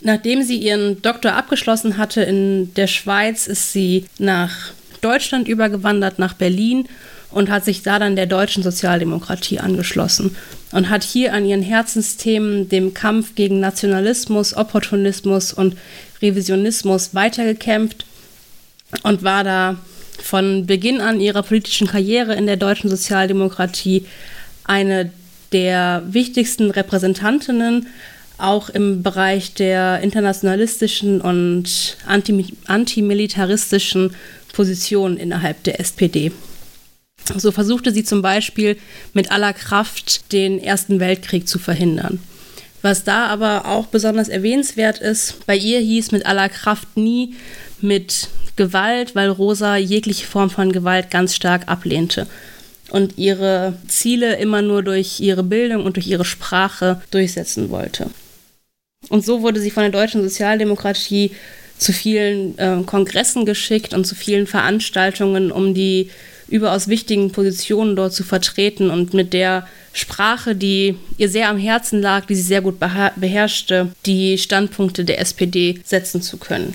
[0.00, 6.34] Nachdem sie ihren Doktor abgeschlossen hatte in der Schweiz, ist sie nach Deutschland übergewandert, nach
[6.34, 6.88] Berlin
[7.32, 10.36] und hat sich da dann der deutschen Sozialdemokratie angeschlossen
[10.72, 15.76] und hat hier an ihren Herzensthemen, dem Kampf gegen Nationalismus, Opportunismus und
[16.20, 18.06] Revisionismus weitergekämpft
[19.02, 19.76] und war da
[20.22, 24.06] von Beginn an ihrer politischen Karriere in der deutschen Sozialdemokratie
[24.64, 25.10] eine
[25.52, 27.88] der wichtigsten Repräsentantinnen,
[28.38, 34.14] auch im Bereich der internationalistischen und anti antimilitaristischen
[34.52, 36.32] Positionen innerhalb der SPD.
[37.36, 38.76] So versuchte sie zum Beispiel
[39.12, 42.20] mit aller Kraft den Ersten Weltkrieg zu verhindern.
[42.82, 47.34] Was da aber auch besonders erwähnenswert ist, bei ihr hieß mit aller Kraft nie
[47.80, 52.26] mit Gewalt, weil Rosa jegliche Form von Gewalt ganz stark ablehnte
[52.90, 58.10] und ihre Ziele immer nur durch ihre Bildung und durch ihre Sprache durchsetzen wollte.
[59.08, 61.30] Und so wurde sie von der deutschen Sozialdemokratie
[61.78, 66.10] zu vielen äh, Kongressen geschickt und zu vielen Veranstaltungen, um die
[66.52, 72.00] überaus wichtigen Positionen dort zu vertreten und mit der Sprache, die ihr sehr am Herzen
[72.02, 76.74] lag, die sie sehr gut beherrschte, die Standpunkte der SPD setzen zu können.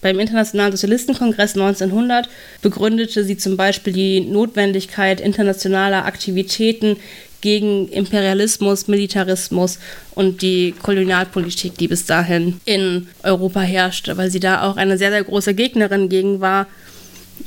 [0.00, 2.28] Beim Internationalen Sozialistenkongress 1900
[2.60, 6.96] begründete sie zum Beispiel die Notwendigkeit internationaler Aktivitäten
[7.40, 9.78] gegen Imperialismus, Militarismus
[10.16, 15.10] und die Kolonialpolitik, die bis dahin in Europa herrschte, weil sie da auch eine sehr,
[15.10, 16.66] sehr große Gegnerin gegen war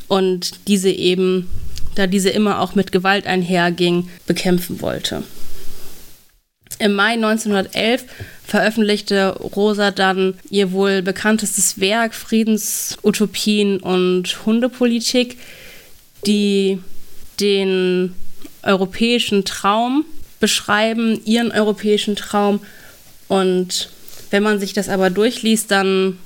[0.07, 1.49] und diese eben,
[1.95, 5.23] da diese immer auch mit Gewalt einherging, bekämpfen wollte.
[6.77, 8.03] Im Mai 1911
[8.43, 15.37] veröffentlichte Rosa dann ihr wohl bekanntestes Werk Friedensutopien und Hundepolitik,
[16.25, 16.79] die
[17.39, 18.13] den
[18.63, 20.05] europäischen Traum
[20.39, 22.59] beschreiben, ihren europäischen Traum.
[23.27, 23.89] Und
[24.31, 26.17] wenn man sich das aber durchliest, dann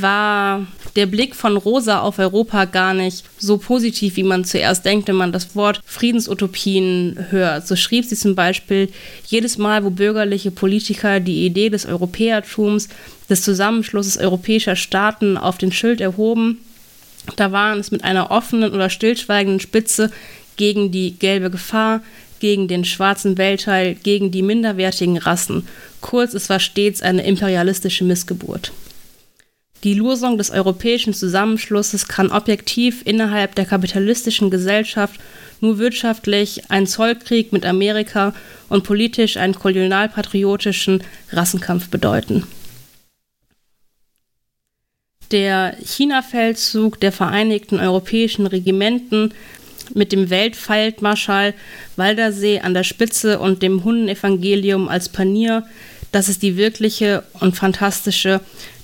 [0.00, 0.66] war
[0.96, 5.16] der Blick von Rosa auf Europa gar nicht so positiv, wie man zuerst denkt, wenn
[5.16, 7.66] man das Wort Friedensutopien hört.
[7.66, 8.90] So schrieb sie zum Beispiel,
[9.26, 12.88] jedes Mal, wo bürgerliche Politiker die Idee des Europäertums,
[13.28, 16.58] des Zusammenschlusses europäischer Staaten auf den Schild erhoben,
[17.36, 20.10] da waren es mit einer offenen oder stillschweigenden Spitze
[20.56, 22.02] gegen die gelbe Gefahr,
[22.40, 25.66] gegen den schwarzen Weltteil, gegen die minderwertigen Rassen.
[26.00, 28.72] Kurz, es war stets eine imperialistische Missgeburt.
[29.84, 35.20] Die Losung des europäischen Zusammenschlusses kann objektiv innerhalb der kapitalistischen Gesellschaft
[35.60, 38.34] nur wirtschaftlich einen Zollkrieg mit Amerika
[38.70, 42.46] und politisch einen kolonialpatriotischen Rassenkampf bedeuten.
[45.30, 49.34] Der China-Feldzug der Vereinigten Europäischen Regimenten
[49.92, 51.52] mit dem Weltfeldmarschall
[51.96, 55.66] Waldersee an der Spitze und dem Hundenevangelium als Panier,
[56.10, 58.40] das ist die wirkliche und fantastische,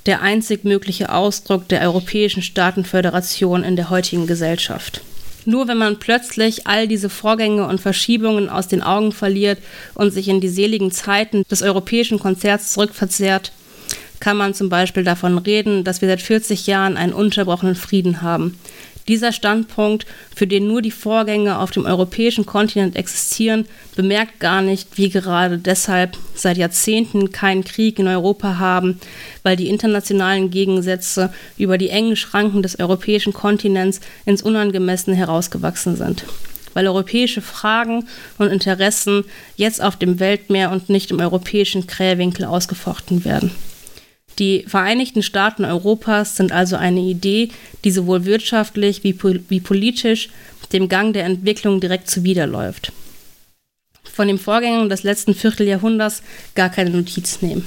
[0.06, 5.02] der einzig mögliche Ausdruck der europäischen Staatenföderation in der heutigen Gesellschaft.
[5.46, 9.58] Nur wenn man plötzlich all diese Vorgänge und Verschiebungen aus den Augen verliert
[9.94, 13.52] und sich in die seligen Zeiten des europäischen Konzerts zurückverzehrt,
[14.20, 18.58] kann man zum Beispiel davon reden, dass wir seit 40 Jahren einen unterbrochenen Frieden haben,
[19.08, 23.66] dieser Standpunkt, für den nur die Vorgänge auf dem europäischen Kontinent existieren,
[23.96, 29.00] bemerkt gar nicht, wie gerade deshalb seit Jahrzehnten keinen Krieg in Europa haben,
[29.42, 36.24] weil die internationalen Gegensätze über die engen Schranken des europäischen Kontinents ins Unangemessene herausgewachsen sind
[36.74, 38.06] weil europäische Fragen
[38.38, 39.24] und Interessen
[39.56, 43.50] jetzt auf dem Weltmeer und nicht im europäischen Krähwinkel ausgefochten werden.
[44.40, 47.50] Die Vereinigten Staaten Europas sind also eine Idee,
[47.84, 49.14] die sowohl wirtschaftlich wie,
[49.48, 50.30] wie politisch
[50.72, 52.90] dem Gang der Entwicklung direkt zuwiderläuft.
[54.02, 56.22] Von den Vorgängen des letzten Vierteljahrhunderts
[56.54, 57.66] gar keine Notiz nehmen.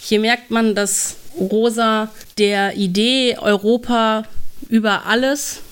[0.00, 4.22] Hier merkt man, dass Rosa der Idee Europa
[4.68, 5.62] über alles,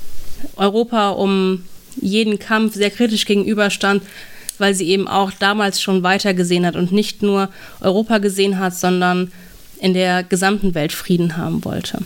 [0.57, 1.65] Europa um
[2.01, 4.03] jeden Kampf sehr kritisch gegenüberstand,
[4.59, 7.49] weil sie eben auch damals schon weitergesehen hat und nicht nur
[7.81, 9.31] Europa gesehen hat, sondern
[9.85, 11.98] in der gesamten Welt Frieden haben wollte.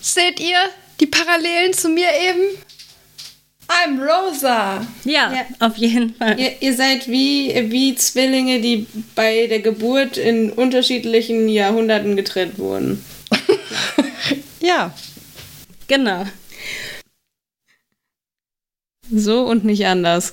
[0.00, 0.56] Seht ihr
[0.98, 2.56] die Parallelen zu mir eben?
[3.68, 4.86] I'm Rosa.
[5.04, 5.46] Ja, ja.
[5.60, 6.40] auf jeden Fall.
[6.40, 13.04] Ihr, ihr, seid wie, wie Zwillinge, die bei der Geburt in unterschiedlichen Jahrhunderten getrennt wurden.
[14.60, 14.94] ja.
[15.86, 16.24] Genau.
[19.10, 20.32] So und nicht anders.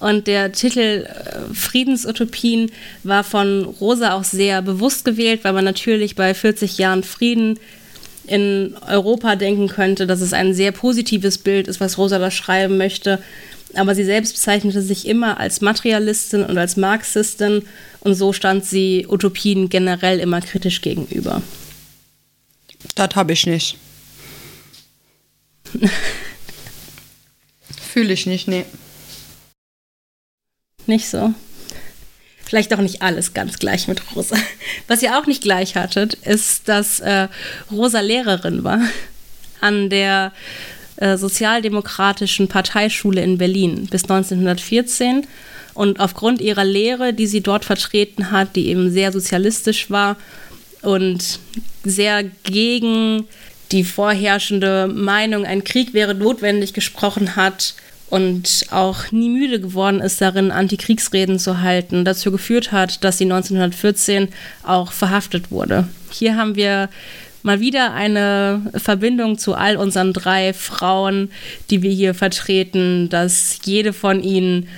[0.00, 2.70] Und der Titel äh, Friedensutopien
[3.02, 7.58] war von Rosa auch sehr bewusst gewählt, weil man natürlich bei 40 Jahren Frieden
[8.26, 12.76] in Europa denken könnte, dass es ein sehr positives Bild ist, was Rosa da schreiben
[12.76, 13.20] möchte.
[13.74, 17.62] Aber sie selbst bezeichnete sich immer als Materialistin und als Marxistin
[18.00, 21.42] und so stand sie Utopien generell immer kritisch gegenüber.
[22.94, 23.76] Das habe ich nicht.
[27.92, 28.64] Fühle ich nicht, nee
[30.88, 31.32] nicht so.
[32.44, 34.36] Vielleicht auch nicht alles ganz gleich mit Rosa.
[34.86, 37.28] Was ihr auch nicht gleich hattet, ist, dass äh,
[37.70, 38.80] Rosa Lehrerin war
[39.60, 40.32] an der
[40.96, 45.26] äh, Sozialdemokratischen Parteischule in Berlin bis 1914.
[45.74, 50.16] Und aufgrund ihrer Lehre, die sie dort vertreten hat, die eben sehr sozialistisch war
[50.82, 51.38] und
[51.84, 53.26] sehr gegen
[53.70, 57.74] die vorherrschende Meinung, ein Krieg wäre notwendig gesprochen hat,
[58.10, 63.24] und auch nie müde geworden ist, darin Antikriegsreden zu halten, dazu geführt hat, dass sie
[63.24, 64.28] 1914
[64.62, 65.86] auch verhaftet wurde.
[66.10, 66.88] Hier haben wir
[67.42, 71.30] mal wieder eine Verbindung zu all unseren drei Frauen,
[71.70, 74.68] die wir hier vertreten, dass jede von ihnen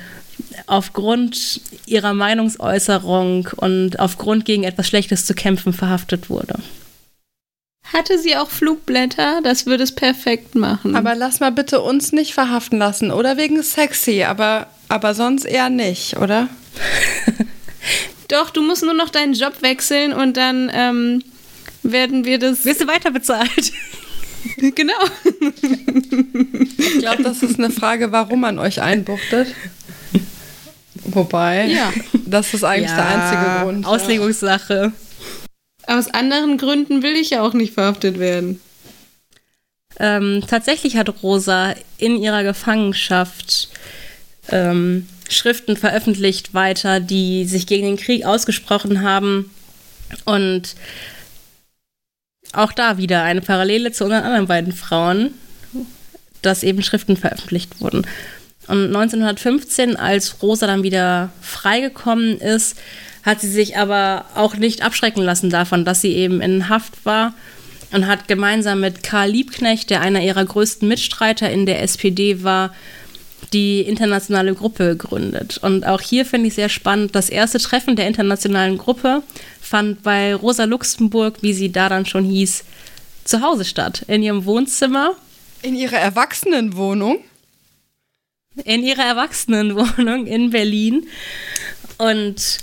[0.67, 6.59] aufgrund ihrer Meinungsäußerung und aufgrund gegen etwas Schlechtes zu kämpfen verhaftet wurde.
[7.93, 9.41] Hatte sie auch Flugblätter?
[9.43, 10.95] Das würde es perfekt machen.
[10.95, 13.11] Aber lass mal bitte uns nicht verhaften lassen.
[13.11, 16.49] Oder wegen sexy, aber, aber sonst eher nicht, oder?
[18.29, 21.23] Doch, du musst nur noch deinen Job wechseln und dann ähm,
[21.83, 22.65] werden wir das.
[22.65, 23.73] Wirst du weiter bezahlt?
[24.57, 24.95] Genau.
[26.79, 29.55] Ich glaube, das ist eine Frage, warum man euch einbuchtet.
[31.05, 31.93] Wobei, Ja.
[32.25, 33.85] das ist eigentlich der einzige Grund.
[33.87, 34.93] Auslegungssache.
[35.87, 38.61] Aus anderen Gründen will ich ja auch nicht verhaftet werden.
[39.99, 43.69] Ähm, tatsächlich hat Rosa in ihrer Gefangenschaft
[44.49, 49.51] ähm, Schriften veröffentlicht weiter, die sich gegen den Krieg ausgesprochen haben.
[50.25, 50.75] Und
[52.53, 55.35] auch da wieder eine Parallele zu unseren anderen beiden Frauen,
[56.43, 58.07] dass eben Schriften veröffentlicht wurden.
[58.67, 62.77] Und 1915, als Rosa dann wieder freigekommen ist,
[63.23, 67.35] hat sie sich aber auch nicht abschrecken lassen davon, dass sie eben in Haft war
[67.93, 72.73] und hat gemeinsam mit Karl Liebknecht, der einer ihrer größten Mitstreiter in der SPD war,
[73.53, 75.59] die internationale Gruppe gegründet.
[75.59, 79.23] Und auch hier finde ich sehr spannend, das erste Treffen der internationalen Gruppe
[79.61, 82.65] fand bei Rosa Luxemburg, wie sie da dann schon hieß,
[83.25, 85.15] zu Hause statt, in ihrem Wohnzimmer,
[85.63, 87.19] In ihrer Erwachsenenwohnung.
[88.65, 91.07] in ihrer Erwachsenenwohnung in Berlin.
[91.99, 92.59] Und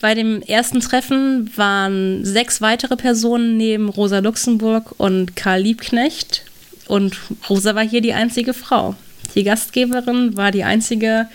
[0.00, 6.44] bei dem ersten Treffen waren sechs weitere Personen neben Rosa Luxemburg und Karl Liebknecht.
[6.86, 7.16] Und
[7.48, 8.94] Rosa war hier die einzige Frau.
[9.34, 11.28] Die Gastgeberin war die einzige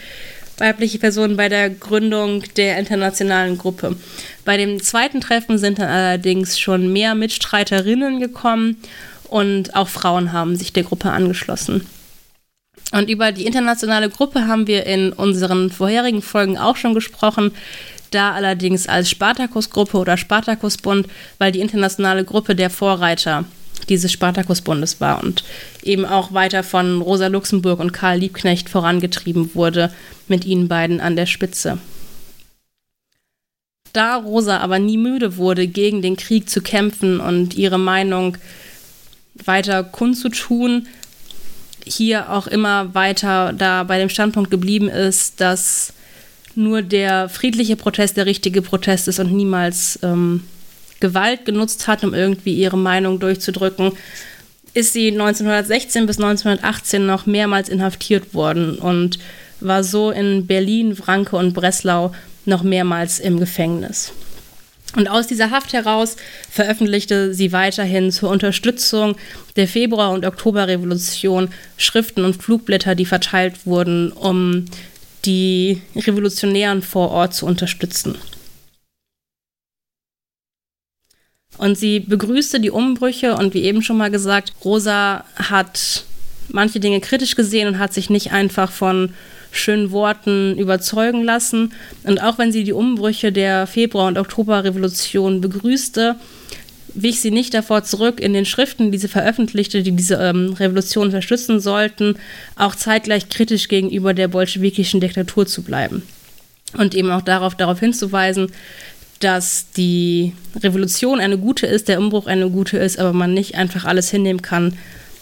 [0.58, 3.96] weibliche Person bei der Gründung der internationalen Gruppe.
[4.46, 8.78] Bei dem zweiten Treffen sind dann allerdings schon mehr Mitstreiterinnen gekommen
[9.30, 11.88] und auch Frauen haben sich der Gruppe angeschlossen.
[12.92, 17.52] Und über die internationale Gruppe haben wir in unseren vorherigen Folgen auch schon gesprochen.
[18.14, 21.08] Da allerdings als Spartakusgruppe oder Spartakusbund,
[21.40, 23.46] weil die internationale Gruppe der Vorreiter
[23.90, 25.44] dieses Spartakusbundes war und
[25.82, 29.92] eben auch weiter von Rosa Luxemburg und Karl Liebknecht vorangetrieben wurde,
[30.28, 31.80] mit ihnen beiden an der Spitze.
[33.94, 38.38] Da Rosa aber nie müde wurde, gegen den Krieg zu kämpfen und ihre Meinung
[39.34, 40.88] weiter kundzutun,
[41.84, 45.94] hier auch immer weiter da bei dem Standpunkt geblieben ist, dass
[46.56, 50.44] nur der friedliche Protest der richtige Protest ist und niemals ähm,
[51.00, 53.92] Gewalt genutzt hat, um irgendwie ihre Meinung durchzudrücken,
[54.74, 59.20] ist sie 1916 bis 1918 noch mehrmals inhaftiert worden und
[59.60, 62.14] war so in Berlin, Wranke und Breslau
[62.46, 64.12] noch mehrmals im Gefängnis.
[64.96, 66.18] Und aus dieser Haft heraus
[66.50, 69.16] veröffentlichte sie weiterhin zur Unterstützung
[69.56, 74.66] der Februar- und Oktoberrevolution Schriften und Flugblätter, die verteilt wurden, um
[75.26, 78.16] die Revolutionären vor Ort zu unterstützen.
[81.58, 86.06] Und sie begrüßte die Umbrüche und wie eben schon mal gesagt, Rosa hat
[86.50, 89.14] manche Dinge kritisch gesehen und hat sich nicht einfach von
[89.52, 91.74] schönen Worten überzeugen lassen.
[92.04, 96.16] Und auch wenn sie die Umbrüche der Februar- und Oktoberrevolution begrüßte,
[96.96, 101.08] wich sie nicht davor zurück, in den Schriften, die sie veröffentlichte, die diese ähm, Revolution
[101.08, 102.16] unterstützen sollten,
[102.56, 106.04] auch zeitgleich kritisch gegenüber der bolschewikischen Diktatur zu bleiben.
[106.78, 108.52] Und eben auch darauf, darauf hinzuweisen,
[109.20, 113.86] dass die Revolution eine gute ist, der Umbruch eine gute ist, aber man nicht einfach
[113.86, 114.78] alles hinnehmen kann,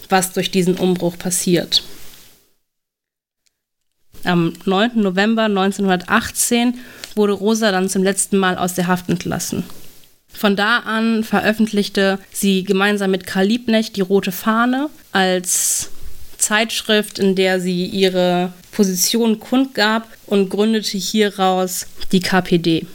[0.09, 1.83] was durch diesen Umbruch passiert.
[4.23, 4.91] Am 9.
[4.95, 6.75] November 1918
[7.15, 9.63] wurde Rosa dann zum letzten Mal aus der Haft entlassen.
[10.33, 15.91] Von da an veröffentlichte sie gemeinsam mit Karl Liebknecht die Rote Fahne als
[16.37, 22.87] Zeitschrift, in der sie ihre Position kundgab und gründete hieraus die KPD.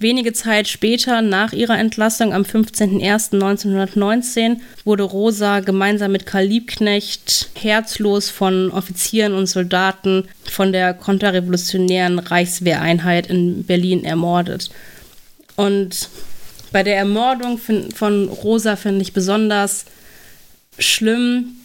[0.00, 8.28] Wenige Zeit später, nach ihrer Entlassung am 15.01.1919, wurde Rosa gemeinsam mit Karl Liebknecht herzlos
[8.28, 14.70] von Offizieren und Soldaten von der konterrevolutionären Reichswehreinheit in Berlin ermordet.
[15.56, 16.08] Und
[16.72, 19.84] bei der Ermordung von Rosa finde ich besonders
[20.78, 21.56] schlimm,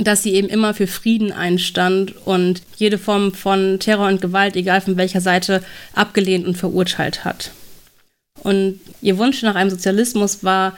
[0.00, 4.80] dass sie eben immer für Frieden einstand und jede Form von Terror und Gewalt, egal
[4.80, 5.62] von welcher Seite,
[5.94, 7.50] abgelehnt und verurteilt hat.
[8.42, 10.76] Und ihr Wunsch nach einem Sozialismus war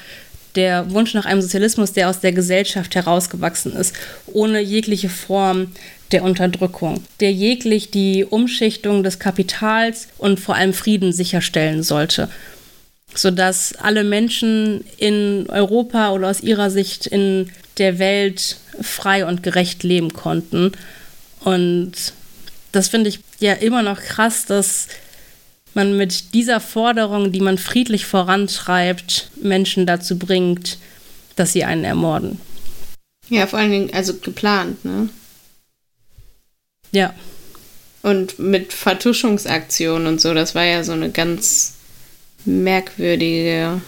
[0.55, 3.95] der Wunsch nach einem Sozialismus, der aus der Gesellschaft herausgewachsen ist,
[4.27, 5.73] ohne jegliche Form
[6.15, 12.31] der Unterdrückung, der jeglich die Umschichtung des Kapitals und vor allem Frieden sicherstellen sollte,
[13.15, 19.83] sodass alle Menschen in Europa oder aus ihrer Sicht in der Welt frei und gerecht
[19.83, 20.71] leben konnten.
[21.41, 21.93] Und
[22.71, 24.87] das finde ich ja immer noch krass, dass
[25.75, 30.79] man mit dieser Forderung, die man friedlich vorantreibt, Menschen dazu bringt,
[31.35, 32.41] dass sie einen ermorden.
[33.29, 35.09] Ja, vor allen Dingen, also geplant, ne?
[36.95, 37.13] Ja.
[38.03, 41.75] Und mit Vertuschungsaktionen und so, das war ja so eine ganz
[42.45, 43.81] merkwürdige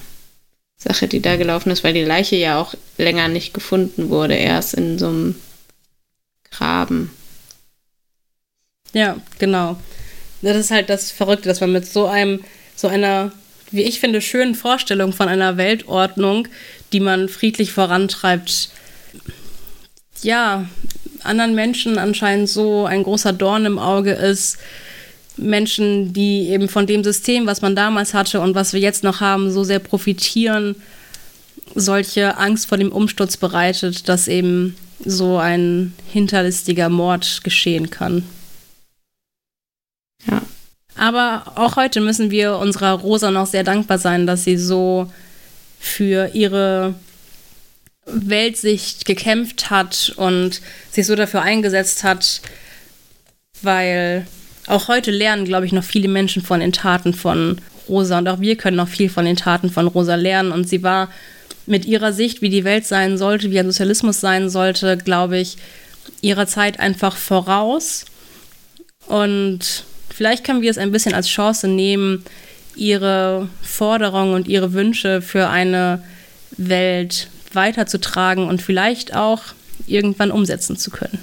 [0.77, 4.75] Sache, die da gelaufen ist, weil die Leiche ja auch länger nicht gefunden wurde, erst
[4.75, 5.35] in so einem
[6.51, 7.11] Graben.
[8.93, 9.77] Ja, genau.
[10.43, 12.43] Das ist halt das Verrückte, dass man mit so einem,
[12.75, 13.33] so einer,
[13.71, 16.49] wie ich finde, schönen Vorstellung von einer Weltordnung,
[16.93, 18.71] die man friedlich vorantreibt,
[20.23, 20.67] ja,
[21.23, 24.59] anderen Menschen anscheinend so ein großer Dorn im Auge ist.
[25.37, 29.21] Menschen, die eben von dem System, was man damals hatte und was wir jetzt noch
[29.21, 30.77] haben, so sehr profitieren,
[31.75, 38.25] solche Angst vor dem Umsturz bereitet, dass eben so ein hinterlistiger Mord geschehen kann.
[40.27, 40.43] Ja.
[40.97, 45.13] Aber auch heute müssen wir unserer Rosa noch sehr dankbar sein, dass sie so
[45.79, 46.95] für ihre
[48.07, 50.61] Weltsicht gekämpft hat und
[50.91, 52.41] sich so dafür eingesetzt hat,
[53.63, 54.27] weil
[54.67, 58.41] auch heute lernen, glaube ich, noch viele Menschen von den Taten von Rosa und auch
[58.41, 61.11] wir können noch viel von den Taten von Rosa lernen und sie war
[61.67, 65.57] mit ihrer Sicht, wie die Welt sein sollte, wie ein Sozialismus sein sollte, glaube ich,
[66.21, 68.05] ihrer Zeit einfach voraus
[69.07, 72.25] und vielleicht können wir es ein bisschen als Chance nehmen,
[72.75, 76.03] ihre Forderungen und ihre Wünsche für eine
[76.57, 79.43] Welt weiterzutragen und vielleicht auch
[79.87, 81.19] irgendwann umsetzen zu können.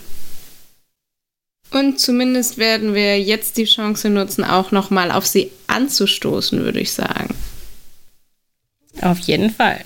[1.72, 6.91] Und zumindest werden wir jetzt die Chance nutzen, auch nochmal auf sie anzustoßen, würde ich
[6.91, 7.34] sagen.
[9.01, 9.84] Auf jeden Fall.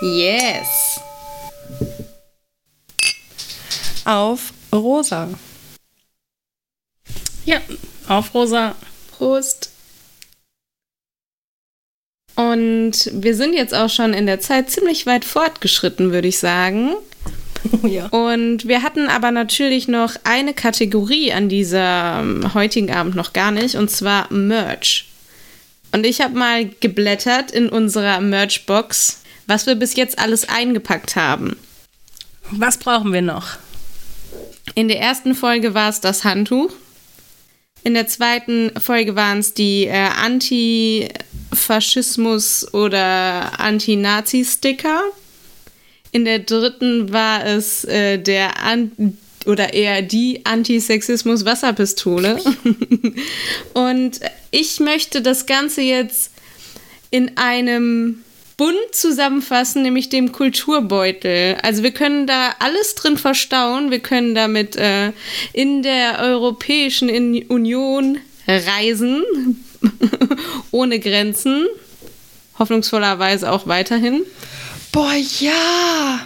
[0.00, 1.00] Yes.
[4.04, 5.28] Auf Rosa.
[7.44, 7.60] Ja,
[8.06, 8.76] auf Rosa.
[9.10, 9.71] Prost.
[12.34, 16.94] Und wir sind jetzt auch schon in der Zeit ziemlich weit fortgeschritten, würde ich sagen.
[17.84, 18.06] Ja.
[18.06, 23.76] Und wir hatten aber natürlich noch eine Kategorie an diesem heutigen Abend noch gar nicht,
[23.76, 25.06] und zwar Merch.
[25.92, 31.56] Und ich habe mal geblättert in unserer Merch-Box, was wir bis jetzt alles eingepackt haben.
[32.50, 33.58] Was brauchen wir noch?
[34.74, 36.72] In der ersten Folge war es das Handtuch.
[37.84, 45.02] In der zweiten Folge waren es die äh, Antifaschismus- oder Anti-Nazi-Sticker.
[46.12, 52.38] In der dritten war es äh, der An oder eher die Antisexismus-Wasserpistole.
[53.74, 54.20] Und
[54.52, 56.30] ich möchte das Ganze jetzt
[57.10, 58.22] in einem
[58.62, 61.56] Bund zusammenfassen, nämlich dem Kulturbeutel.
[61.64, 63.90] Also wir können da alles drin verstauen.
[63.90, 65.10] Wir können damit äh,
[65.52, 67.10] in der Europäischen
[67.48, 69.24] Union reisen,
[70.70, 71.66] ohne Grenzen.
[72.56, 74.22] Hoffnungsvollerweise auch weiterhin.
[74.92, 76.20] Boah, ja!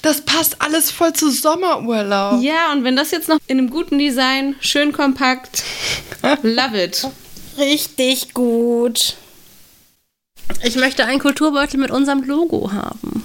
[0.00, 2.42] Das passt alles voll zu Sommerurlaub.
[2.42, 5.62] Ja, und wenn das jetzt noch in einem guten Design, schön kompakt,
[6.42, 7.06] love it.
[7.58, 9.16] Richtig gut.
[10.62, 13.24] Ich möchte einen Kulturbeutel mit unserem Logo haben.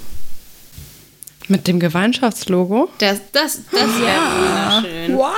[1.48, 2.89] Mit dem Gemeinschaftslogo?
[2.98, 5.18] Das, das, das wäre wunderschön.
[5.18, 5.34] Wow!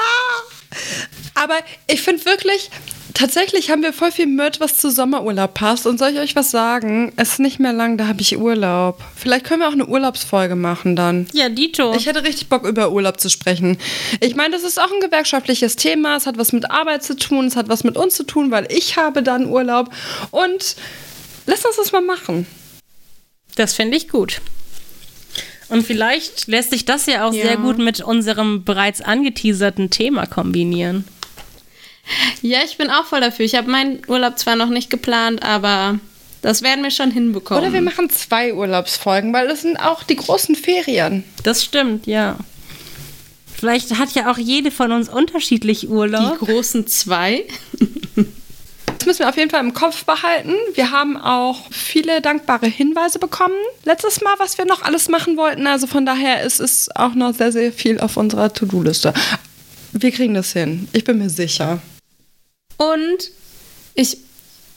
[1.35, 1.55] Aber
[1.87, 2.69] ich finde wirklich,
[3.13, 5.85] tatsächlich haben wir voll viel Merch, was zu Sommerurlaub passt.
[5.85, 7.13] Und soll ich euch was sagen?
[7.15, 9.01] Es ist nicht mehr lang, da habe ich Urlaub.
[9.15, 11.27] Vielleicht können wir auch eine Urlaubsfolge machen dann.
[11.33, 11.93] Ja, Dito.
[11.95, 13.77] Ich hätte richtig Bock, über Urlaub zu sprechen.
[14.19, 16.15] Ich meine, das ist auch ein gewerkschaftliches Thema.
[16.15, 18.67] Es hat was mit Arbeit zu tun, es hat was mit uns zu tun, weil
[18.71, 19.91] ich habe dann Urlaub.
[20.31, 20.75] Und
[21.49, 22.45] lass uns das mal machen.
[23.55, 24.41] Das finde ich gut.
[25.67, 27.45] Und vielleicht lässt sich das ja auch Ja.
[27.45, 31.05] sehr gut mit unserem bereits angeteaserten Thema kombinieren.
[32.41, 33.45] Ja, ich bin auch voll dafür.
[33.45, 35.99] Ich habe meinen Urlaub zwar noch nicht geplant, aber
[36.41, 37.61] das werden wir schon hinbekommen.
[37.63, 41.23] Oder wir machen zwei Urlaubsfolgen, weil das sind auch die großen Ferien.
[41.43, 42.37] Das stimmt, ja.
[43.55, 46.39] Vielleicht hat ja auch jede von uns unterschiedlich die Urlaub.
[46.39, 47.43] großen zwei.
[49.09, 50.53] Müssen wir auf jeden Fall im Kopf behalten.
[50.75, 53.55] Wir haben auch viele dankbare Hinweise bekommen.
[53.83, 55.65] Letztes Mal, was wir noch alles machen wollten.
[55.65, 59.15] Also von daher ist es auch noch sehr, sehr viel auf unserer To-Do-Liste.
[59.93, 60.87] Wir kriegen das hin.
[60.93, 61.81] Ich bin mir sicher.
[62.77, 63.31] Und
[63.95, 64.19] ich,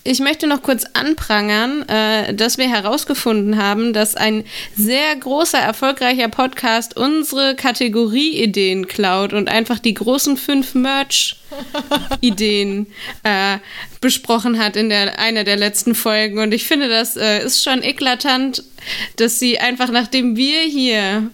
[0.04, 4.44] ich möchte noch kurz anprangern, äh, dass wir herausgefunden haben, dass ein
[4.76, 11.38] sehr großer, erfolgreicher Podcast unsere Kategorieideen klaut und einfach die großen fünf Merch-Ideen
[13.22, 13.58] äh,
[14.00, 16.40] besprochen hat in der, einer der letzten Folgen.
[16.40, 18.64] Und ich finde, das äh, ist schon eklatant,
[19.16, 21.30] dass sie einfach, nachdem wir hier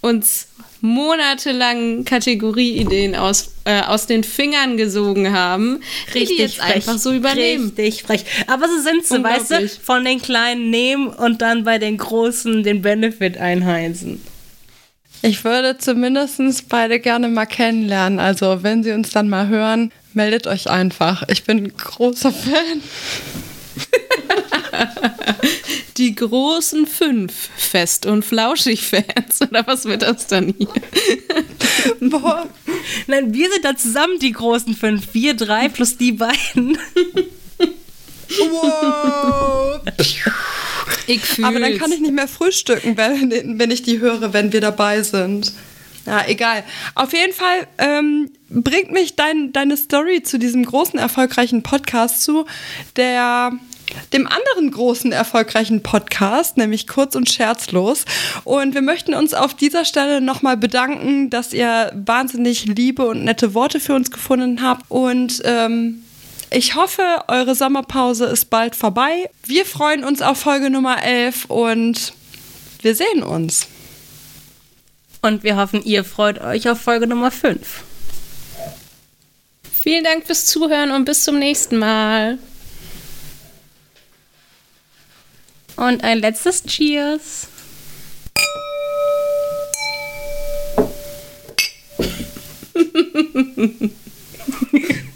[0.00, 0.47] uns
[0.80, 5.80] monatelang Kategorieideen aus, äh, aus den Fingern gesogen haben,
[6.14, 7.72] die jetzt einfach so übernehmen.
[7.76, 8.24] Richtig frech.
[8.46, 12.62] Aber so sind sie, weißt du, von den Kleinen nehmen und dann bei den Großen
[12.62, 14.22] den Benefit einheimsen.
[15.22, 18.20] Ich würde zumindest beide gerne mal kennenlernen.
[18.20, 21.24] Also wenn Sie uns dann mal hören, meldet euch einfach.
[21.28, 22.82] Ich bin ein großer Fan.
[25.96, 29.42] Die großen fünf Fest- und Flauschig-Fans.
[29.50, 30.68] Oder was wird das dann hier?
[32.00, 32.48] Boah.
[33.06, 35.12] Nein, wir sind da zusammen die großen fünf.
[35.12, 36.78] Wir drei plus die beiden.
[38.28, 39.80] Wow.
[41.06, 41.48] Ich fühl's.
[41.48, 45.02] Aber dann kann ich nicht mehr frühstücken, wenn, wenn ich die höre, wenn wir dabei
[45.02, 45.52] sind.
[46.06, 46.64] Ja, egal.
[46.94, 52.46] Auf jeden Fall ähm, bringt mich dein, deine Story zu diesem großen, erfolgreichen Podcast zu,
[52.96, 53.52] der
[54.12, 58.04] dem anderen großen, erfolgreichen Podcast, nämlich Kurz und Scherzlos.
[58.44, 63.54] Und wir möchten uns auf dieser Stelle nochmal bedanken, dass ihr wahnsinnig liebe und nette
[63.54, 64.84] Worte für uns gefunden habt.
[64.88, 66.02] Und ähm,
[66.50, 69.30] ich hoffe, eure Sommerpause ist bald vorbei.
[69.44, 72.14] Wir freuen uns auf Folge Nummer 11 und
[72.82, 73.66] wir sehen uns.
[75.20, 77.84] Und wir hoffen, ihr freut euch auf Folge Nummer 5.
[79.82, 82.38] Vielen Dank fürs Zuhören und bis zum nächsten Mal.
[85.78, 87.46] Und ein letztes Cheers.